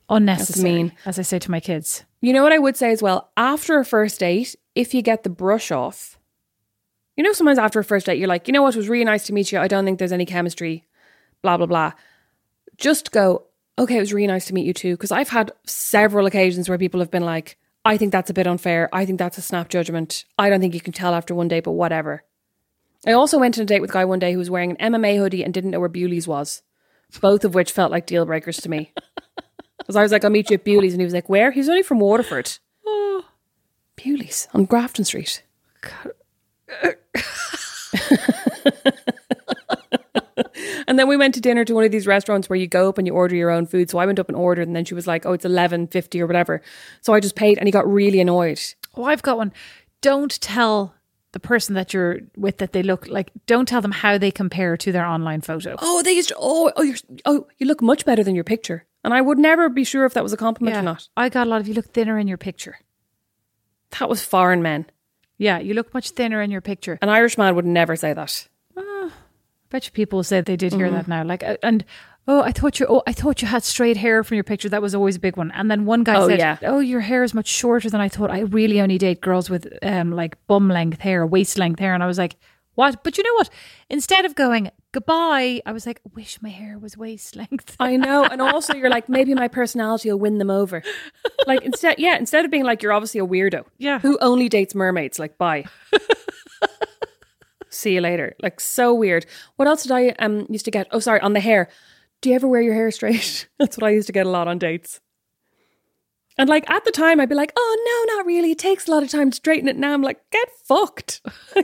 unnecessary. 0.09 0.71
mean. 0.71 0.91
as 1.05 1.19
I 1.19 1.23
say 1.23 1.39
to 1.39 1.51
my 1.51 1.59
kids. 1.59 2.03
You 2.21 2.33
know 2.33 2.43
what 2.43 2.53
I 2.53 2.59
would 2.59 2.77
say 2.77 2.91
as 2.91 3.01
well? 3.01 3.31
After 3.37 3.79
a 3.79 3.85
first 3.85 4.19
date, 4.19 4.55
if 4.73 4.93
you 4.93 5.01
get 5.01 5.23
the 5.23 5.29
brush 5.29 5.71
off, 5.71 6.17
you 7.15 7.23
know, 7.23 7.33
sometimes 7.33 7.59
after 7.59 7.79
a 7.79 7.83
first 7.83 8.07
date, 8.07 8.17
you're 8.17 8.27
like, 8.27 8.47
you 8.47 8.53
know 8.53 8.61
what, 8.61 8.75
it 8.75 8.77
was 8.77 8.89
really 8.89 9.05
nice 9.05 9.25
to 9.27 9.33
meet 9.33 9.51
you. 9.51 9.59
I 9.59 9.67
don't 9.67 9.85
think 9.85 9.99
there's 9.99 10.11
any 10.11 10.25
chemistry, 10.25 10.85
blah, 11.41 11.57
blah, 11.57 11.65
blah. 11.65 11.93
Just 12.77 13.11
go, 13.11 13.45
okay, 13.79 13.97
it 13.97 14.01
was 14.01 14.13
really 14.13 14.27
nice 14.27 14.45
to 14.47 14.53
meet 14.53 14.65
you 14.65 14.73
too. 14.73 14.95
Because 14.95 15.11
I've 15.11 15.29
had 15.29 15.51
several 15.65 16.25
occasions 16.25 16.67
where 16.67 16.77
people 16.77 16.99
have 16.99 17.11
been 17.11 17.23
like, 17.23 17.57
I 17.85 17.97
think 17.97 18.11
that's 18.11 18.29
a 18.29 18.33
bit 18.33 18.47
unfair. 18.47 18.89
I 18.91 19.05
think 19.05 19.19
that's 19.19 19.37
a 19.37 19.41
snap 19.41 19.69
judgment. 19.69 20.25
I 20.37 20.49
don't 20.49 20.59
think 20.59 20.73
you 20.73 20.81
can 20.81 20.93
tell 20.93 21.13
after 21.13 21.35
one 21.35 21.47
day, 21.47 21.59
but 21.59 21.71
whatever. 21.71 22.23
I 23.05 23.11
also 23.13 23.37
went 23.37 23.57
on 23.57 23.63
a 23.63 23.65
date 23.65 23.81
with 23.81 23.91
a 23.91 23.93
guy 23.93 24.05
one 24.05 24.19
day 24.19 24.33
who 24.33 24.39
was 24.39 24.49
wearing 24.49 24.75
an 24.77 24.93
MMA 24.93 25.17
hoodie 25.17 25.43
and 25.43 25.53
didn't 25.53 25.71
know 25.71 25.79
where 25.79 25.89
Bewley's 25.89 26.27
was. 26.27 26.63
Both 27.21 27.45
of 27.45 27.53
which 27.53 27.71
felt 27.71 27.91
like 27.91 28.07
deal 28.07 28.25
breakers 28.25 28.57
to 28.57 28.69
me. 28.69 28.91
Because 29.77 29.97
I 29.97 30.01
was 30.01 30.11
like, 30.11 30.23
I'll 30.23 30.31
meet 30.31 30.49
you 30.49 30.55
at 30.55 30.63
Bewley's. 30.63 30.93
And 30.93 31.01
he 31.01 31.05
was 31.05 31.13
like, 31.13 31.29
Where? 31.29 31.51
He 31.51 31.59
was 31.59 31.69
only 31.69 31.83
from 31.83 31.99
Waterford. 31.99 32.57
Oh. 32.87 33.23
Bewley's 33.95 34.47
on 34.51 34.65
Grafton 34.65 35.05
Street. 35.05 35.43
and 40.87 40.97
then 40.97 41.07
we 41.07 41.17
went 41.17 41.35
to 41.35 41.41
dinner 41.41 41.63
to 41.65 41.75
one 41.75 41.83
of 41.83 41.91
these 41.91 42.07
restaurants 42.07 42.49
where 42.49 42.57
you 42.57 42.65
go 42.65 42.89
up 42.89 42.97
and 42.97 43.05
you 43.05 43.13
order 43.13 43.35
your 43.35 43.51
own 43.51 43.67
food. 43.67 43.91
So 43.91 43.99
I 43.99 44.07
went 44.07 44.17
up 44.17 44.27
and 44.27 44.35
ordered, 44.35 44.67
and 44.67 44.75
then 44.75 44.85
she 44.85 44.95
was 44.95 45.05
like, 45.05 45.25
"Oh, 45.25 45.33
it's 45.33 45.45
eleven 45.45 45.85
fifty 45.85 46.19
or 46.19 46.25
whatever." 46.25 46.63
So 47.01 47.13
I 47.13 47.19
just 47.19 47.35
paid, 47.35 47.59
and 47.59 47.67
he 47.67 47.71
got 47.71 47.87
really 47.87 48.19
annoyed. 48.19 48.59
Oh, 48.95 49.03
I've 49.03 49.21
got 49.21 49.37
one. 49.37 49.53
Don't 50.01 50.41
tell 50.41 50.95
the 51.35 51.39
person 51.39 51.75
that 51.75 51.93
you're 51.93 52.19
with 52.37 52.57
that 52.59 52.71
they 52.71 52.81
look 52.81 53.07
like. 53.07 53.29
Don't 53.45 53.67
tell 53.67 53.81
them 53.81 53.91
how 53.91 54.17
they 54.17 54.31
compare 54.31 54.77
to 54.77 54.91
their 54.91 55.05
online 55.05 55.41
photo. 55.41 55.75
Oh, 55.79 56.01
they 56.01 56.13
used 56.13 56.29
to, 56.29 56.35
oh 56.39 56.71
oh 56.77 56.81
you're 56.81 56.95
oh 57.25 57.45
you 57.59 57.67
look 57.67 57.81
much 57.81 58.05
better 58.05 58.23
than 58.23 58.35
your 58.35 58.45
picture, 58.45 58.85
and 59.03 59.13
I 59.13 59.19
would 59.21 59.37
never 59.37 59.67
be 59.69 59.83
sure 59.83 60.05
if 60.05 60.13
that 60.13 60.23
was 60.23 60.31
a 60.33 60.37
compliment 60.37 60.77
or 60.77 60.81
not. 60.81 61.09
I 61.17 61.27
got 61.29 61.45
a 61.45 61.49
lot 61.49 61.59
of 61.61 61.67
you 61.67 61.73
look 61.73 61.91
thinner 61.93 62.17
in 62.17 62.27
your 62.29 62.37
picture. 62.37 62.79
That 63.99 64.07
was 64.09 64.23
foreign 64.23 64.61
men. 64.61 64.85
Yeah, 65.37 65.59
you 65.59 65.73
look 65.73 65.93
much 65.93 66.11
thinner 66.11 66.41
in 66.41 66.51
your 66.51 66.61
picture. 66.61 66.97
An 67.01 67.09
Irish 67.09 67.37
man 67.37 67.53
would 67.55 67.65
never 67.65 67.95
say 67.97 68.13
that. 68.13 68.47
I 68.77 69.09
bet 69.69 69.85
you 69.87 69.91
people 69.91 70.23
said 70.23 70.45
they 70.45 70.55
did 70.55 70.71
hear 70.73 70.85
Mm-hmm. 70.87 70.95
that 70.95 71.07
now. 71.09 71.23
Like, 71.25 71.43
uh, 71.43 71.57
and 71.61 71.83
oh, 72.27 72.41
I 72.41 72.51
thought 72.51 72.79
you, 72.79 72.85
oh, 72.89 73.03
I 73.05 73.13
thought 73.13 73.41
you 73.41 73.47
had 73.47 73.63
straight 73.63 73.97
hair 73.97 74.23
from 74.23 74.35
your 74.35 74.43
picture. 74.43 74.69
That 74.69 74.81
was 74.81 74.95
always 74.95 75.15
a 75.17 75.19
big 75.19 75.37
one. 75.37 75.51
And 75.51 75.69
then 75.69 75.85
one 75.85 76.03
guy 76.03 76.15
Oh, 76.17 76.27
said, 76.27 76.39
yeah. 76.39 76.57
"Oh, 76.63 76.79
your 76.79 77.01
hair 77.01 77.23
is 77.23 77.33
much 77.33 77.47
shorter 77.47 77.89
than 77.89 78.01
I 78.01 78.09
thought. 78.09 78.31
I 78.31 78.39
really 78.41 78.81
only 78.81 78.97
date 78.97 79.21
girls 79.21 79.49
with 79.49 79.67
um 79.83 80.11
like 80.11 80.35
bum 80.47 80.69
length 80.69 81.01
hair, 81.01 81.25
waist 81.27 81.57
length 81.57 81.79
hair." 81.79 81.93
And 81.93 82.01
I 82.03 82.07
was 82.07 82.17
like, 82.17 82.35
"What?" 82.75 83.03
But 83.03 83.17
you 83.17 83.23
know 83.23 83.33
what? 83.35 83.49
Instead 83.89 84.25
of 84.25 84.33
going 84.35 84.71
goodbye, 84.91 85.61
I 85.65 85.71
was 85.71 85.85
like, 85.85 86.01
"Wish 86.15 86.41
my 86.41 86.49
hair 86.49 86.79
was 86.79 86.97
waist 86.97 87.35
length." 87.35 87.75
I 87.79 87.95
know, 87.97 88.23
and 88.23 88.41
also 88.41 88.73
you're 88.73 88.89
like 88.89 89.07
maybe 89.09 89.33
my 89.35 89.47
personality 89.47 90.09
will 90.09 90.19
win 90.19 90.37
them 90.39 90.49
over. 90.49 90.81
Like 91.47 91.61
instead, 91.63 91.99
yeah, 91.99 92.17
instead 92.17 92.43
of 92.45 92.49
being 92.51 92.63
like 92.63 92.81
you're 92.81 92.93
obviously 92.93 93.19
a 93.19 93.25
weirdo. 93.27 93.65
Yeah. 93.77 93.99
who 93.99 94.17
only 94.19 94.49
dates 94.49 94.73
mermaids? 94.73 95.19
Like 95.19 95.37
bye. 95.37 95.65
See 97.69 97.93
you 97.95 98.01
later. 98.01 98.33
Like 98.41 98.59
so 98.61 98.93
weird. 98.93 99.25
What 99.57 99.67
else 99.67 99.83
did 99.83 99.91
I 99.91 100.09
um 100.19 100.47
used 100.49 100.65
to 100.65 100.71
get? 100.71 100.87
Oh, 100.91 100.99
sorry, 100.99 101.19
on 101.19 101.33
the 101.33 101.39
hair. 101.41 101.67
Do 102.25 102.29
you 102.31 102.35
ever 102.37 102.47
wear 102.47 102.63
your 102.63 102.73
hair 102.73 102.89
straight? 102.89 103.47
That's 103.59 103.77
what 103.77 103.83
I 103.83 103.91
used 103.91 104.07
to 104.07 104.11
get 104.11 104.25
a 104.25 104.29
lot 104.29 104.47
on 104.47 104.57
dates. 104.57 104.99
And 106.39 106.49
like 106.49 106.67
at 106.67 106.83
the 106.83 106.89
time, 106.89 107.19
I'd 107.19 107.29
be 107.29 107.35
like, 107.35 107.53
"Oh 107.55 108.05
no, 108.07 108.15
not 108.15 108.25
really. 108.25 108.49
It 108.49 108.57
takes 108.57 108.87
a 108.87 108.91
lot 108.91 109.03
of 109.03 109.09
time 109.09 109.29
to 109.29 109.35
straighten 109.35 109.69
it." 109.69 109.77
Now 109.77 109.93
I'm 109.93 110.01
like, 110.01 110.27
"Get 110.31 110.49
fucked." 110.63 111.21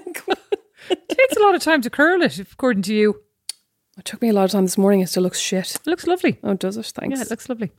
It 0.89 1.09
takes 1.09 1.35
a 1.35 1.39
lot 1.39 1.55
of 1.55 1.63
time 1.63 1.81
to 1.81 1.89
curl 1.89 2.21
it, 2.21 2.37
according 2.39 2.83
to 2.83 2.93
you. 2.93 3.21
it 3.97 4.05
took 4.05 4.21
me 4.21 4.29
a 4.29 4.33
lot 4.33 4.45
of 4.45 4.51
time 4.51 4.65
this 4.65 4.77
morning. 4.77 4.99
It 5.01 5.09
still 5.09 5.23
looks 5.23 5.39
shit. 5.39 5.73
It 5.75 5.87
looks 5.87 6.05
lovely. 6.05 6.39
Oh, 6.43 6.53
does 6.53 6.77
it? 6.77 6.85
Thanks. 6.85 7.17
Yeah, 7.17 7.23
it 7.23 7.29
looks 7.31 7.49
lovely. 7.49 7.71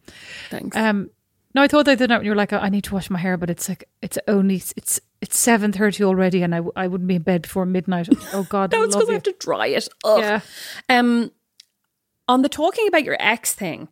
Thanks. 0.50 0.76
Um, 0.76 1.10
no, 1.54 1.62
I 1.62 1.68
thought 1.68 1.84
they 1.84 1.94
did 1.96 2.10
that 2.10 2.18
when 2.18 2.24
you 2.24 2.32
were 2.32 2.36
like, 2.36 2.52
oh, 2.52 2.58
I 2.58 2.68
need 2.68 2.84
to 2.84 2.94
wash 2.94 3.10
my 3.10 3.18
hair, 3.18 3.36
but 3.36 3.48
it's 3.48 3.68
like 3.68 3.88
it's 4.02 4.18
only 4.26 4.56
it's 4.76 5.00
it's 5.20 5.38
seven 5.38 5.70
thirty 5.70 6.02
already, 6.02 6.42
and 6.42 6.52
I, 6.52 6.62
I 6.74 6.88
wouldn't 6.88 7.06
be 7.06 7.14
in 7.16 7.22
bed 7.22 7.42
before 7.42 7.64
midnight. 7.64 8.08
Oh 8.32 8.44
God, 8.48 8.72
no, 8.72 8.82
it's 8.82 8.96
because 8.96 9.08
I 9.08 9.14
have 9.14 9.22
to 9.24 9.34
dry 9.38 9.68
it. 9.68 9.88
Ugh. 10.04 10.20
Yeah. 10.20 10.40
Um, 10.88 11.30
on 12.28 12.42
the 12.42 12.48
talking 12.48 12.88
about 12.88 13.04
your 13.04 13.16
ex 13.18 13.52
thing, 13.54 13.88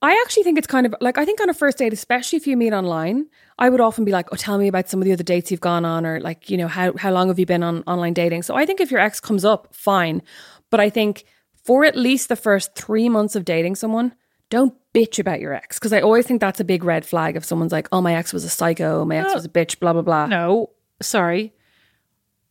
I 0.00 0.12
actually 0.24 0.44
think 0.44 0.58
it's 0.58 0.66
kind 0.66 0.86
of 0.86 0.94
like 1.00 1.18
I 1.18 1.24
think 1.24 1.40
on 1.40 1.50
a 1.50 1.54
first 1.54 1.78
date, 1.78 1.92
especially 1.92 2.36
if 2.36 2.46
you 2.46 2.56
meet 2.56 2.72
online, 2.72 3.26
I 3.58 3.68
would 3.68 3.80
often 3.80 4.04
be 4.04 4.12
like, 4.12 4.28
"Oh, 4.32 4.36
tell 4.36 4.56
me 4.58 4.68
about 4.68 4.88
some 4.88 5.00
of 5.00 5.06
the 5.06 5.12
other 5.12 5.24
dates 5.24 5.50
you've 5.50 5.60
gone 5.60 5.84
on, 5.84 6.06
or 6.06 6.20
like, 6.20 6.50
you 6.50 6.56
know, 6.56 6.68
how 6.68 6.96
how 6.96 7.10
long 7.10 7.28
have 7.28 7.38
you 7.38 7.46
been 7.46 7.64
on 7.64 7.82
online 7.86 8.14
dating?" 8.14 8.42
So 8.42 8.54
I 8.54 8.64
think 8.64 8.80
if 8.80 8.90
your 8.90 9.00
ex 9.00 9.18
comes 9.18 9.44
up, 9.44 9.74
fine, 9.74 10.22
but 10.70 10.78
I 10.78 10.88
think 10.88 11.24
for 11.64 11.84
at 11.84 11.96
least 11.96 12.28
the 12.28 12.36
first 12.36 12.74
three 12.76 13.08
months 13.08 13.34
of 13.34 13.44
dating 13.44 13.74
someone, 13.74 14.14
don't 14.50 14.74
bitch 14.94 15.18
about 15.18 15.40
your 15.40 15.52
ex 15.52 15.78
because 15.78 15.92
I 15.92 16.00
always 16.00 16.26
think 16.26 16.40
that's 16.40 16.60
a 16.60 16.64
big 16.64 16.84
red 16.84 17.04
flag 17.04 17.34
if 17.34 17.44
someone's 17.44 17.72
like, 17.72 17.88
"Oh, 17.90 18.00
my 18.00 18.14
ex 18.14 18.32
was 18.32 18.44
a 18.44 18.48
psycho, 18.48 19.04
my 19.04 19.16
ex 19.16 19.32
uh, 19.32 19.34
was 19.34 19.44
a 19.46 19.50
bitch," 19.50 19.80
blah 19.80 19.92
blah 19.92 20.02
blah. 20.02 20.26
No, 20.26 20.70
sorry. 21.02 21.54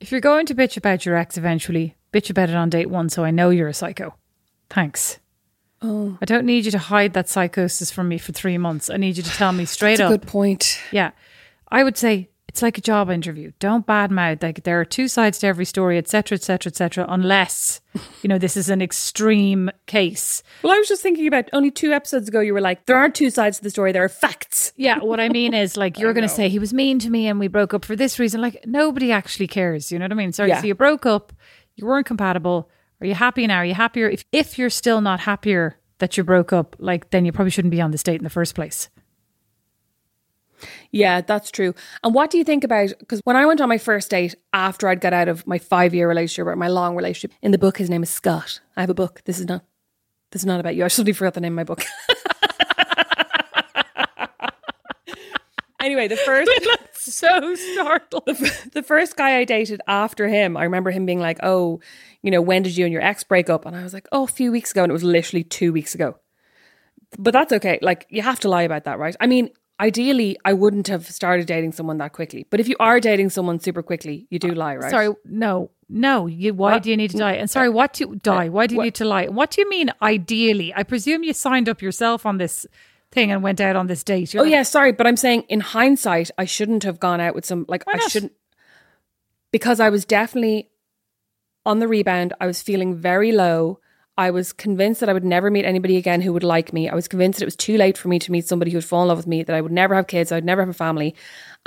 If 0.01 0.11
you're 0.11 0.21
going 0.21 0.45
to 0.47 0.55
bitch 0.55 0.75
about 0.75 1.05
your 1.05 1.15
ex 1.15 1.37
eventually, 1.37 1.95
bitch 2.11 2.29
about 2.29 2.49
it 2.49 2.55
on 2.55 2.69
date 2.69 2.89
one, 2.89 3.07
so 3.07 3.23
I 3.23 3.31
know 3.31 3.51
you're 3.51 3.69
a 3.69 3.73
psycho. 3.73 4.15
Thanks. 4.69 5.19
Oh, 5.81 6.17
I 6.21 6.25
don't 6.25 6.45
need 6.45 6.65
you 6.65 6.71
to 6.71 6.79
hide 6.79 7.13
that 7.13 7.29
psychosis 7.29 7.91
from 7.91 8.07
me 8.07 8.17
for 8.17 8.31
three 8.33 8.57
months. 8.57 8.89
I 8.89 8.97
need 8.97 9.15
you 9.17 9.23
to 9.23 9.29
tell 9.29 9.51
me 9.51 9.65
straight 9.65 9.97
That's 9.97 10.11
a 10.11 10.13
up. 10.15 10.21
good 10.21 10.27
point. 10.27 10.79
Yeah. 10.91 11.11
I 11.69 11.83
would 11.83 11.97
say 11.97 12.29
it's 12.47 12.63
like 12.63 12.79
a 12.79 12.81
job 12.81 13.11
interview. 13.11 13.51
Don't 13.59 13.85
badmouth. 13.85 14.41
Like 14.41 14.63
there 14.63 14.79
are 14.81 14.85
two 14.85 15.07
sides 15.07 15.37
to 15.39 15.47
every 15.47 15.65
story, 15.65 15.99
etc., 15.99 16.37
etc., 16.37 16.71
etc. 16.71 17.05
Unless 17.07 17.81
you 18.23 18.27
know 18.29 18.39
this 18.39 18.57
is 18.57 18.69
an 18.71 18.81
extreme 18.81 19.69
case. 19.85 20.41
Well, 20.63 20.73
I 20.73 20.79
was 20.79 20.87
just 20.87 21.03
thinking 21.03 21.27
about 21.27 21.47
only 21.53 21.69
two 21.69 21.91
episodes 21.91 22.27
ago. 22.29 22.39
You 22.39 22.55
were 22.55 22.61
like, 22.61 22.85
"There 22.87 22.95
aren't 22.97 23.13
two 23.13 23.29
sides 23.29 23.57
to 23.57 23.63
the 23.63 23.69
story; 23.69 23.91
there 23.91 24.03
are 24.03 24.09
facts." 24.09 24.73
Yeah, 24.77 24.97
what 24.99 25.19
I 25.19 25.29
mean 25.29 25.53
is 25.53 25.77
like 25.77 25.99
you're 25.99 26.13
going 26.13 26.27
to 26.27 26.33
say 26.33 26.49
he 26.49 26.57
was 26.57 26.73
mean 26.73 26.97
to 26.99 27.09
me 27.11 27.27
and 27.27 27.39
we 27.39 27.47
broke 27.49 27.75
up 27.75 27.85
for 27.85 27.95
this 27.95 28.17
reason. 28.17 28.41
Like 28.41 28.63
nobody 28.65 29.11
actually 29.11 29.47
cares. 29.47 29.91
You 29.91 29.99
know 29.99 30.05
what 30.05 30.13
I 30.13 30.15
mean? 30.15 30.31
Sorry, 30.31 30.49
Yeah. 30.49 30.61
so 30.61 30.65
you 30.67 30.73
broke 30.73 31.05
up, 31.05 31.33
you 31.75 31.85
weren't 31.85 32.07
compatible. 32.07 32.71
Are 33.01 33.07
you 33.07 33.13
happy 33.13 33.45
now? 33.47 33.57
Are 33.57 33.65
you 33.65 33.73
happier? 33.73 34.09
If 34.09 34.25
if 34.31 34.57
you're 34.57 34.69
still 34.69 35.01
not 35.01 35.21
happier 35.21 35.77
that 35.99 36.17
you 36.17 36.23
broke 36.23 36.53
up, 36.53 36.75
like 36.79 37.09
then 37.11 37.25
you 37.25 37.31
probably 37.31 37.51
shouldn't 37.51 37.71
be 37.71 37.81
on 37.81 37.91
this 37.91 38.03
date 38.03 38.19
in 38.19 38.23
the 38.23 38.29
first 38.29 38.55
place. 38.55 38.89
Yeah, 40.91 41.21
that's 41.21 41.51
true. 41.51 41.75
And 42.03 42.15
what 42.15 42.31
do 42.31 42.39
you 42.39 42.43
think 42.43 42.63
about? 42.63 42.89
Because 42.99 43.21
when 43.23 43.35
I 43.35 43.45
went 43.45 43.61
on 43.61 43.69
my 43.69 43.77
first 43.77 44.09
date 44.09 44.33
after 44.53 44.87
I'd 44.87 45.01
got 45.01 45.13
out 45.13 45.27
of 45.27 45.45
my 45.45 45.59
five-year 45.59 46.07
relationship 46.07 46.47
or 46.47 46.55
my 46.55 46.67
long 46.67 46.95
relationship, 46.95 47.37
in 47.43 47.51
the 47.51 47.59
book 47.59 47.77
his 47.77 47.89
name 47.89 48.01
is 48.01 48.09
Scott. 48.09 48.59
I 48.75 48.81
have 48.81 48.89
a 48.89 48.95
book. 48.95 49.21
This 49.25 49.39
is 49.39 49.47
not. 49.47 49.63
This 50.31 50.41
is 50.41 50.45
not 50.45 50.59
about 50.59 50.75
you. 50.75 50.83
I 50.83 50.87
suddenly 50.89 51.13
forgot 51.13 51.35
the 51.35 51.41
name 51.41 51.53
of 51.53 51.57
my 51.57 51.63
book. 51.63 51.83
anyway, 55.79 56.07
the 56.07 56.17
first. 56.17 56.49
So 56.99 57.55
startled. 57.55 58.25
the 58.73 58.83
first 58.85 59.15
guy 59.15 59.37
I 59.37 59.45
dated 59.45 59.81
after 59.87 60.27
him, 60.27 60.57
I 60.57 60.63
remember 60.63 60.91
him 60.91 61.05
being 61.05 61.19
like, 61.21 61.39
"Oh, 61.41 61.79
you 62.21 62.31
know, 62.31 62.41
when 62.41 62.63
did 62.63 62.75
you 62.75 62.83
and 62.85 62.91
your 62.91 63.01
ex 63.01 63.23
break 63.23 63.49
up?" 63.49 63.65
And 63.65 63.75
I 63.77 63.83
was 63.83 63.93
like, 63.93 64.07
"Oh, 64.11 64.23
a 64.23 64.27
few 64.27 64.51
weeks 64.51 64.71
ago," 64.71 64.83
and 64.83 64.89
it 64.89 64.93
was 64.93 65.03
literally 65.03 65.43
two 65.43 65.71
weeks 65.71 65.95
ago. 65.95 66.17
But 67.17 67.31
that's 67.31 67.53
okay. 67.53 67.79
Like, 67.81 68.05
you 68.09 68.21
have 68.23 68.39
to 68.41 68.49
lie 68.49 68.63
about 68.63 68.83
that, 68.83 68.99
right? 68.99 69.15
I 69.21 69.27
mean, 69.27 69.51
ideally, 69.79 70.37
I 70.43 70.53
wouldn't 70.53 70.87
have 70.87 71.05
started 71.07 71.45
dating 71.47 71.71
someone 71.71 71.97
that 71.99 72.11
quickly. 72.13 72.45
But 72.49 72.59
if 72.59 72.67
you 72.67 72.75
are 72.79 72.99
dating 72.99 73.29
someone 73.29 73.59
super 73.59 73.81
quickly, 73.83 74.27
you 74.29 74.39
do 74.39 74.51
uh, 74.51 74.55
lie, 74.55 74.75
right? 74.75 74.91
Sorry, 74.91 75.13
no, 75.23 75.71
no. 75.87 76.27
You, 76.27 76.53
why 76.53 76.73
What? 76.73 76.83
do 76.83 76.89
you 76.89 76.97
need 76.97 77.11
to 77.11 77.17
die? 77.17 77.33
And 77.33 77.49
sorry, 77.49 77.69
what 77.69 77.93
do 77.93 78.05
you 78.05 78.15
die? 78.15 78.47
Uh, 78.47 78.51
why 78.51 78.67
do 78.67 78.75
you 78.75 78.81
need 78.81 78.95
to 78.95 79.05
lie? 79.05 79.27
What 79.27 79.51
do 79.51 79.61
you 79.61 79.69
mean? 79.69 79.91
Ideally, 80.01 80.73
I 80.75 80.83
presume 80.83 81.23
you 81.23 81.33
signed 81.33 81.69
up 81.69 81.81
yourself 81.81 82.25
on 82.25 82.37
this 82.37 82.65
thing 83.11 83.31
and 83.31 83.43
went 83.43 83.61
out 83.61 83.75
on 83.75 83.87
this 83.87 84.03
date. 84.03 84.33
You're 84.33 84.41
Oh 84.41 84.43
like, 84.43 84.51
yeah, 84.51 84.63
sorry, 84.63 84.91
but 84.91 85.07
I'm 85.07 85.17
saying 85.17 85.43
in 85.49 85.59
hindsight, 85.59 86.31
I 86.37 86.45
shouldn't 86.45 86.83
have 86.83 86.99
gone 86.99 87.19
out 87.19 87.35
with 87.35 87.45
some 87.45 87.65
like 87.67 87.83
I 87.87 87.99
shouldn't 88.07 88.33
because 89.51 89.79
I 89.79 89.89
was 89.89 90.05
definitely 90.05 90.69
on 91.65 91.79
the 91.79 91.87
rebound. 91.87 92.33
I 92.39 92.47
was 92.47 92.61
feeling 92.61 92.95
very 92.95 93.31
low. 93.31 93.79
I 94.17 94.31
was 94.31 94.51
convinced 94.51 94.99
that 94.99 95.09
I 95.09 95.13
would 95.13 95.23
never 95.23 95.51
meet 95.51 95.63
anybody 95.63 95.95
again 95.95 96.21
who 96.21 96.33
would 96.33 96.43
like 96.43 96.73
me. 96.73 96.89
I 96.89 96.95
was 96.95 97.07
convinced 97.07 97.37
that 97.37 97.43
it 97.43 97.45
was 97.45 97.55
too 97.55 97.77
late 97.77 97.97
for 97.97 98.07
me 98.07 98.17
to 98.17 98.31
meet 98.31 98.47
somebody 98.47 98.71
who 98.71 98.77
would 98.77 98.85
fall 98.85 99.03
in 99.03 99.09
love 99.09 99.17
with 99.17 99.27
me, 99.27 99.43
that 99.43 99.55
I 99.55 99.61
would 99.61 99.71
never 99.71 99.93
have 99.93 100.07
kids, 100.07 100.31
I 100.31 100.35
would 100.35 100.45
never 100.45 100.61
have 100.61 100.69
a 100.69 100.73
family. 100.73 101.15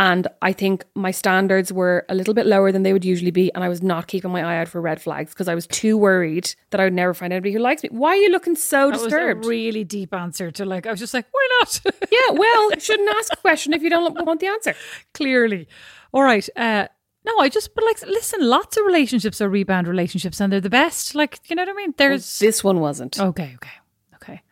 And 0.00 0.26
I 0.42 0.52
think 0.52 0.84
my 0.94 1.10
standards 1.10 1.72
were 1.72 2.04
a 2.08 2.14
little 2.14 2.34
bit 2.34 2.46
lower 2.46 2.72
than 2.72 2.82
they 2.82 2.92
would 2.92 3.04
usually 3.04 3.30
be. 3.30 3.52
And 3.54 3.62
I 3.62 3.68
was 3.68 3.82
not 3.82 4.08
keeping 4.08 4.32
my 4.32 4.42
eye 4.42 4.58
out 4.58 4.68
for 4.68 4.80
red 4.80 5.00
flags 5.00 5.32
because 5.32 5.46
I 5.46 5.54
was 5.54 5.66
too 5.66 5.96
worried 5.96 6.54
that 6.70 6.80
I 6.80 6.84
would 6.84 6.94
never 6.94 7.14
find 7.14 7.32
anybody 7.32 7.52
who 7.52 7.60
likes 7.60 7.82
me. 7.82 7.90
Why 7.92 8.10
are 8.10 8.16
you 8.16 8.30
looking 8.30 8.56
so 8.56 8.86
that 8.86 8.92
was 8.94 9.02
disturbed? 9.02 9.44
a 9.44 9.48
really 9.48 9.84
deep 9.84 10.12
answer 10.12 10.50
to 10.50 10.64
like. 10.64 10.86
I 10.86 10.90
was 10.90 11.00
just 11.00 11.14
like, 11.14 11.26
why 11.30 11.46
not? 11.60 11.80
yeah, 12.10 12.32
well, 12.32 12.72
you 12.72 12.80
shouldn't 12.80 13.10
ask 13.10 13.32
a 13.32 13.36
question 13.36 13.74
if 13.74 13.82
you 13.82 13.90
don't 13.90 14.26
want 14.26 14.40
the 14.40 14.46
answer. 14.48 14.74
Clearly, 15.14 15.68
all 16.12 16.22
right. 16.22 16.48
Uh, 16.56 16.88
no, 17.24 17.38
I 17.38 17.48
just 17.48 17.74
but 17.74 17.84
like 17.84 18.00
listen. 18.02 18.40
Lots 18.48 18.76
of 18.76 18.84
relationships 18.86 19.40
are 19.40 19.48
rebound 19.48 19.86
relationships, 19.88 20.40
and 20.40 20.52
they're 20.52 20.60
the 20.60 20.70
best. 20.70 21.14
Like 21.14 21.38
you 21.48 21.56
know 21.56 21.62
what 21.62 21.68
I 21.68 21.72
mean? 21.74 21.94
There's 21.96 22.38
This 22.38 22.64
one 22.64 22.80
wasn't. 22.80 23.18
okay, 23.20 23.52
okay, 23.56 23.70
okay. 24.16 24.42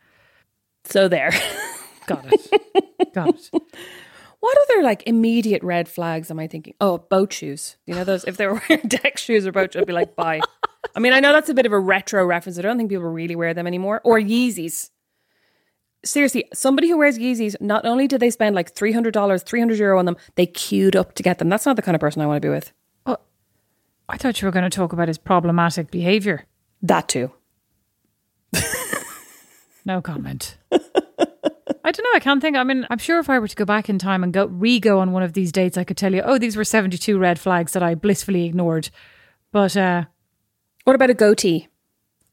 So 0.85 1.07
there. 1.07 1.31
Got 2.07 2.25
it. 2.31 3.13
Got 3.13 3.29
it. 3.29 3.49
what 4.39 4.57
other 4.63 4.83
like 4.83 5.03
immediate 5.07 5.63
red 5.63 5.87
flags 5.87 6.31
am 6.31 6.39
I 6.39 6.47
thinking? 6.47 6.73
Oh, 6.81 6.97
boat 6.97 7.33
shoes. 7.33 7.77
You 7.85 7.95
know 7.95 8.03
those 8.03 8.23
if 8.25 8.37
they 8.37 8.47
were 8.47 8.61
wearing 8.69 8.87
deck 8.87 9.17
shoes 9.17 9.45
or 9.45 9.51
boat 9.51 9.73
shoes, 9.73 9.81
I'd 9.81 9.87
be 9.87 9.93
like, 9.93 10.15
bye. 10.15 10.41
I 10.95 10.99
mean, 10.99 11.13
I 11.13 11.19
know 11.19 11.33
that's 11.33 11.49
a 11.49 11.53
bit 11.53 11.65
of 11.65 11.71
a 11.71 11.79
retro 11.79 12.25
reference. 12.25 12.57
I 12.57 12.61
don't 12.61 12.77
think 12.77 12.89
people 12.89 13.05
really 13.05 13.35
wear 13.35 13.53
them 13.53 13.67
anymore. 13.67 14.01
Or 14.03 14.19
Yeezys. 14.19 14.89
Seriously, 16.05 16.45
somebody 16.53 16.87
who 16.89 16.97
wears 16.97 17.17
Yeezys, 17.19 17.59
not 17.59 17.85
only 17.85 18.07
did 18.07 18.19
they 18.21 18.29
spend 18.29 18.55
like 18.55 18.71
three 18.73 18.93
hundred 18.93 19.13
dollars, 19.13 19.43
three 19.43 19.59
hundred 19.59 19.79
euro 19.79 19.99
on 19.99 20.05
them, 20.05 20.17
they 20.35 20.45
queued 20.45 20.95
up 20.95 21.13
to 21.15 21.23
get 21.23 21.39
them. 21.39 21.49
That's 21.49 21.65
not 21.65 21.75
the 21.75 21.81
kind 21.81 21.95
of 21.95 21.99
person 22.01 22.21
I 22.21 22.25
want 22.25 22.41
to 22.41 22.45
be 22.45 22.51
with. 22.51 22.71
Oh, 23.05 23.17
I 24.07 24.17
thought 24.17 24.41
you 24.41 24.45
were 24.47 24.51
going 24.51 24.69
to 24.69 24.75
talk 24.75 24.93
about 24.93 25.07
his 25.09 25.17
problematic 25.17 25.91
behavior. 25.91 26.45
That 26.81 27.07
too. 27.09 27.31
No 29.85 30.01
comment. 30.01 30.57
I 30.71 31.91
don't 31.91 32.03
know. 32.03 32.11
I 32.13 32.19
can't 32.19 32.41
think. 32.41 32.55
I 32.55 32.63
mean, 32.63 32.85
I'm 32.91 32.99
sure 32.99 33.17
if 33.17 33.29
I 33.29 33.39
were 33.39 33.47
to 33.47 33.55
go 33.55 33.65
back 33.65 33.89
in 33.89 33.97
time 33.97 34.23
and 34.23 34.31
go 34.31 34.45
re-go 34.45 34.99
on 34.99 35.13
one 35.13 35.23
of 35.23 35.33
these 35.33 35.51
dates, 35.51 35.77
I 35.77 35.83
could 35.83 35.97
tell 35.97 36.13
you, 36.13 36.21
oh, 36.21 36.37
these 36.37 36.55
were 36.55 36.63
72 36.63 37.17
red 37.17 37.39
flags 37.39 37.71
that 37.71 37.81
I 37.81 37.95
blissfully 37.95 38.45
ignored. 38.45 38.91
But 39.51 39.75
uh, 39.75 40.03
What 40.83 40.95
about 40.95 41.09
a 41.09 41.15
goatee? 41.15 41.69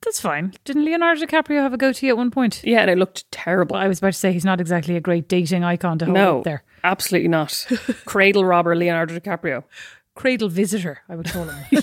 That's 0.02 0.20
fine. 0.20 0.52
Didn't 0.64 0.84
Leonardo 0.84 1.24
DiCaprio 1.24 1.60
have 1.60 1.72
a 1.72 1.76
goatee 1.76 2.08
at 2.08 2.16
one 2.16 2.30
point? 2.30 2.62
Yeah, 2.64 2.80
and 2.80 2.90
it 2.90 2.98
looked 2.98 3.30
terrible. 3.30 3.76
I 3.76 3.88
was 3.88 3.98
about 3.98 4.12
to 4.12 4.18
say 4.18 4.32
he's 4.32 4.44
not 4.44 4.60
exactly 4.60 4.96
a 4.96 5.00
great 5.00 5.28
dating 5.28 5.64
icon 5.64 5.98
to 5.98 6.04
hold 6.04 6.14
no, 6.14 6.38
up 6.38 6.44
there. 6.44 6.62
absolutely 6.84 7.28
not. 7.28 7.66
Cradle 8.04 8.44
robber 8.44 8.76
Leonardo 8.76 9.18
DiCaprio. 9.18 9.64
Cradle 10.14 10.48
visitor, 10.48 11.00
I 11.08 11.16
would 11.16 11.28
call 11.28 11.44
him. 11.44 11.82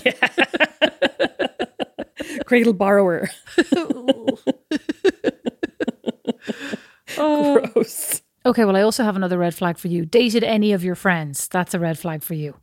Cradle 2.46 2.72
borrower. 2.72 3.30
Oh. 7.16 7.60
Gross. 7.72 8.22
okay, 8.44 8.64
well, 8.64 8.76
I 8.76 8.82
also 8.82 9.04
have 9.04 9.16
another 9.16 9.38
red 9.38 9.54
flag 9.54 9.78
for 9.78 9.88
you. 9.88 10.04
Dated 10.04 10.42
any 10.42 10.72
of 10.72 10.82
your 10.82 10.94
friends? 10.94 11.48
That's 11.48 11.74
a 11.74 11.78
red 11.78 11.98
flag 11.98 12.22
for 12.22 12.34
you. 12.34 12.56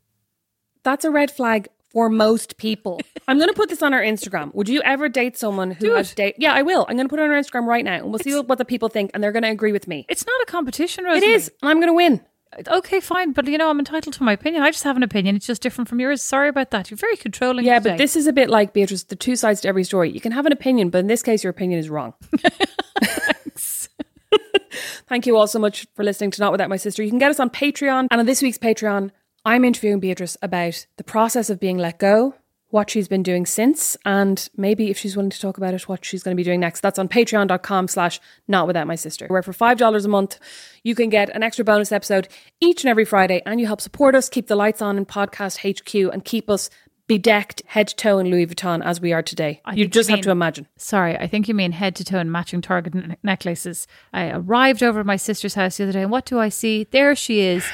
That's 0.84 1.06
a 1.06 1.12
red 1.12 1.32
flag 1.32 1.70
for 1.92 2.10
most 2.10 2.58
people. 2.58 3.00
I'm 3.28 3.38
going 3.38 3.50
to 3.50 3.54
put 3.56 3.70
this 3.70 3.82
on 3.82 3.94
our 3.94 4.02
Instagram. 4.02 4.54
Would 4.56 4.70
you 4.70 4.82
ever 4.84 5.10
date 5.10 5.38
someone 5.38 5.72
who 5.72 5.92
has 5.94 6.12
it. 6.12 6.16
date? 6.16 6.36
Yeah, 6.38 6.54
I 6.54 6.62
will. 6.62 6.86
I'm 6.90 6.96
going 6.96 7.08
to 7.08 7.10
put 7.10 7.20
it 7.20 7.24
on 7.24 7.32
our 7.32 7.40
Instagram 7.40 7.66
right 7.66 7.84
now, 7.86 7.96
and 7.96 8.06
we'll 8.10 8.20
see 8.20 8.38
what 8.40 8.58
the 8.58 8.66
people 8.66 8.90
think, 8.90 9.12
and 9.14 9.24
they're 9.24 9.32
going 9.32 9.44
to 9.44 9.50
agree 9.50 9.72
with 9.72 9.88
me. 9.88 10.06
It's 10.10 10.26
not 10.26 10.42
a 10.42 10.46
competition, 10.46 11.06
It 11.06 11.10
Rosemary. 11.10 11.34
is, 11.34 11.52
and 11.62 11.70
I'm 11.70 11.78
going 11.78 11.88
to 11.90 11.94
win. 11.94 12.22
Okay, 12.68 13.00
fine, 13.00 13.32
but 13.32 13.48
you 13.48 13.58
know 13.58 13.70
I'm 13.70 13.80
entitled 13.80 14.14
to 14.16 14.24
my 14.24 14.34
opinion. 14.34 14.62
I 14.62 14.72
just 14.72 14.84
have 14.84 14.98
an 14.98 15.04
opinion. 15.04 15.38
It's 15.38 15.48
just 15.48 15.62
different 15.62 15.88
from 15.88 16.02
yours. 16.02 16.22
Sorry 16.22 16.50
about 16.50 16.72
that. 16.72 16.92
You're 16.92 16.98
very 16.98 17.16
controlling. 17.16 17.64
Yeah, 17.64 17.80
today. 17.80 17.92
but 17.92 17.98
this 17.98 18.18
is 18.18 18.28
a 18.28 18.34
bit 18.34 18.50
like 18.50 18.74
Beatrice. 18.74 19.04
The 19.04 19.16
two 19.16 19.38
sides 19.38 19.62
to 19.62 19.70
every 19.70 19.86
story. 19.86 20.12
You 20.12 20.20
can 20.20 20.34
have 20.34 20.46
an 20.46 20.52
opinion, 20.52 20.90
but 20.90 20.98
in 20.98 21.08
this 21.08 21.24
case, 21.24 21.46
your 21.46 21.52
opinion 21.52 21.80
is 21.80 21.90
wrong. 21.90 22.14
Thanks. 23.02 23.90
Thank 25.08 25.26
you 25.28 25.38
all 25.38 25.48
so 25.48 25.60
much 25.60 25.88
for 25.96 26.04
listening 26.04 26.32
to 26.32 26.42
Not 26.42 26.52
Without 26.52 26.70
My 26.70 26.78
Sister. 26.78 27.04
You 27.04 27.10
can 27.10 27.20
get 27.20 27.32
us 27.32 27.40
on 27.40 27.50
Patreon. 27.50 28.08
And 28.12 28.20
on 28.20 28.26
this 28.26 28.42
week's 28.42 28.58
Patreon, 28.58 29.12
I'm 29.46 29.66
interviewing 29.66 30.00
Beatrice 30.00 30.38
about 30.42 30.86
the 30.98 31.04
process 31.04 31.50
of 31.50 31.60
being 31.60 31.78
let 31.78 31.98
go, 32.00 32.36
what 32.70 32.90
she's 32.90 33.08
been 33.08 33.24
doing 33.24 33.46
since, 33.46 33.98
and 34.06 34.48
maybe 34.56 34.90
if 34.90 34.98
she's 34.98 35.16
willing 35.16 35.32
to 35.32 35.40
talk 35.40 35.58
about 35.58 35.74
it, 35.74 35.90
what 35.90 36.06
she's 36.06 36.24
going 36.24 36.36
to 36.36 36.40
be 36.40 36.44
doing 36.44 36.60
next. 36.60 36.82
That's 36.82 37.00
on 37.00 37.10
patreon.com 37.10 37.88
slash 37.88 38.20
not 38.48 38.68
without 38.68 38.88
my 38.88 38.96
sister. 38.96 39.28
Where 39.28 39.42
for 39.44 39.52
$5 39.52 40.06
a 40.06 40.08
month, 40.08 40.40
you 40.84 40.96
can 40.96 41.10
get 41.10 41.30
an 41.30 41.44
extra 41.44 41.66
bonus 41.66 41.92
episode 41.92 42.28
each 42.62 42.84
and 42.84 42.90
every 42.90 43.04
Friday, 43.04 43.42
and 43.46 43.60
you 43.60 43.66
help 43.68 43.82
support 43.82 44.16
us, 44.16 44.30
keep 44.30 44.48
the 44.48 44.56
lights 44.56 44.82
on 44.82 44.98
in 44.98 45.06
Podcast 45.06 45.68
HQ, 45.70 46.14
and 46.14 46.24
keep 46.24 46.50
us 46.50 46.70
bedecked 47.10 47.62
head 47.66 47.90
to 47.90 47.96
toe 47.96 48.20
in 48.20 48.28
Louis 48.30 48.46
Vuitton 48.48 48.82
as 48.86 49.02
we 49.02 49.12
are 49.12 49.22
today. 49.24 49.60
I 49.66 49.74
you 49.74 49.86
just 49.86 50.08
you 50.08 50.14
have 50.14 50.18
mean- 50.20 50.24
to 50.26 50.32
imagine. 50.32 50.68
Sorry, 50.78 51.18
I 51.18 51.28
think 51.28 51.50
you 51.50 51.54
mean 51.54 51.74
head 51.74 51.96
to 51.98 52.06
toe 52.06 52.20
and 52.20 52.32
matching 52.32 52.62
target 52.62 52.94
ne- 52.94 53.18
necklaces. 53.22 53.86
I 54.14 54.30
arrived 54.32 54.82
over 54.82 55.02
at 55.02 55.06
my 55.06 55.18
sister's 55.18 55.56
house 55.56 55.76
the 55.76 55.84
other 55.84 55.92
day, 55.94 56.04
and 56.04 56.12
what 56.12 56.26
do 56.26 56.40
I 56.40 56.48
see? 56.48 56.86
There 56.90 57.14
she 57.18 57.42
is, 57.42 57.66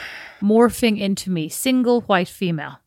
morphing 0.41 0.99
into 0.99 1.29
me, 1.29 1.49
single 1.49 2.01
white 2.01 2.29
female. 2.29 2.79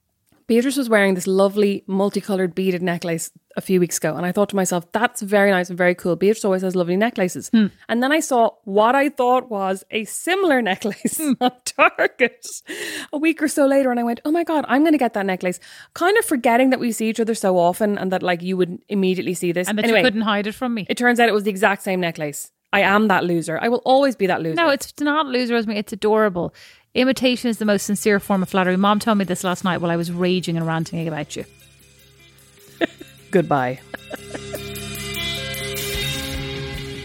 Beatrice 0.51 0.77
was 0.77 0.89
wearing 0.89 1.15
this 1.15 1.29
lovely 1.29 1.85
multicolored 1.87 2.57
beaded 2.57 2.83
necklace 2.83 3.31
a 3.57 3.61
few 3.61 3.79
weeks 3.79 3.99
ago, 3.99 4.17
and 4.17 4.27
I 4.27 4.33
thought 4.33 4.49
to 4.49 4.57
myself, 4.57 4.91
that's 4.91 5.23
very 5.23 5.53
nice 5.53 5.69
and 5.69 5.79
very 5.79 5.95
cool. 5.95 6.17
Beatrice 6.17 6.45
always 6.45 6.63
has 6.63 6.75
lovely 6.75 6.97
necklaces. 6.97 7.51
Hmm. 7.51 7.67
And 7.89 8.03
then 8.03 8.11
I 8.11 8.19
saw 8.19 8.51
what 8.65 8.97
I 8.97 9.11
thought 9.11 9.49
was 9.49 9.85
a 9.93 10.05
similar 10.07 10.61
necklace 10.71 11.19
hmm. 11.19 11.35
on 11.41 11.53
Target 11.65 12.45
a 13.13 13.19
week 13.19 13.41
or 13.41 13.47
so 13.47 13.65
later, 13.67 13.93
and 13.93 14.01
I 14.01 14.03
went, 14.03 14.19
oh 14.25 14.33
my 14.33 14.43
God, 14.43 14.65
I'm 14.67 14.83
going 14.83 14.91
to 14.91 14.99
get 14.99 15.15
that 15.15 15.25
necklace. 15.25 15.61
Kind 15.95 16.19
of 16.19 16.25
forgetting 16.25 16.71
that 16.71 16.81
we 16.81 16.91
see 16.91 17.09
each 17.09 17.21
other 17.21 17.37
so 17.37 17.57
often 17.57 17.97
and 17.97 18.11
that 18.11 18.25
like 18.25 18.43
you 18.43 18.57
would 18.57 18.83
immediately 18.89 19.35
see 19.35 19.53
this. 19.53 19.69
And 19.69 19.79
that 19.79 19.85
anyway, 19.85 20.01
you 20.01 20.05
couldn't 20.05 20.23
hide 20.23 20.49
it 20.49 20.55
from 20.57 20.75
me. 20.75 20.85
it 20.89 20.97
turns 20.97 21.21
out 21.21 21.29
it 21.29 21.33
was 21.33 21.45
the 21.45 21.51
exact 21.51 21.85
same 21.85 22.01
necklace. 22.01 22.51
I 22.73 22.81
am 22.83 23.09
that 23.09 23.25
loser. 23.25 23.59
I 23.61 23.69
will 23.69 23.83
always 23.85 24.15
be 24.15 24.27
that 24.27 24.43
loser. 24.43 24.55
No, 24.55 24.69
it's 24.69 24.93
not 25.01 25.27
loser, 25.27 25.55
Rosemary. 25.55 25.79
It's 25.79 25.93
adorable. 25.93 26.55
Imitation 26.95 27.49
is 27.49 27.59
the 27.59 27.65
most 27.65 27.85
sincere 27.85 28.19
form 28.19 28.43
of 28.43 28.49
flattery. 28.49 28.77
Mom 28.77 28.99
told 28.99 29.17
me 29.17 29.25
this 29.25 29.45
last 29.45 29.63
night 29.63 29.81
while 29.81 29.93
I 29.93 29.97
was 29.97 30.11
raging 30.11 30.57
and 30.57 30.67
ranting 30.67 31.07
about 31.07 31.37
you. 31.37 31.45
Goodbye. 33.31 33.79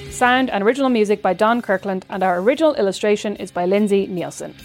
Sound 0.09 0.49
and 0.49 0.63
original 0.63 0.89
music 0.89 1.21
by 1.21 1.33
Don 1.33 1.61
Kirkland, 1.61 2.03
and 2.09 2.23
our 2.23 2.39
original 2.39 2.73
illustration 2.75 3.35
is 3.35 3.51
by 3.51 3.65
Lindsay 3.65 4.07
Neilson. 4.07 4.55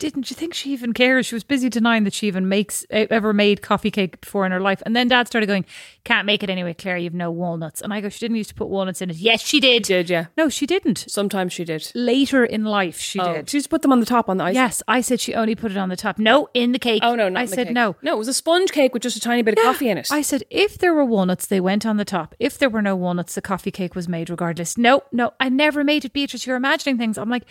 Didn't. 0.00 0.28
You 0.30 0.34
think 0.34 0.52
she 0.54 0.72
even 0.72 0.92
cares? 0.92 1.26
She 1.26 1.34
was 1.36 1.44
busy 1.44 1.68
denying 1.68 2.02
that 2.04 2.12
she 2.12 2.26
even 2.26 2.48
makes 2.48 2.84
ever 2.90 3.32
made 3.32 3.62
coffee 3.62 3.92
cake 3.92 4.20
before 4.20 4.44
in 4.44 4.50
her 4.50 4.60
life. 4.60 4.82
And 4.84 4.96
then 4.96 5.06
Dad 5.06 5.28
started 5.28 5.46
going, 5.46 5.64
"Can't 6.02 6.26
make 6.26 6.42
it 6.42 6.50
anyway, 6.50 6.74
Claire. 6.74 6.96
You've 6.96 7.14
no 7.14 7.30
walnuts." 7.30 7.80
And 7.80 7.92
I 7.94 8.00
go, 8.00 8.08
"She 8.08 8.18
didn't 8.18 8.36
used 8.38 8.48
to 8.48 8.54
put 8.56 8.68
walnuts 8.68 9.00
in 9.00 9.10
it." 9.10 9.16
Yes, 9.16 9.40
she 9.46 9.60
did. 9.60 9.86
She 9.86 9.92
Did 9.94 10.10
yeah? 10.10 10.26
No, 10.36 10.48
she 10.48 10.66
didn't. 10.66 11.04
Sometimes 11.08 11.52
she 11.52 11.64
did. 11.64 11.90
Later 11.94 12.44
in 12.44 12.64
life, 12.64 12.98
she 12.98 13.20
Oh, 13.20 13.34
did. 13.34 13.50
She 13.50 13.58
just 13.58 13.70
put 13.70 13.82
them 13.82 13.92
on 13.92 14.00
the 14.00 14.06
top 14.06 14.28
on 14.28 14.38
the 14.38 14.44
ice. 14.44 14.54
Yes, 14.54 14.82
I 14.88 15.00
said 15.02 15.20
she 15.20 15.34
only 15.34 15.54
put 15.54 15.70
it 15.70 15.76
on 15.76 15.88
the 15.88 15.96
top. 15.96 16.18
No, 16.18 16.48
in 16.54 16.72
the 16.72 16.78
cake. 16.78 17.02
Oh 17.04 17.14
no, 17.14 17.28
not 17.28 17.40
I 17.42 17.44
said 17.44 17.68
cake. 17.68 17.74
no. 17.74 17.94
No, 18.02 18.14
it 18.14 18.18
was 18.18 18.28
a 18.28 18.34
sponge 18.34 18.72
cake 18.72 18.92
with 18.94 19.02
just 19.02 19.16
a 19.16 19.20
tiny 19.20 19.42
bit 19.42 19.56
of 19.58 19.62
coffee 19.62 19.88
in 19.90 19.98
it. 19.98 20.08
I 20.10 20.22
said 20.22 20.42
if 20.50 20.78
there 20.78 20.94
were 20.94 21.04
walnuts, 21.04 21.46
they 21.46 21.60
went 21.60 21.84
on 21.84 21.98
the 21.98 22.04
top. 22.04 22.34
If 22.40 22.56
there 22.58 22.70
were 22.70 22.82
no 22.82 22.96
walnuts, 22.96 23.34
the 23.34 23.42
coffee 23.42 23.70
cake 23.70 23.94
was 23.94 24.08
made 24.08 24.30
regardless. 24.30 24.78
No, 24.78 25.02
no, 25.12 25.32
I 25.38 25.48
never 25.50 25.84
made 25.84 26.04
it, 26.04 26.12
Beatrice. 26.12 26.46
You're 26.46 26.56
imagining 26.56 26.96
things. 26.96 27.18
I'm 27.18 27.28
like, 27.28 27.44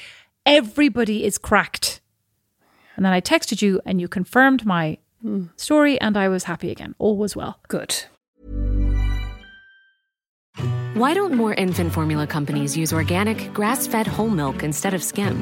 everybody 0.45 1.23
is 1.25 1.37
cracked. 1.37 2.01
And 2.99 3.05
then 3.05 3.13
I 3.13 3.21
texted 3.21 3.61
you, 3.61 3.79
and 3.85 4.01
you 4.01 4.09
confirmed 4.09 4.65
my 4.65 4.97
hmm. 5.21 5.45
story, 5.55 5.97
and 6.01 6.17
I 6.17 6.27
was 6.27 6.43
happy 6.43 6.69
again. 6.69 6.95
All 6.99 7.15
was 7.15 7.33
well. 7.33 7.61
Good. 7.69 7.95
Why 10.95 11.13
don't 11.13 11.33
more 11.33 11.53
infant 11.53 11.93
formula 11.93 12.27
companies 12.27 12.75
use 12.75 12.91
organic, 12.91 13.53
grass 13.53 13.87
fed 13.87 14.05
whole 14.05 14.27
milk 14.27 14.63
instead 14.63 14.93
of 14.93 15.01
skim? 15.01 15.41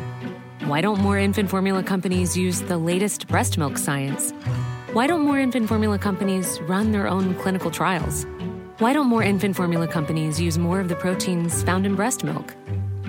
Why 0.65 0.81
don't 0.81 0.99
more 0.99 1.17
infant 1.17 1.49
formula 1.49 1.81
companies 1.81 2.37
use 2.37 2.61
the 2.61 2.77
latest 2.77 3.27
breast 3.27 3.57
milk 3.57 3.79
science? 3.79 4.29
Why 4.93 5.07
don't 5.07 5.21
more 5.21 5.39
infant 5.39 5.67
formula 5.67 5.97
companies 5.97 6.59
run 6.67 6.91
their 6.91 7.07
own 7.07 7.33
clinical 7.41 7.71
trials? 7.71 8.27
Why 8.77 8.93
don't 8.93 9.07
more 9.07 9.23
infant 9.23 9.55
formula 9.55 9.87
companies 9.87 10.39
use 10.39 10.59
more 10.59 10.79
of 10.79 10.89
the 10.89 10.95
proteins 10.95 11.63
found 11.63 11.87
in 11.87 11.95
breast 11.95 12.23
milk? 12.23 12.53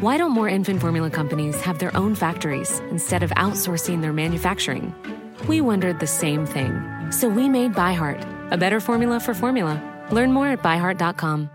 Why 0.01 0.17
don't 0.17 0.31
more 0.31 0.49
infant 0.49 0.81
formula 0.81 1.11
companies 1.11 1.61
have 1.63 1.81
their 1.81 1.97
own 1.97 2.15
factories 2.15 2.79
instead 2.89 3.25
of 3.25 3.31
outsourcing 3.31 4.01
their 4.01 4.13
manufacturing? 4.13 4.95
We 5.49 5.61
wondered 5.61 5.99
the 5.99 6.07
same 6.07 6.47
thing. 6.47 6.81
So 7.11 7.29
we 7.29 7.49
made 7.49 7.73
ByHeart, 7.75 8.53
a 8.53 8.57
better 8.57 8.79
formula 8.79 9.19
for 9.19 9.35
formula. 9.35 9.83
Learn 10.13 10.33
more 10.33 10.47
at 10.49 10.63
byheart.com. 10.63 11.51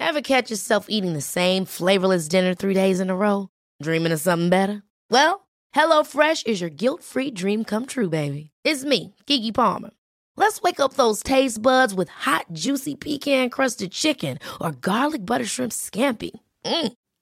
Ever 0.00 0.20
catch 0.22 0.50
yourself 0.50 0.86
eating 0.88 1.12
the 1.12 1.20
same 1.20 1.64
flavorless 1.64 2.26
dinner 2.26 2.52
three 2.52 2.74
days 2.74 2.98
in 2.98 3.10
a 3.10 3.16
row? 3.16 3.48
Dreaming 3.80 4.10
of 4.10 4.18
something 4.20 4.48
better? 4.48 4.82
Well, 5.08 5.46
HelloFresh 5.72 6.48
is 6.48 6.60
your 6.60 6.70
guilt-free 6.70 7.30
dream 7.30 7.62
come 7.62 7.86
true, 7.86 8.08
baby. 8.08 8.50
It's 8.64 8.84
me, 8.84 9.14
Keke 9.28 9.54
Palmer. 9.54 9.90
Let's 10.34 10.60
wake 10.62 10.80
up 10.80 10.94
those 10.94 11.22
taste 11.22 11.62
buds 11.62 11.94
with 11.94 12.08
hot, 12.08 12.46
juicy 12.52 12.96
pecan-crusted 12.96 13.92
chicken 13.92 14.40
or 14.60 14.72
garlic 14.72 15.24
butter 15.24 15.46
shrimp 15.46 15.70
scampi. 15.70 16.32
Mm. 16.64 16.92